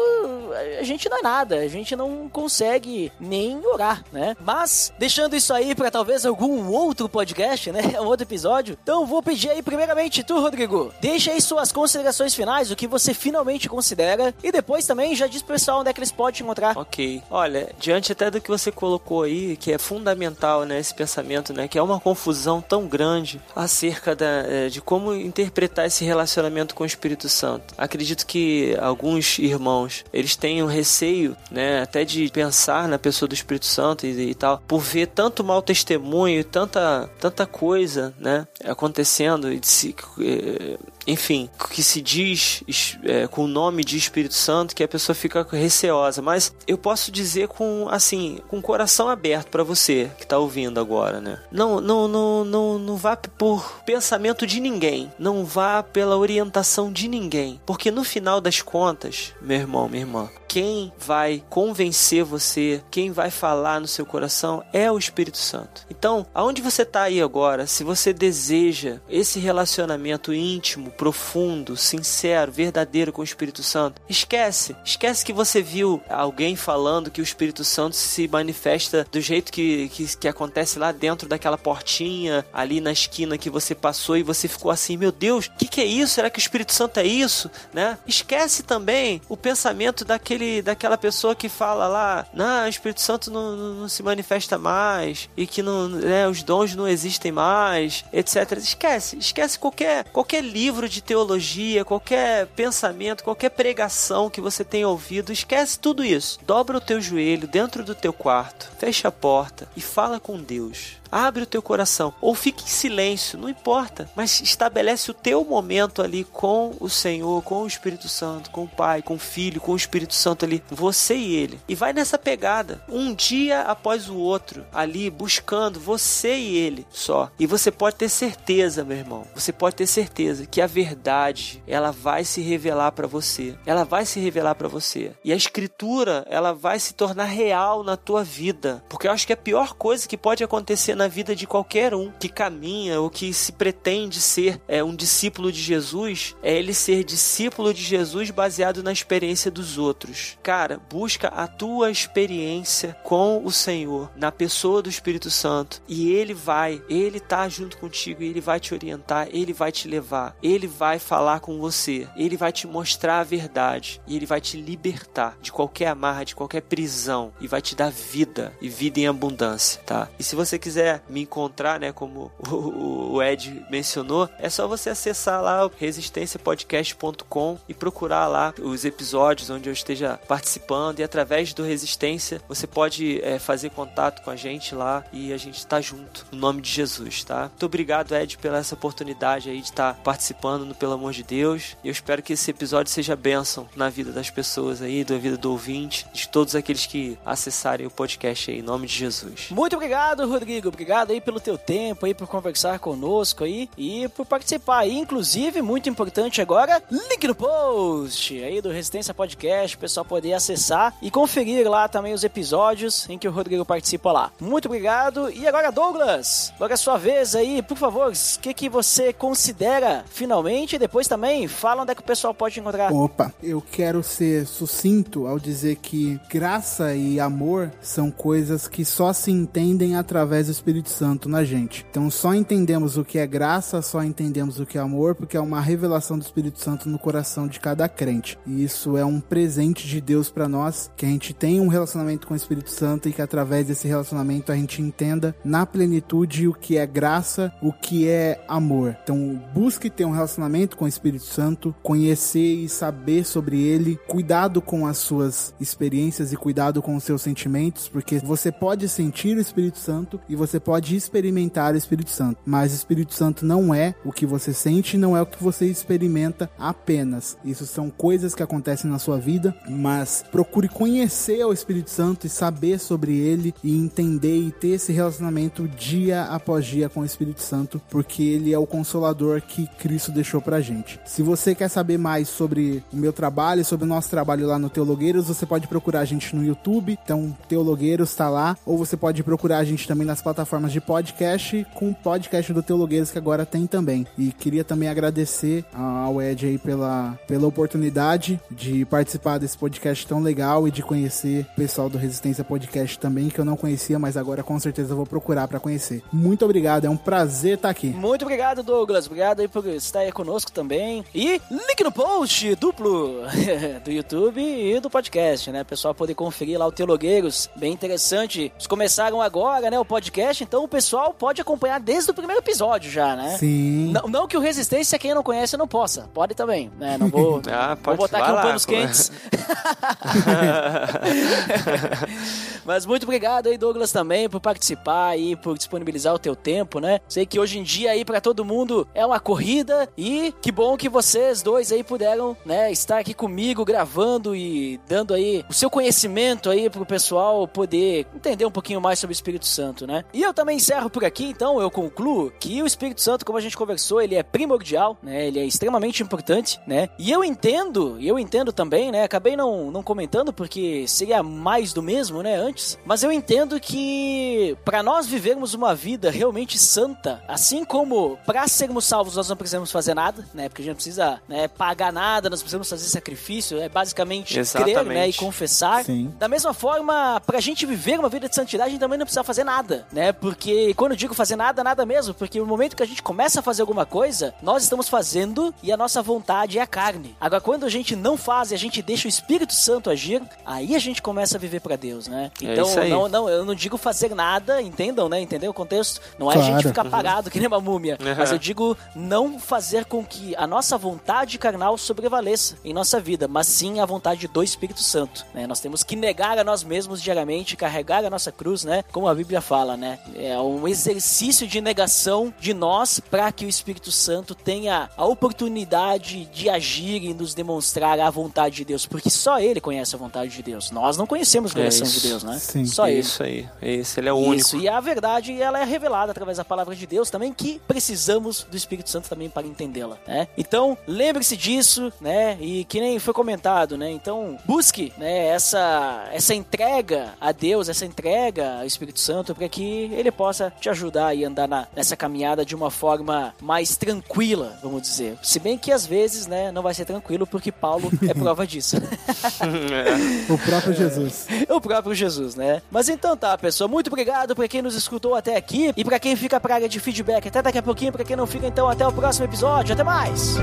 a 0.79 0.83
gente 0.83 1.09
não 1.09 1.17
é 1.17 1.21
nada, 1.21 1.55
a 1.57 1.67
gente 1.67 1.95
não 1.95 2.29
consegue 2.29 3.11
nem 3.19 3.65
orar, 3.65 4.03
né? 4.11 4.35
Mas 4.39 4.93
deixando 4.97 5.35
isso 5.35 5.53
aí 5.53 5.75
para 5.75 5.91
talvez 5.91 6.25
algum 6.25 6.69
outro 6.69 7.07
podcast, 7.07 7.71
né? 7.71 7.81
Um 8.03 8.05
outro 8.05 8.25
episódio. 8.25 8.77
Então 8.81 9.05
vou 9.05 9.21
pedir 9.21 9.49
aí 9.49 9.61
primeiramente 9.61 10.23
tu, 10.23 10.39
Rodrigo, 10.39 10.91
deixa 10.99 11.31
aí 11.31 11.41
suas 11.41 11.71
considerações 11.71 12.22
finais, 12.31 12.69
o 12.69 12.75
que 12.75 12.87
você 12.87 13.13
finalmente 13.13 13.67
considera 13.67 14.33
e 14.43 14.51
depois 14.51 14.85
também 14.85 15.15
já 15.15 15.25
diz 15.25 15.41
pro 15.41 15.53
pessoal 15.53 15.79
onde 15.79 15.89
é 15.89 15.93
que 15.93 15.99
eles 15.99 16.11
podem 16.11 16.35
te 16.35 16.43
encontrar. 16.43 16.77
Ok. 16.77 17.23
Olha, 17.29 17.69
diante 17.79 18.11
até 18.11 18.29
do 18.29 18.39
que 18.39 18.49
você 18.49 18.71
colocou 18.71 19.23
aí, 19.23 19.57
que 19.57 19.71
é 19.71 19.77
fundamental, 19.79 20.63
né, 20.65 20.79
esse 20.79 20.93
pensamento, 20.93 21.53
né, 21.53 21.67
que 21.67 21.77
é 21.77 21.81
uma 21.81 21.99
confusão 21.99 22.61
tão 22.61 22.87
grande 22.87 23.41
acerca 23.55 24.15
da, 24.15 24.43
eh, 24.45 24.69
de 24.69 24.81
como 24.81 25.13
interpretar 25.15 25.87
esse 25.87 26.05
relacionamento 26.05 26.75
com 26.75 26.83
o 26.83 26.87
Espírito 26.87 27.27
Santo. 27.29 27.73
Acredito 27.77 28.25
que 28.27 28.77
alguns 28.79 29.39
irmãos, 29.39 30.03
eles 30.13 30.35
têm 30.35 30.61
um 30.61 30.67
receio, 30.67 31.35
né, 31.49 31.81
até 31.81 32.05
de 32.05 32.29
pensar 32.29 32.87
na 32.87 32.99
pessoa 32.99 33.27
do 33.27 33.33
Espírito 33.33 33.65
Santo 33.65 34.05
e, 34.05 34.29
e 34.29 34.35
tal, 34.35 34.61
por 34.67 34.79
ver 34.79 35.07
tanto 35.07 35.43
mau 35.43 35.61
testemunho 35.61 36.43
tanta, 36.43 37.09
tanta 37.19 37.45
coisa, 37.45 38.13
né, 38.19 38.47
acontecendo 38.65 39.51
e 39.51 39.59
de 39.59 39.67
se, 39.67 39.95
eh, 40.21 40.77
enfim, 41.05 41.49
que 41.69 41.83
se 41.83 42.01
diz 42.01 42.63
é, 43.03 43.27
com 43.27 43.45
o 43.45 43.47
nome 43.47 43.83
de 43.83 43.97
Espírito 43.97 44.33
Santo 44.33 44.75
que 44.75 44.83
a 44.83 44.87
pessoa 44.87 45.15
fica 45.15 45.45
receosa. 45.51 46.21
Mas 46.21 46.53
eu 46.67 46.77
posso 46.77 47.11
dizer 47.11 47.47
com 47.47 47.87
assim, 47.89 48.39
com 48.47 48.57
o 48.57 48.61
coração 48.61 49.09
aberto 49.09 49.49
para 49.49 49.63
você 49.63 50.11
que 50.17 50.25
tá 50.25 50.37
ouvindo 50.37 50.79
agora, 50.79 51.19
né? 51.19 51.39
Não, 51.51 51.79
não, 51.79 52.07
não, 52.07 52.45
não, 52.45 52.79
não 52.79 52.95
vá 52.95 53.15
por 53.15 53.81
pensamento 53.85 54.45
de 54.47 54.59
ninguém, 54.59 55.11
não 55.19 55.45
vá 55.45 55.83
pela 55.83 56.17
orientação 56.17 56.91
de 56.91 57.07
ninguém, 57.07 57.59
porque 57.65 57.91
no 57.91 58.03
final 58.03 58.41
das 58.41 58.61
contas, 58.61 59.33
meu 59.41 59.57
irmão, 59.57 59.87
minha 59.87 60.03
irmã, 60.03 60.29
quem 60.53 60.93
vai 60.99 61.43
convencer 61.49 62.23
você, 62.23 62.83
quem 62.91 63.11
vai 63.11 63.31
falar 63.31 63.81
no 63.81 63.87
seu 63.87 64.05
coração 64.05 64.63
é 64.71 64.91
o 64.91 64.99
Espírito 64.99 65.39
Santo. 65.39 65.83
Então, 65.89 66.27
aonde 66.31 66.61
você 66.61 66.83
está 66.83 67.03
aí 67.03 67.19
agora, 67.19 67.65
se 67.65 67.83
você 67.83 68.13
deseja 68.13 68.99
esse 69.09 69.39
relacionamento 69.39 70.31
íntimo, 70.31 70.92
profundo, 70.97 71.75
sincero, 71.75 72.51
verdadeiro 72.51 73.11
com 73.11 73.21
o 73.21 73.25
Espírito 73.25 73.63
Santo. 73.63 74.01
Esquece, 74.07 74.75
esquece 74.85 75.25
que 75.25 75.33
você 75.33 75.61
viu 75.61 76.01
alguém 76.09 76.55
falando 76.55 77.11
que 77.11 77.21
o 77.21 77.23
Espírito 77.23 77.63
Santo 77.63 77.95
se 77.95 78.27
manifesta 78.27 79.05
do 79.11 79.21
jeito 79.21 79.51
que, 79.51 79.89
que, 79.89 80.17
que 80.17 80.27
acontece 80.27 80.79
lá 80.79 80.91
dentro 80.91 81.27
daquela 81.27 81.57
portinha, 81.57 82.45
ali 82.53 82.79
na 82.79 82.91
esquina 82.91 83.37
que 83.37 83.49
você 83.49 83.75
passou 83.75 84.17
e 84.17 84.23
você 84.23 84.47
ficou 84.47 84.71
assim, 84.71 84.97
meu 84.97 85.11
Deus, 85.11 85.47
o 85.47 85.57
que, 85.57 85.67
que 85.67 85.81
é 85.81 85.85
isso? 85.85 86.13
Será 86.13 86.29
que 86.29 86.39
o 86.39 86.41
Espírito 86.41 86.73
Santo 86.73 86.99
é 86.99 87.05
isso? 87.05 87.49
Né? 87.73 87.97
Esquece 88.07 88.63
também 88.63 89.21
o 89.27 89.37
pensamento 89.37 90.05
daquele, 90.05 90.61
daquela 90.61 90.97
pessoa 90.97 91.35
que 91.35 91.49
fala 91.49 91.87
lá, 91.87 92.25
não, 92.33 92.65
o 92.65 92.69
Espírito 92.69 93.01
Santo 93.01 93.31
não, 93.31 93.55
não, 93.55 93.73
não 93.75 93.89
se 93.89 94.03
manifesta 94.03 94.57
mais 94.57 95.29
e 95.35 95.45
que 95.45 95.61
não, 95.61 95.87
né, 95.87 96.27
os 96.27 96.43
dons 96.43 96.75
não 96.75 96.87
existem 96.87 97.31
mais, 97.31 98.05
etc. 98.11 98.51
Esquece, 98.57 99.17
esquece 99.17 99.59
qualquer, 99.59 100.05
qualquer 100.05 100.43
livro 100.43 100.82
de 100.87 101.01
teologia, 101.01 101.85
qualquer 101.85 102.47
pensamento, 102.47 103.23
qualquer 103.23 103.49
pregação 103.49 104.29
que 104.29 104.41
você 104.41 104.63
tenha 104.63 104.87
ouvido, 104.87 105.31
esquece 105.31 105.79
tudo 105.79 106.03
isso. 106.03 106.39
Dobra 106.45 106.77
o 106.77 106.81
teu 106.81 107.01
joelho 107.01 107.47
dentro 107.47 107.83
do 107.83 107.95
teu 107.95 108.13
quarto, 108.13 108.71
fecha 108.77 109.07
a 109.07 109.11
porta 109.11 109.67
e 109.75 109.81
fala 109.81 110.19
com 110.19 110.37
Deus. 110.37 111.02
Abre 111.13 111.43
o 111.43 111.45
teu 111.45 111.61
coração. 111.61 112.11
Ou 112.19 112.33
fique 112.33 112.63
em 112.63 112.67
silêncio, 112.67 113.37
não 113.37 113.47
importa. 113.47 114.09
Mas 114.15 114.41
estabelece 114.41 115.11
o 115.11 115.13
teu 115.13 115.45
momento 115.45 116.01
ali 116.01 116.23
com 116.23 116.73
o 116.79 116.89
Senhor, 116.89 117.43
com 117.43 117.61
o 117.61 117.67
Espírito 117.67 118.09
Santo, 118.09 118.49
com 118.49 118.63
o 118.63 118.67
Pai, 118.67 119.03
com 119.03 119.13
o 119.13 119.19
Filho, 119.19 119.61
com 119.61 119.73
o 119.73 119.77
Espírito 119.77 120.15
Santo 120.15 120.43
ali. 120.43 120.63
Você 120.71 121.15
e 121.15 121.35
ele. 121.35 121.59
E 121.67 121.75
vai 121.75 121.93
nessa 121.93 122.17
pegada. 122.17 122.83
Um 122.89 123.13
dia 123.13 123.61
após 123.61 124.09
o 124.09 124.17
outro. 124.17 124.65
Ali 124.73 125.11
buscando 125.11 125.79
você 125.79 126.35
e 126.35 126.57
ele 126.57 126.87
só. 126.89 127.31
E 127.37 127.45
você 127.45 127.69
pode 127.69 127.97
ter 127.97 128.09
certeza, 128.09 128.83
meu 128.83 128.97
irmão. 128.97 129.27
Você 129.35 129.51
pode 129.51 129.75
ter 129.75 129.85
certeza 129.85 130.47
que 130.47 130.61
a 130.61 130.67
verdade, 130.67 131.61
ela 131.67 131.91
vai 131.91 132.23
se 132.23 132.41
revelar 132.41 132.91
para 132.91 133.05
você. 133.05 133.55
Ela 133.67 133.83
vai 133.83 134.05
se 134.05 134.19
revelar 134.19 134.55
para 134.55 134.67
você. 134.67 135.11
E 135.23 135.31
a 135.31 135.35
escritura, 135.35 136.25
ela 136.27 136.53
vai 136.53 136.79
se 136.79 136.95
tornar 136.95 137.25
real 137.25 137.83
na 137.83 137.95
tua 137.95 138.23
vida. 138.23 138.83
Porque 138.89 139.07
eu 139.07 139.11
acho 139.11 139.27
que 139.27 139.33
a 139.33 139.37
pior 139.37 139.73
coisa 139.73 140.07
que 140.07 140.17
pode 140.17 140.43
acontecer 140.43 140.95
na 140.95 141.02
na 141.03 141.09
vida 141.09 141.35
de 141.35 141.45
qualquer 141.45 141.93
um 141.93 142.09
que 142.17 142.29
caminha 142.29 143.01
ou 143.01 143.09
que 143.09 143.33
se 143.33 143.51
pretende 143.51 144.21
ser 144.21 144.61
é, 144.69 144.81
um 144.81 144.95
discípulo 144.95 145.51
de 145.51 145.61
Jesus, 145.61 146.33
é 146.41 146.57
ele 146.57 146.73
ser 146.73 147.03
discípulo 147.03 147.73
de 147.73 147.83
Jesus 147.83 148.31
baseado 148.31 148.81
na 148.81 148.91
experiência 148.93 149.51
dos 149.51 149.77
outros. 149.77 150.37
Cara, 150.41 150.79
busca 150.89 151.27
a 151.27 151.45
tua 151.45 151.91
experiência 151.91 152.95
com 153.03 153.43
o 153.43 153.51
Senhor, 153.51 154.09
na 154.15 154.31
pessoa 154.31 154.81
do 154.81 154.89
Espírito 154.89 155.29
Santo, 155.29 155.81
e 155.89 156.09
ele 156.09 156.33
vai, 156.33 156.81
ele 156.87 157.19
tá 157.19 157.49
junto 157.49 157.77
contigo, 157.77 158.23
ele 158.23 158.39
vai 158.39 158.61
te 158.61 158.73
orientar, 158.73 159.27
ele 159.29 159.51
vai 159.51 159.73
te 159.73 159.89
levar, 159.89 160.37
ele 160.41 160.67
vai 160.67 160.99
falar 160.99 161.41
com 161.41 161.59
você, 161.59 162.07
ele 162.15 162.37
vai 162.37 162.53
te 162.53 162.65
mostrar 162.65 163.19
a 163.19 163.23
verdade, 163.25 163.99
e 164.07 164.15
ele 164.15 164.25
vai 164.25 164.39
te 164.39 164.55
libertar 164.55 165.37
de 165.41 165.51
qualquer 165.51 165.87
amarra, 165.87 166.23
de 166.23 166.33
qualquer 166.33 166.61
prisão, 166.61 167.33
e 167.41 167.47
vai 167.47 167.61
te 167.61 167.75
dar 167.75 167.91
vida 167.91 168.53
e 168.61 168.69
vida 168.69 169.01
em 169.01 169.07
abundância, 169.07 169.81
tá? 169.81 170.07
E 170.17 170.23
se 170.23 170.33
você 170.33 170.57
quiser 170.57 170.92
me 171.09 171.21
encontrar, 171.21 171.79
né, 171.79 171.91
como 171.91 172.31
o, 172.49 173.13
o 173.13 173.23
Ed 173.23 173.65
mencionou, 173.69 174.29
é 174.39 174.49
só 174.49 174.67
você 174.67 174.89
acessar 174.89 175.41
lá 175.41 175.65
o 175.65 175.71
resistenciapodcast.com 175.77 177.57
e 177.67 177.73
procurar 177.73 178.27
lá 178.27 178.53
os 178.61 178.85
episódios 178.85 179.49
onde 179.49 179.69
eu 179.69 179.73
esteja 179.73 180.19
participando 180.27 180.99
e 180.99 181.03
através 181.03 181.53
do 181.53 181.63
Resistência 181.63 182.41
você 182.47 182.67
pode 182.67 183.21
é, 183.21 183.39
fazer 183.39 183.69
contato 183.69 184.23
com 184.23 184.29
a 184.29 184.35
gente 184.35 184.75
lá 184.75 185.03
e 185.11 185.31
a 185.33 185.37
gente 185.37 185.57
está 185.57 185.79
junto, 185.79 186.25
no 186.31 186.37
nome 186.37 186.61
de 186.61 186.69
Jesus, 186.69 187.23
tá? 187.23 187.43
Muito 187.43 187.65
obrigado, 187.65 188.15
Ed, 188.15 188.37
pela 188.37 188.57
essa 188.57 188.75
oportunidade 188.75 189.49
aí 189.49 189.59
de 189.59 189.65
estar 189.65 189.95
participando 189.95 190.65
no 190.65 190.75
Pelo 190.75 190.93
Amor 190.93 191.11
de 191.11 191.23
Deus. 191.23 191.75
Eu 191.83 191.91
espero 191.91 192.23
que 192.23 192.33
esse 192.33 192.49
episódio 192.49 192.91
seja 192.91 193.15
bênção 193.15 193.67
na 193.75 193.89
vida 193.89 194.11
das 194.11 194.29
pessoas 194.29 194.81
aí, 194.81 195.03
da 195.03 195.17
vida 195.17 195.37
do 195.37 195.51
ouvinte, 195.51 196.05
de 196.13 196.27
todos 196.27 196.55
aqueles 196.55 196.85
que 196.85 197.17
acessarem 197.25 197.85
o 197.85 197.91
podcast 197.91 198.49
aí, 198.49 198.59
em 198.59 198.61
nome 198.61 198.87
de 198.87 198.93
Jesus. 198.93 199.47
Muito 199.51 199.75
obrigado, 199.75 200.27
Rodrigo 200.27 200.71
obrigado 200.73 201.11
aí 201.11 201.21
pelo 201.21 201.39
teu 201.39 201.57
tempo 201.57 202.05
aí, 202.05 202.13
por 202.13 202.27
conversar 202.27 202.79
conosco 202.79 203.43
aí 203.43 203.69
e 203.77 204.07
por 204.09 204.25
participar 204.25 204.79
aí. 204.79 204.97
Inclusive, 204.97 205.61
muito 205.61 205.89
importante 205.89 206.41
agora, 206.41 206.81
link 206.91 207.27
no 207.27 207.35
post 207.35 208.41
aí 208.41 208.61
do 208.61 208.69
Resistência 208.69 209.13
Podcast, 209.13 209.75
o 209.75 209.79
pessoal 209.79 210.05
poder 210.05 210.33
acessar 210.33 210.93
e 211.01 211.09
conferir 211.09 211.69
lá 211.69 211.87
também 211.87 212.13
os 212.13 212.23
episódios 212.23 213.07
em 213.09 213.17
que 213.17 213.27
o 213.27 213.31
Rodrigo 213.31 213.65
participa 213.65 214.11
lá. 214.11 214.31
Muito 214.39 214.65
obrigado. 214.65 215.29
E 215.31 215.47
agora, 215.47 215.71
Douglas, 215.71 216.51
agora 216.55 216.73
é 216.73 216.77
sua 216.77 216.97
vez 216.97 217.35
aí, 217.35 217.61
por 217.61 217.77
favor, 217.77 218.11
o 218.11 218.39
que, 218.39 218.53
que 218.53 218.69
você 218.69 219.13
considera 219.13 220.03
finalmente 220.09 220.75
e 220.75 220.79
depois 220.79 221.07
também 221.07 221.47
fala 221.47 221.83
onde 221.83 221.91
é 221.91 221.95
que 221.95 222.01
o 222.01 222.05
pessoal 222.05 222.33
pode 222.33 222.59
encontrar. 222.59 222.91
Opa, 222.91 223.33
eu 223.41 223.61
quero 223.61 224.01
ser 224.03 224.45
sucinto 224.47 225.27
ao 225.27 225.39
dizer 225.39 225.75
que 225.77 226.19
graça 226.29 226.95
e 226.95 227.19
amor 227.19 227.71
são 227.81 228.09
coisas 228.09 228.67
que 228.67 228.83
só 228.83 229.13
se 229.13 229.31
entendem 229.31 229.95
através 229.95 230.47
do 230.47 230.51
Espírito 230.63 230.89
Santo 230.89 231.27
na 231.27 231.43
gente. 231.43 231.85
Então 231.89 232.09
só 232.09 232.33
entendemos 232.33 232.97
o 232.97 233.03
que 233.03 233.19
é 233.19 233.27
graça, 233.27 233.81
só 233.81 234.01
entendemos 234.01 234.61
o 234.61 234.65
que 234.65 234.77
é 234.77 234.81
amor, 234.81 235.13
porque 235.13 235.35
é 235.35 235.39
uma 235.41 235.59
revelação 235.59 236.17
do 236.17 236.21
Espírito 236.21 236.61
Santo 236.61 236.87
no 236.87 236.97
coração 236.97 237.49
de 237.49 237.59
cada 237.59 237.89
crente. 237.89 238.39
E 238.47 238.63
isso 238.63 238.95
é 238.95 239.03
um 239.03 239.19
presente 239.19 239.85
de 239.85 239.99
Deus 239.99 240.29
para 240.29 240.47
nós, 240.47 240.89
que 240.95 241.05
a 241.05 241.09
gente 241.09 241.33
tenha 241.33 241.61
um 241.61 241.67
relacionamento 241.67 242.25
com 242.25 242.33
o 242.33 242.37
Espírito 242.37 242.71
Santo 242.71 243.09
e 243.09 243.13
que 243.13 243.21
através 243.21 243.67
desse 243.67 243.89
relacionamento 243.89 244.53
a 244.53 244.55
gente 244.55 244.81
entenda 244.81 245.35
na 245.43 245.65
plenitude 245.65 246.47
o 246.47 246.53
que 246.53 246.77
é 246.77 246.87
graça, 246.87 247.53
o 247.61 247.73
que 247.73 248.07
é 248.07 248.41
amor. 248.47 248.95
Então 249.03 249.41
busque 249.53 249.89
ter 249.89 250.05
um 250.05 250.11
relacionamento 250.11 250.77
com 250.77 250.85
o 250.85 250.87
Espírito 250.87 251.25
Santo, 251.25 251.75
conhecer 251.83 252.63
e 252.63 252.69
saber 252.69 253.25
sobre 253.25 253.61
ele, 253.61 253.99
cuidado 254.07 254.61
com 254.61 254.87
as 254.87 254.97
suas 254.97 255.53
experiências 255.59 256.31
e 256.31 256.37
cuidado 256.37 256.81
com 256.81 256.95
os 256.95 257.03
seus 257.03 257.21
sentimentos, 257.21 257.89
porque 257.89 258.19
você 258.19 258.49
pode 258.49 258.87
sentir 258.87 259.35
o 259.35 259.41
Espírito 259.41 259.77
Santo 259.77 260.21
e 260.29 260.37
você 260.37 260.52
você 260.53 260.59
pode 260.59 260.95
experimentar 260.95 261.73
o 261.73 261.77
Espírito 261.77 262.11
Santo, 262.11 262.37
mas 262.45 262.71
o 262.71 262.75
Espírito 262.75 263.15
Santo 263.15 263.43
não 263.43 263.73
é 263.73 263.95
o 264.05 264.11
que 264.11 264.23
você 264.23 264.53
sente, 264.53 264.99
não 264.99 265.17
é 265.17 265.21
o 265.21 265.25
que 265.25 265.43
você 265.43 265.65
experimenta 265.65 266.47
apenas. 266.59 267.35
Isso 267.43 267.65
são 267.65 267.89
coisas 267.89 268.35
que 268.35 268.43
acontecem 268.43 268.87
na 268.87 268.99
sua 268.99 269.17
vida, 269.17 269.55
mas 269.67 270.23
procure 270.31 270.69
conhecer 270.69 271.43
o 271.43 271.51
Espírito 271.51 271.89
Santo 271.89 272.27
e 272.27 272.29
saber 272.29 272.79
sobre 272.79 273.17
ele 273.17 273.51
e 273.63 273.75
entender 273.75 274.37
e 274.37 274.51
ter 274.51 274.75
esse 274.75 274.93
relacionamento 274.93 275.67
dia 275.67 276.25
após 276.25 276.67
dia 276.67 276.87
com 276.87 276.99
o 276.99 277.05
Espírito 277.05 277.41
Santo, 277.41 277.81
porque 277.89 278.21
ele 278.21 278.53
é 278.53 278.59
o 278.59 278.67
consolador 278.67 279.41
que 279.41 279.65
Cristo 279.79 280.11
deixou 280.11 280.39
pra 280.39 280.61
gente. 280.61 280.99
Se 281.03 281.23
você 281.23 281.55
quer 281.55 281.67
saber 281.67 281.97
mais 281.97 282.29
sobre 282.29 282.83
o 282.93 282.95
meu 282.95 283.11
trabalho, 283.11 283.65
sobre 283.65 283.85
o 283.85 283.89
nosso 283.89 284.11
trabalho 284.11 284.45
lá 284.45 284.59
no 284.59 284.69
Teologueiros, 284.69 285.29
você 285.29 285.47
pode 285.47 285.67
procurar 285.67 286.01
a 286.01 286.05
gente 286.05 286.35
no 286.35 286.45
YouTube, 286.45 286.95
então 287.03 287.35
Teologueiros 287.49 288.11
está 288.11 288.29
lá, 288.29 288.55
ou 288.63 288.77
você 288.77 288.95
pode 288.95 289.23
procurar 289.23 289.57
a 289.57 289.63
gente 289.63 289.87
também 289.87 290.05
nas 290.05 290.21
plataformas 290.21 290.42
plataformas 290.43 290.73
de 290.73 290.81
podcast 290.81 291.65
com 291.73 291.89
o 291.89 291.95
podcast 291.95 292.51
do 292.51 292.61
Teologueiros 292.61 293.09
que 293.09 293.17
agora 293.17 293.45
tem 293.45 293.65
também. 293.65 294.05
E 294.17 294.31
queria 294.31 294.63
também 294.63 294.89
agradecer 294.89 295.63
ao 295.73 296.21
Ed 296.21 296.45
aí 296.45 296.57
pela, 296.57 297.17
pela 297.27 297.47
oportunidade 297.47 298.39
de 298.51 298.85
participar 298.85 299.37
desse 299.37 299.57
podcast 299.57 300.05
tão 300.05 300.19
legal 300.21 300.67
e 300.67 300.71
de 300.71 300.83
conhecer 300.83 301.45
o 301.53 301.55
pessoal 301.55 301.89
do 301.89 301.97
Resistência 301.97 302.43
Podcast 302.43 302.99
também, 302.99 303.29
que 303.29 303.39
eu 303.39 303.45
não 303.45 303.55
conhecia, 303.55 303.97
mas 303.97 304.17
agora 304.17 304.43
com 304.43 304.59
certeza 304.59 304.95
vou 304.95 305.05
procurar 305.05 305.47
para 305.47 305.59
conhecer. 305.59 306.03
Muito 306.11 306.43
obrigado, 306.43 306.85
é 306.85 306.89
um 306.89 306.97
prazer 306.97 307.55
estar 307.55 307.69
aqui. 307.69 307.87
Muito 307.87 308.23
obrigado, 308.23 308.63
Douglas. 308.63 309.05
Obrigado 309.05 309.39
aí 309.39 309.47
por 309.47 309.65
estar 309.67 309.99
aí 309.99 310.11
conosco 310.11 310.51
também. 310.51 311.05
E 311.15 311.41
link 311.49 311.83
no 311.83 311.91
post 311.91 312.55
duplo 312.55 313.21
do 313.83 313.91
YouTube 313.91 314.41
e 314.41 314.79
do 314.79 314.89
podcast, 314.89 315.51
né? 315.51 315.63
Pessoal 315.63 315.95
poder 315.95 316.15
conferir 316.15 316.59
lá 316.59 316.67
o 316.67 316.71
Teologueiros, 316.71 317.49
bem 317.55 317.71
interessante. 317.71 318.51
Eles 318.53 318.67
começaram 318.67 319.21
agora, 319.21 319.69
né, 319.69 319.79
o 319.79 319.85
podcast 319.85 320.32
podcast, 320.33 320.43
então 320.43 320.63
o 320.63 320.67
pessoal 320.67 321.13
pode 321.13 321.41
acompanhar 321.41 321.79
desde 321.79 322.11
o 322.11 322.13
primeiro 322.13 322.41
episódio 322.41 322.91
já, 322.91 323.15
né? 323.15 323.37
Sim. 323.37 323.91
Não, 323.91 324.07
não 324.07 324.27
que 324.27 324.35
o 324.35 324.39
Resistência, 324.39 324.99
quem 324.99 325.13
não 325.13 325.23
conhece, 325.23 325.55
não 325.55 325.67
possa. 325.67 326.09
Pode 326.13 326.33
também, 326.33 326.71
né? 326.79 326.97
Não 326.97 327.07
vou, 327.07 327.41
ah, 327.51 327.77
vou 327.81 327.95
botar 327.95 328.17
aqui 328.17 328.31
um 328.31 328.41
panos 328.41 328.65
quentes. 328.65 329.11
Mas 332.65 332.85
muito 332.85 333.03
obrigado 333.03 333.47
aí, 333.47 333.57
Douglas, 333.57 333.91
também, 333.91 334.29
por 334.29 334.39
participar 334.39 335.17
e 335.17 335.35
por 335.35 335.57
disponibilizar 335.57 336.13
o 336.13 336.19
teu 336.19 336.35
tempo, 336.35 336.79
né? 336.79 336.99
Sei 337.07 337.25
que 337.25 337.39
hoje 337.39 337.59
em 337.59 337.63
dia 337.63 337.91
aí 337.91 338.05
para 338.05 338.21
todo 338.21 338.45
mundo 338.45 338.87
é 338.93 339.05
uma 339.05 339.19
corrida 339.19 339.89
e 339.97 340.33
que 340.41 340.51
bom 340.51 340.77
que 340.77 340.87
vocês 340.87 341.41
dois 341.41 341.71
aí 341.71 341.83
puderam, 341.83 342.35
né, 342.45 342.71
estar 342.71 342.99
aqui 342.99 343.13
comigo 343.13 343.65
gravando 343.65 344.35
e 344.35 344.79
dando 344.87 345.13
aí 345.13 345.43
o 345.49 345.53
seu 345.53 345.69
conhecimento 345.69 346.49
aí 346.49 346.69
pro 346.69 346.85
pessoal 346.85 347.47
poder 347.47 348.05
entender 348.15 348.45
um 348.45 348.51
pouquinho 348.51 348.79
mais 348.79 348.99
sobre 348.99 349.11
o 349.11 349.15
Espírito 349.15 349.45
Santo, 349.45 349.85
né? 349.85 350.05
E 350.13 350.21
eu 350.21 350.33
também 350.33 350.57
encerro 350.57 350.89
por 350.89 351.03
aqui, 351.03 351.25
então 351.25 351.61
eu 351.61 351.69
concluo 351.69 352.31
que 352.39 352.61
o 352.61 352.65
Espírito 352.65 353.01
Santo, 353.01 353.25
como 353.25 353.37
a 353.37 353.41
gente 353.41 353.57
conversou, 353.57 354.01
ele 354.01 354.15
é 354.15 354.23
primordial, 354.23 354.97
né? 355.01 355.27
Ele 355.27 355.39
é 355.39 355.45
extremamente 355.45 356.01
importante, 356.01 356.59
né? 356.65 356.89
E 356.97 357.11
eu 357.11 357.23
entendo, 357.23 357.97
eu 357.99 358.17
entendo 358.17 358.53
também, 358.53 358.91
né? 358.91 359.03
Acabei 359.03 359.35
não, 359.35 359.71
não 359.71 359.83
comentando 359.83 360.31
porque 360.31 360.87
seria 360.87 361.21
mais 361.21 361.73
do 361.73 361.81
mesmo, 361.81 362.21
né? 362.23 362.52
Antes, 362.53 362.77
mas 362.85 363.03
eu 363.03 363.11
entendo 363.11 363.59
que 363.59 364.55
para 364.63 364.83
nós 364.83 365.07
vivermos 365.07 365.55
uma 365.55 365.73
vida 365.73 366.11
realmente 366.11 366.59
santa, 366.59 367.23
assim 367.27 367.65
como 367.65 368.17
para 368.25 368.47
sermos 368.47 368.85
salvos 368.85 369.15
nós 369.15 369.27
não 369.27 369.35
precisamos 369.35 369.71
fazer 369.71 369.95
nada, 369.95 370.27
né? 370.33 370.47
Porque 370.47 370.61
a 370.61 370.65
gente 370.65 370.69
não 370.69 370.75
precisa 370.75 371.21
né, 371.27 371.47
pagar 371.47 371.91
nada, 371.91 372.29
nós 372.29 372.41
precisamos 372.41 372.69
fazer 372.69 372.85
sacrifício, 372.85 373.59
é 373.59 373.67
basicamente 373.67 374.33
crer 374.33 374.43
né, 374.43 374.67
e 374.67 374.71
Exatamente. 374.71 375.17
confessar. 375.17 375.83
Sim. 375.83 376.13
Da 376.19 376.27
mesma 376.27 376.53
forma, 376.53 377.19
pra 377.25 377.39
gente 377.39 377.65
viver 377.65 377.99
uma 377.99 378.09
vida 378.09 378.29
de 378.29 378.35
santidade, 378.35 378.69
a 378.69 378.71
gente 378.71 378.79
também 378.79 378.99
não 378.99 379.05
precisa 379.05 379.23
fazer 379.23 379.43
nada, 379.43 379.87
né? 379.91 380.11
Porque 380.13 380.73
quando 380.75 380.91
eu 380.91 380.97
digo 380.97 381.13
fazer 381.13 381.35
nada, 381.35 381.63
nada 381.63 381.85
mesmo, 381.85 382.13
porque 382.13 382.39
no 382.39 382.45
momento 382.45 382.75
que 382.75 382.83
a 382.83 382.87
gente 382.87 383.01
começa 383.01 383.39
a 383.39 383.43
fazer 383.43 383.61
alguma 383.63 383.85
coisa, 383.85 384.35
nós 384.41 384.63
estamos 384.63 384.87
fazendo 384.87 385.53
e 385.63 385.71
a 385.71 385.77
nossa 385.77 386.01
vontade 386.01 386.59
é 386.59 386.61
a 386.61 386.67
carne. 386.67 387.15
Agora, 387.19 387.41
quando 387.41 387.65
a 387.65 387.69
gente 387.69 387.95
não 387.95 388.15
faz 388.15 388.51
e 388.51 388.53
a 388.53 388.57
gente 388.57 388.81
deixa 388.81 389.07
o 389.07 389.09
Espírito 389.09 389.53
Santo 389.53 389.89
agir, 389.89 390.21
aí 390.45 390.75
a 390.75 390.79
gente 390.79 391.01
começa 391.01 391.37
a 391.37 391.39
viver 391.39 391.61
pra 391.61 391.75
Deus, 391.75 392.07
né? 392.07 392.31
É 392.47 392.53
Então, 392.53 392.67
aí. 392.79 392.89
não, 392.89 393.07
não, 393.07 393.29
eu 393.29 393.45
não 393.45 393.55
digo 393.55 393.77
fazer 393.77 394.13
nada, 394.15 394.61
entendam, 394.61 395.07
né? 395.09 395.19
Entendeu 395.21 395.51
o 395.51 395.53
contexto? 395.53 396.01
Não 396.19 396.31
é 396.31 396.35
a 396.35 396.41
gente 396.41 396.51
Claro. 396.63 396.67
ficar 396.69 396.85
parado 396.85 397.29
que 397.31 397.39
nem 397.39 397.47
uma 397.47 397.59
múmia, 397.59 397.97
Uhum. 398.01 398.15
mas 398.17 398.31
eu 398.31 398.37
digo 398.37 398.77
não 398.95 399.39
fazer 399.39 399.85
com 399.85 400.03
que 400.05 400.35
a 400.35 400.45
nossa 400.47 400.77
vontade 400.77 401.37
carnal 401.37 401.77
sobrevaleça 401.77 402.55
em 402.63 402.73
nossa 402.73 402.99
vida, 402.99 403.27
mas 403.27 403.47
sim 403.47 403.79
a 403.79 403.85
vontade 403.85 404.27
do 404.27 404.43
Espírito 404.43 404.81
Santo, 404.81 405.25
né? 405.33 405.47
Nós 405.47 405.59
temos 405.59 405.83
que 405.83 405.95
negar 405.95 406.37
a 406.37 406.43
nós 406.43 406.63
mesmos 406.63 407.01
diariamente, 407.01 407.55
carregar 407.55 408.03
a 408.05 408.09
nossa 408.09 408.31
cruz, 408.31 408.63
né? 408.63 408.83
Como 408.91 409.07
a 409.07 409.13
Bíblia 409.15 409.41
fala, 409.41 409.75
né? 409.77 409.99
É 410.15 410.37
um 410.39 410.67
exercício 410.67 411.47
de 411.47 411.61
negação 411.61 412.33
de 412.39 412.53
nós 412.53 412.99
para 412.99 413.31
que 413.31 413.45
o 413.45 413.49
Espírito 413.49 413.91
Santo 413.91 414.33
tenha 414.35 414.89
a 414.97 415.05
oportunidade 415.05 416.25
de 416.25 416.49
agir 416.49 417.03
e 417.03 417.13
nos 417.13 417.33
demonstrar 417.33 417.99
a 417.99 418.09
vontade 418.09 418.55
de 418.57 418.65
Deus, 418.65 418.85
porque 418.85 419.09
só 419.09 419.39
ele 419.39 419.59
conhece 419.61 419.95
a 419.95 419.97
vontade 419.97 420.31
de 420.35 420.41
Deus. 420.43 420.71
Nós 420.71 420.97
não 420.97 421.05
conhecemos 421.05 421.51
o 421.51 421.57
É 421.57 421.61
coração 421.61 421.87
de 421.87 421.97
isso. 421.97 422.07
Deus, 422.07 422.23
né? 422.23 422.32
Sim. 422.39 422.65
Só 422.65 422.87
ele. 422.87 422.99
Isso 422.99 423.23
aí. 423.23 423.47
Esse, 423.61 423.99
ele 423.99 424.09
é 424.09 424.13
o 424.13 424.17
único. 424.17 424.35
Isso, 424.41 424.57
e 424.57 424.67
a 424.69 424.79
verdade 424.79 425.41
ela 425.41 425.59
é 425.59 425.63
revelada 425.63 426.11
através 426.11 426.37
da 426.37 426.45
palavra 426.45 426.75
de 426.75 426.85
Deus 426.87 427.09
também, 427.09 427.31
que 427.33 427.61
precisamos 427.67 428.45
do 428.49 428.55
Espírito 428.57 428.89
Santo 428.89 429.09
também 429.09 429.29
para 429.29 429.45
entendê-la, 429.47 429.97
né? 430.07 430.27
Então, 430.37 430.77
lembre-se 430.87 431.35
disso, 431.37 431.91
né? 431.99 432.37
E 432.39 432.63
que 432.65 432.79
nem 432.79 432.99
foi 432.99 433.13
comentado, 433.13 433.77
né? 433.77 433.89
Então, 433.91 434.37
busque, 434.45 434.93
né, 434.97 435.27
essa 435.27 436.07
essa 436.11 436.33
entrega 436.33 437.13
a 437.19 437.31
Deus, 437.31 437.69
essa 437.69 437.85
entrega 437.85 438.59
ao 438.59 438.65
Espírito 438.65 438.99
Santo 438.99 439.33
para 439.35 439.47
que 439.49 439.89
ele 439.93 440.11
possa 440.11 440.51
te 440.59 440.69
ajudar 440.69 441.15
e 441.15 441.23
andar 441.25 441.47
na- 441.47 441.67
nessa 441.75 441.95
caminhada 441.95 442.45
de 442.45 442.55
uma 442.55 442.69
forma 442.71 443.33
mais 443.41 443.75
tranquila, 443.75 444.57
vamos 444.61 444.81
dizer. 444.81 445.17
Se 445.21 445.39
bem 445.39 445.57
que 445.57 445.71
às 445.71 445.85
vezes, 445.85 446.27
né, 446.27 446.51
não 446.51 446.61
vai 446.61 446.73
ser 446.73 446.85
tranquilo 446.85 447.25
porque 447.27 447.51
Paulo 447.51 447.91
é 448.07 448.13
prova 448.13 448.45
disso. 448.47 448.77
É. 449.43 450.31
O 450.31 450.37
próprio 450.37 450.73
Jesus. 450.73 451.27
o 451.49 451.61
próprio 451.61 451.93
Jesus, 451.95 452.22
né? 452.35 452.61
Mas 452.71 452.89
então 452.89 453.15
tá, 453.15 453.37
pessoal. 453.37 453.69
Muito 453.69 453.87
obrigado 453.87 454.35
pra 454.35 454.47
quem 454.47 454.61
nos 454.61 454.75
escutou 454.75 455.15
até 455.15 455.35
aqui 455.35 455.73
e 455.75 455.83
pra 455.83 455.99
quem 455.99 456.15
fica 456.15 456.39
pra 456.39 456.55
área 456.55 456.69
de 456.69 456.79
feedback. 456.79 457.27
Até 457.27 457.41
daqui 457.41 457.57
a 457.57 457.63
pouquinho, 457.63 457.91
pra 457.91 458.03
quem 458.03 458.15
não 458.15 458.25
fica, 458.25 458.47
então 458.47 458.67
até 458.67 458.87
o 458.87 458.91
próximo 458.91 459.25
episódio. 459.25 459.73
Até 459.73 459.83
mais! 459.83 460.35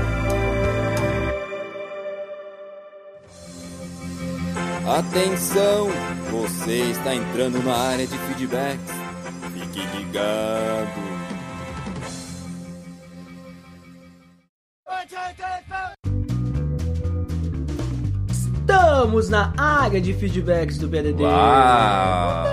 Atenção! 4.87 5.89
Você 6.31 6.91
está 6.91 7.15
entrando 7.15 7.63
na 7.63 7.75
área 7.75 8.07
de 8.07 8.17
feedbacks. 8.17 8.91
Fique 9.53 9.85
ligado. 9.97 11.11
Estamos 18.71 19.27
na 19.27 19.53
área 19.57 19.99
de 19.99 20.13
feedbacks 20.13 20.77
do 20.77 20.87
BDD. 20.87 21.23
Uau! 21.23 22.45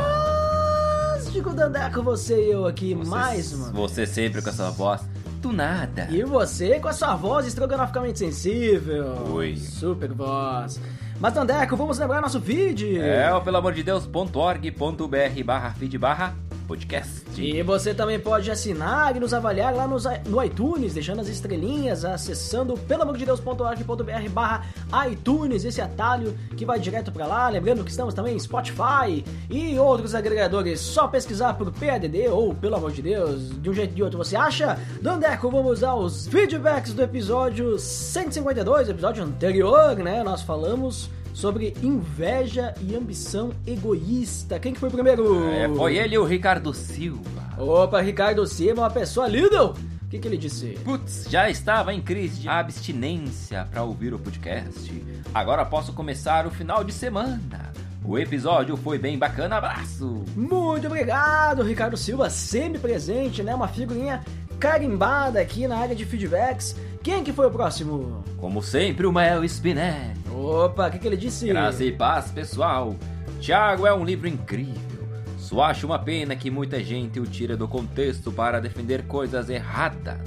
Fantástico, 1.15 1.55
com 1.95 2.03
você 2.03 2.49
e 2.49 2.51
eu 2.51 2.67
aqui 2.67 2.93
mais 2.93 3.53
uma. 3.53 3.71
Você 3.71 4.05
sempre 4.05 4.43
com 4.43 4.49
essa 4.49 4.69
voz 4.69 5.01
do 5.41 5.53
nada. 5.53 6.09
E 6.11 6.25
você 6.25 6.81
com 6.81 6.89
a 6.89 6.93
sua 6.93 7.15
voz 7.15 7.47
estrogonoficamente 7.47 8.19
sensível. 8.19 9.29
Oi. 9.31 9.55
Super 9.55 10.13
voz. 10.13 10.81
Mas, 11.21 11.35
Dandeco, 11.35 11.77
vamos 11.77 12.01
lembrar 12.01 12.21
nosso 12.21 12.41
vídeo. 12.41 13.01
É 13.01 13.33
o 13.33 13.41
pelo 13.41 13.59
amor 13.59 13.73
de 13.73 13.85
Deus.org.br 13.85 15.45
barra 15.45 15.71
feed 15.71 15.97
barra 15.99 16.35
podcast. 16.69 17.25
E 17.41 17.63
você 17.63 17.95
também 17.95 18.21
pode 18.21 18.51
assinar 18.51 19.17
e 19.17 19.19
nos 19.19 19.33
avaliar 19.33 19.75
lá 19.75 19.89
nos, 19.89 20.05
no 20.27 20.45
iTunes, 20.45 20.93
deixando 20.93 21.21
as 21.21 21.29
estrelinhas, 21.29 22.05
acessando 22.05 22.75
pelamordedeus.org.br 22.77 24.29
barra 24.31 24.67
iTunes, 25.11 25.65
esse 25.65 25.81
atalho 25.81 26.39
que 26.57 26.67
vai 26.67 26.79
direto 26.79 27.11
pra 27.11 27.27
lá. 27.27 27.49
Lembrando 27.49 27.83
que 27.83 27.91
estamos 27.91 28.13
também 28.13 28.37
em 28.37 28.39
Spotify 28.39 29.25
e 29.49 29.79
outros 29.79 30.15
agregadores. 30.15 30.79
Só 30.81 31.09
pesquisar 31.09 31.55
por 31.55 31.73
PADD 31.73 32.29
ou 32.29 32.55
pelo 32.55 32.77
amor 32.77 32.93
de 32.93 33.01
Deus, 33.01 33.51
de 33.61 33.71
um 33.71 33.73
jeito 33.73 33.91
ou 33.91 33.97
de 33.97 34.03
outro 34.03 34.19
você 34.19 34.37
acha. 34.37 34.79
Dandeco, 35.01 35.51
vamos 35.51 35.83
aos 35.83 36.27
feedbacks 36.27 36.93
do 36.93 37.03
episódio 37.03 37.79
152, 37.79 38.91
episódio 38.91 39.25
anterior, 39.25 39.97
né? 39.97 40.23
Nós 40.23 40.43
falamos 40.43 41.09
sobre 41.39 41.73
inveja 41.85 42.75
e 42.81 42.97
ambição 42.97 43.53
egoísta. 43.65 44.59
Quem 44.59 44.75
que 44.75 44.81
foi 44.81 44.89
o 44.89 44.93
primeiro? 44.93 45.49
É, 45.51 45.69
foi 45.69 45.97
ele 45.97 46.19
o 46.19 46.25
Ricardo 46.25 46.75
Silva. 46.75 47.55
Opa, 47.57 48.01
Ricardo 48.01 48.45
Silva, 48.45 48.83
uma 48.83 48.91
pessoa 48.91 49.29
Lidl. 49.29 49.67
O 49.67 50.09
que, 50.11 50.19
que 50.19 50.27
ele 50.27 50.37
disse? 50.37 50.77
Putz, 50.85 51.27
já 51.31 51.49
estava 51.49 51.95
em 51.95 52.03
crise 52.03 52.41
de 52.41 52.49
abstinência 52.49 53.69
para 53.71 53.85
ouvir 53.85 54.13
o 54.13 54.19
podcast. 54.19 54.91
Agora 55.33 55.65
posso 55.65 55.93
começar 55.93 56.45
o 56.45 56.51
final 56.51 56.83
de 56.83 56.93
semana. 56.93 57.73
O 58.05 58.19
episódio 58.19 58.77
foi 58.77 58.99
bem 58.99 59.17
bacana, 59.17 59.59
abraço! 59.59 60.25
Muito 60.35 60.89
obrigado, 60.89 61.63
Ricardo 61.63 61.97
Silva, 61.97 62.31
sempre 62.31 62.81
presente, 62.81 63.45
né? 63.45 63.55
Uma 63.55 63.69
figurinha 63.69 64.25
carimbada 64.59 65.41
aqui 65.41 65.67
na 65.67 65.79
área 65.79 65.95
de 65.95 66.05
feedbacks. 66.05 66.77
Quem 67.03 67.23
que 67.23 67.33
foi 67.33 67.47
o 67.47 67.51
próximo? 67.51 68.23
Como 68.37 68.63
sempre, 68.63 69.07
o 69.07 69.13
Mael 69.13 69.45
Spinelli. 69.45 70.19
Opa, 70.31 70.89
o 70.89 70.91
que, 70.91 70.99
que 70.99 71.07
ele 71.07 71.17
disse? 71.17 71.47
Graça 71.47 71.85
e 71.85 71.93
paz, 71.93 72.31
pessoal. 72.31 72.97
Tiago 73.41 73.87
é 73.87 73.95
um 73.95 74.05
livro 74.05 74.29
incrível. 74.29 75.09
Só 75.39 75.63
acho 75.63 75.87
uma 75.87 75.99
pena 75.99 76.37
que 76.37 76.51
muita 76.51 76.83
gente 76.83 77.19
o 77.19 77.25
tira 77.25 77.57
do 77.57 77.67
contexto 77.67 78.31
para 78.31 78.61
defender 78.61 79.07
coisas 79.07 79.49
erradas. 79.49 80.19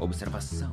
Observação. 0.00 0.72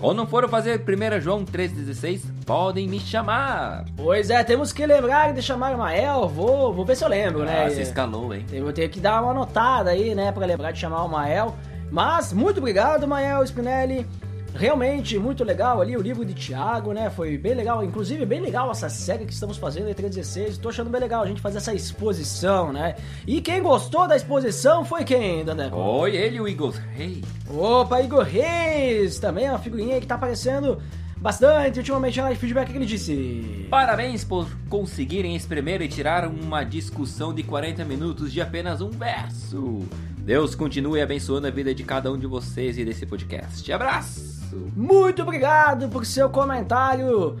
Quando 0.00 0.16
não 0.16 0.26
for 0.26 0.48
fazer 0.48 0.80
1 0.80 1.20
João 1.20 1.44
3,16, 1.44 2.22
podem 2.46 2.88
me 2.88 2.98
chamar. 2.98 3.84
Pois 3.94 4.30
é, 4.30 4.42
temos 4.42 4.72
que 4.72 4.86
lembrar 4.86 5.34
de 5.34 5.42
chamar 5.42 5.74
o 5.74 5.78
Mael. 5.78 6.26
Vou, 6.26 6.72
vou 6.72 6.86
ver 6.86 6.96
se 6.96 7.04
eu 7.04 7.08
lembro, 7.08 7.44
né? 7.44 7.66
Ah, 7.66 7.70
se 7.70 7.82
escalou, 7.82 8.32
hein? 8.32 8.46
Eu 8.50 8.64
vou 8.64 8.72
ter 8.72 8.88
que 8.88 8.98
dar 8.98 9.20
uma 9.20 9.32
anotada 9.32 9.90
aí, 9.90 10.14
né, 10.14 10.32
pra 10.32 10.46
lembrar 10.46 10.72
de 10.72 10.78
chamar 10.78 11.04
o 11.04 11.08
Mael. 11.08 11.54
Mas, 11.90 12.32
muito 12.32 12.58
obrigado, 12.58 13.06
Mael 13.06 13.42
Spinelli. 13.44 14.06
Realmente, 14.54 15.18
muito 15.18 15.44
legal 15.44 15.80
ali 15.80 15.96
o 15.96 16.02
livro 16.02 16.24
de 16.24 16.34
Tiago, 16.34 16.92
né? 16.92 17.08
Foi 17.08 17.38
bem 17.38 17.54
legal. 17.54 17.84
Inclusive, 17.84 18.26
bem 18.26 18.40
legal 18.40 18.70
essa 18.70 18.88
série 18.88 19.24
que 19.24 19.32
estamos 19.32 19.56
fazendo 19.56 19.88
em 19.88 19.94
316. 19.94 20.58
Tô 20.58 20.68
achando 20.68 20.90
bem 20.90 21.00
legal 21.00 21.22
a 21.22 21.26
gente 21.26 21.40
fazer 21.40 21.58
essa 21.58 21.72
exposição, 21.72 22.72
né? 22.72 22.96
E 23.26 23.40
quem 23.40 23.62
gostou 23.62 24.08
da 24.08 24.16
exposição 24.16 24.84
foi 24.84 25.04
quem, 25.04 25.44
Dandeco? 25.44 25.76
Oi, 25.76 26.16
ele, 26.16 26.40
o 26.40 26.48
Eagles 26.48 26.76
Rei. 26.94 27.22
Opa, 27.48 28.02
Igor 28.02 28.24
Reis! 28.24 29.18
Também 29.18 29.46
é 29.46 29.50
uma 29.50 29.58
figurinha 29.58 30.00
que 30.00 30.06
tá 30.06 30.16
aparecendo 30.16 30.82
bastante 31.16 31.78
ultimamente 31.78 32.20
na 32.20 32.34
feedback 32.34 32.70
que 32.70 32.76
ele 32.76 32.86
disse. 32.86 33.66
Parabéns 33.70 34.24
por 34.24 34.48
conseguirem 34.68 35.36
espremer 35.36 35.82
e 35.82 35.88
tirar 35.88 36.26
uma 36.26 36.64
discussão 36.64 37.32
de 37.32 37.42
40 37.42 37.84
minutos 37.84 38.32
de 38.32 38.40
apenas 38.40 38.80
um 38.80 38.90
verso. 38.90 39.86
Deus 40.24 40.54
continue 40.54 41.00
abençoando 41.00 41.46
a 41.46 41.50
vida 41.50 41.74
de 41.74 41.82
cada 41.82 42.10
um 42.12 42.18
de 42.18 42.26
vocês 42.26 42.78
e 42.78 42.84
desse 42.84 43.06
podcast. 43.06 43.72
Abraço! 43.72 44.40
Muito 44.76 45.22
obrigado 45.22 45.88
por 45.88 46.04
seu 46.04 46.28
comentário 46.28 47.38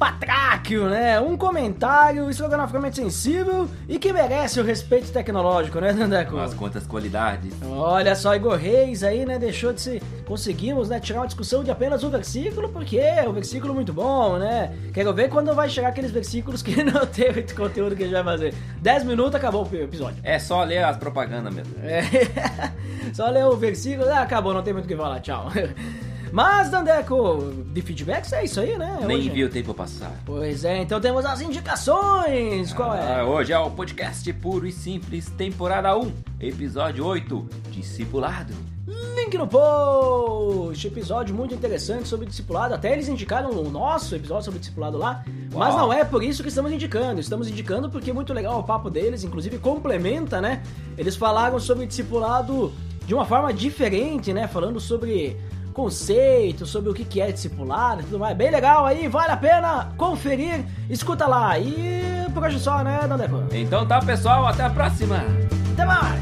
batráquio, 0.00 0.88
né? 0.88 1.20
Um 1.20 1.36
comentário 1.36 2.30
estrogonoficamente 2.30 2.96
sensível 2.96 3.68
e 3.86 3.98
que 3.98 4.14
merece 4.14 4.58
o 4.58 4.64
respeito 4.64 5.12
tecnológico, 5.12 5.78
né, 5.78 5.92
Dandeco? 5.92 6.36
Quantas 6.56 6.86
qualidades. 6.86 7.52
Olha 7.62 8.14
só, 8.14 8.34
Igor 8.34 8.56
Reis 8.56 9.04
aí, 9.04 9.26
né, 9.26 9.38
deixou 9.38 9.74
de 9.74 9.82
se... 9.82 10.02
Conseguimos, 10.24 10.88
né, 10.88 10.98
tirar 10.98 11.20
uma 11.20 11.26
discussão 11.26 11.62
de 11.62 11.70
apenas 11.70 12.02
um 12.02 12.08
versículo, 12.08 12.70
porque 12.70 12.96
é 12.98 13.28
um 13.28 13.32
versículo 13.32 13.74
muito 13.74 13.92
bom, 13.92 14.38
né? 14.38 14.74
Quero 14.94 15.12
ver 15.12 15.28
quando 15.28 15.54
vai 15.54 15.68
chegar 15.68 15.88
aqueles 15.88 16.10
versículos 16.10 16.62
que 16.62 16.80
não 16.82 17.04
tem 17.04 17.30
muito 17.30 17.54
conteúdo 17.54 17.94
que 17.94 18.04
a 18.04 18.06
gente 18.06 18.14
vai 18.14 18.24
fazer. 18.24 18.54
10 18.80 19.04
minutos, 19.04 19.34
acabou 19.34 19.68
o 19.70 19.76
episódio. 19.76 20.18
É 20.22 20.38
só 20.38 20.64
ler 20.64 20.82
as 20.82 20.96
propagandas 20.96 21.52
mesmo. 21.52 21.74
É, 21.82 22.02
só 23.12 23.28
ler 23.28 23.44
o 23.44 23.54
versículo, 23.56 24.08
ah, 24.08 24.20
acabou, 24.20 24.54
não 24.54 24.62
tem 24.62 24.72
muito 24.72 24.86
o 24.86 24.88
que 24.88 24.96
falar, 24.96 25.20
tchau. 25.20 25.50
Mas, 26.32 26.70
Dandeco, 26.70 27.52
de 27.72 27.82
feedbacks 27.82 28.32
é 28.32 28.44
isso 28.44 28.60
aí, 28.60 28.78
né? 28.78 28.98
Nem 29.04 29.16
hoje? 29.18 29.30
vi 29.30 29.44
o 29.44 29.50
tempo 29.50 29.74
passar. 29.74 30.12
Pois 30.24 30.64
é, 30.64 30.80
então 30.80 31.00
temos 31.00 31.24
as 31.24 31.40
indicações. 31.40 32.72
Qual 32.72 32.92
Ah, 32.92 33.18
é? 33.18 33.22
hoje 33.24 33.52
é 33.52 33.58
o 33.58 33.70
podcast 33.70 34.32
Puro 34.34 34.66
e 34.66 34.72
Simples, 34.72 35.26
temporada 35.36 35.96
1, 35.96 36.12
episódio 36.40 37.04
8, 37.04 37.48
Discipulado. 37.70 38.54
Link 39.16 39.36
no 39.36 39.46
post. 39.46 40.86
Episódio 40.86 41.34
muito 41.34 41.54
interessante 41.54 42.08
sobre 42.08 42.26
discipulado. 42.26 42.74
Até 42.74 42.92
eles 42.92 43.08
indicaram 43.08 43.50
o 43.50 43.68
nosso 43.70 44.14
episódio 44.14 44.44
sobre 44.44 44.60
discipulado 44.60 44.98
lá. 44.98 45.24
Mas 45.52 45.74
não 45.74 45.92
é 45.92 46.04
por 46.04 46.22
isso 46.22 46.42
que 46.42 46.48
estamos 46.48 46.72
indicando. 46.72 47.20
Estamos 47.20 47.48
indicando 47.48 47.90
porque 47.90 48.10
é 48.10 48.12
muito 48.12 48.32
legal 48.32 48.58
o 48.58 48.62
papo 48.64 48.88
deles, 48.90 49.22
inclusive 49.24 49.58
complementa, 49.58 50.40
né? 50.40 50.62
Eles 50.96 51.16
falaram 51.16 51.58
sobre 51.60 51.86
discipulado 51.86 52.72
de 53.06 53.14
uma 53.14 53.24
forma 53.24 53.52
diferente, 53.52 54.32
né? 54.32 54.48
Falando 54.48 54.80
sobre 54.80 55.36
conceito, 55.80 56.66
sobre 56.66 56.90
o 56.90 56.94
que 56.94 57.04
que 57.04 57.20
é 57.20 57.32
discipulado 57.32 58.02
e 58.02 58.04
tudo 58.04 58.18
mais. 58.18 58.36
Bem 58.36 58.50
legal 58.50 58.84
aí, 58.84 59.08
vale 59.08 59.32
a 59.32 59.36
pena 59.36 59.92
conferir. 59.96 60.64
Escuta 60.90 61.26
lá. 61.26 61.58
E 61.58 62.26
por 62.34 62.42
hoje 62.42 62.60
só, 62.60 62.84
né, 62.84 63.00
Dandevan? 63.08 63.46
Então 63.52 63.86
tá, 63.86 63.98
pessoal, 64.00 64.46
até 64.46 64.64
a 64.64 64.70
próxima. 64.70 65.24
Até 65.72 65.86
mais! 65.86 66.20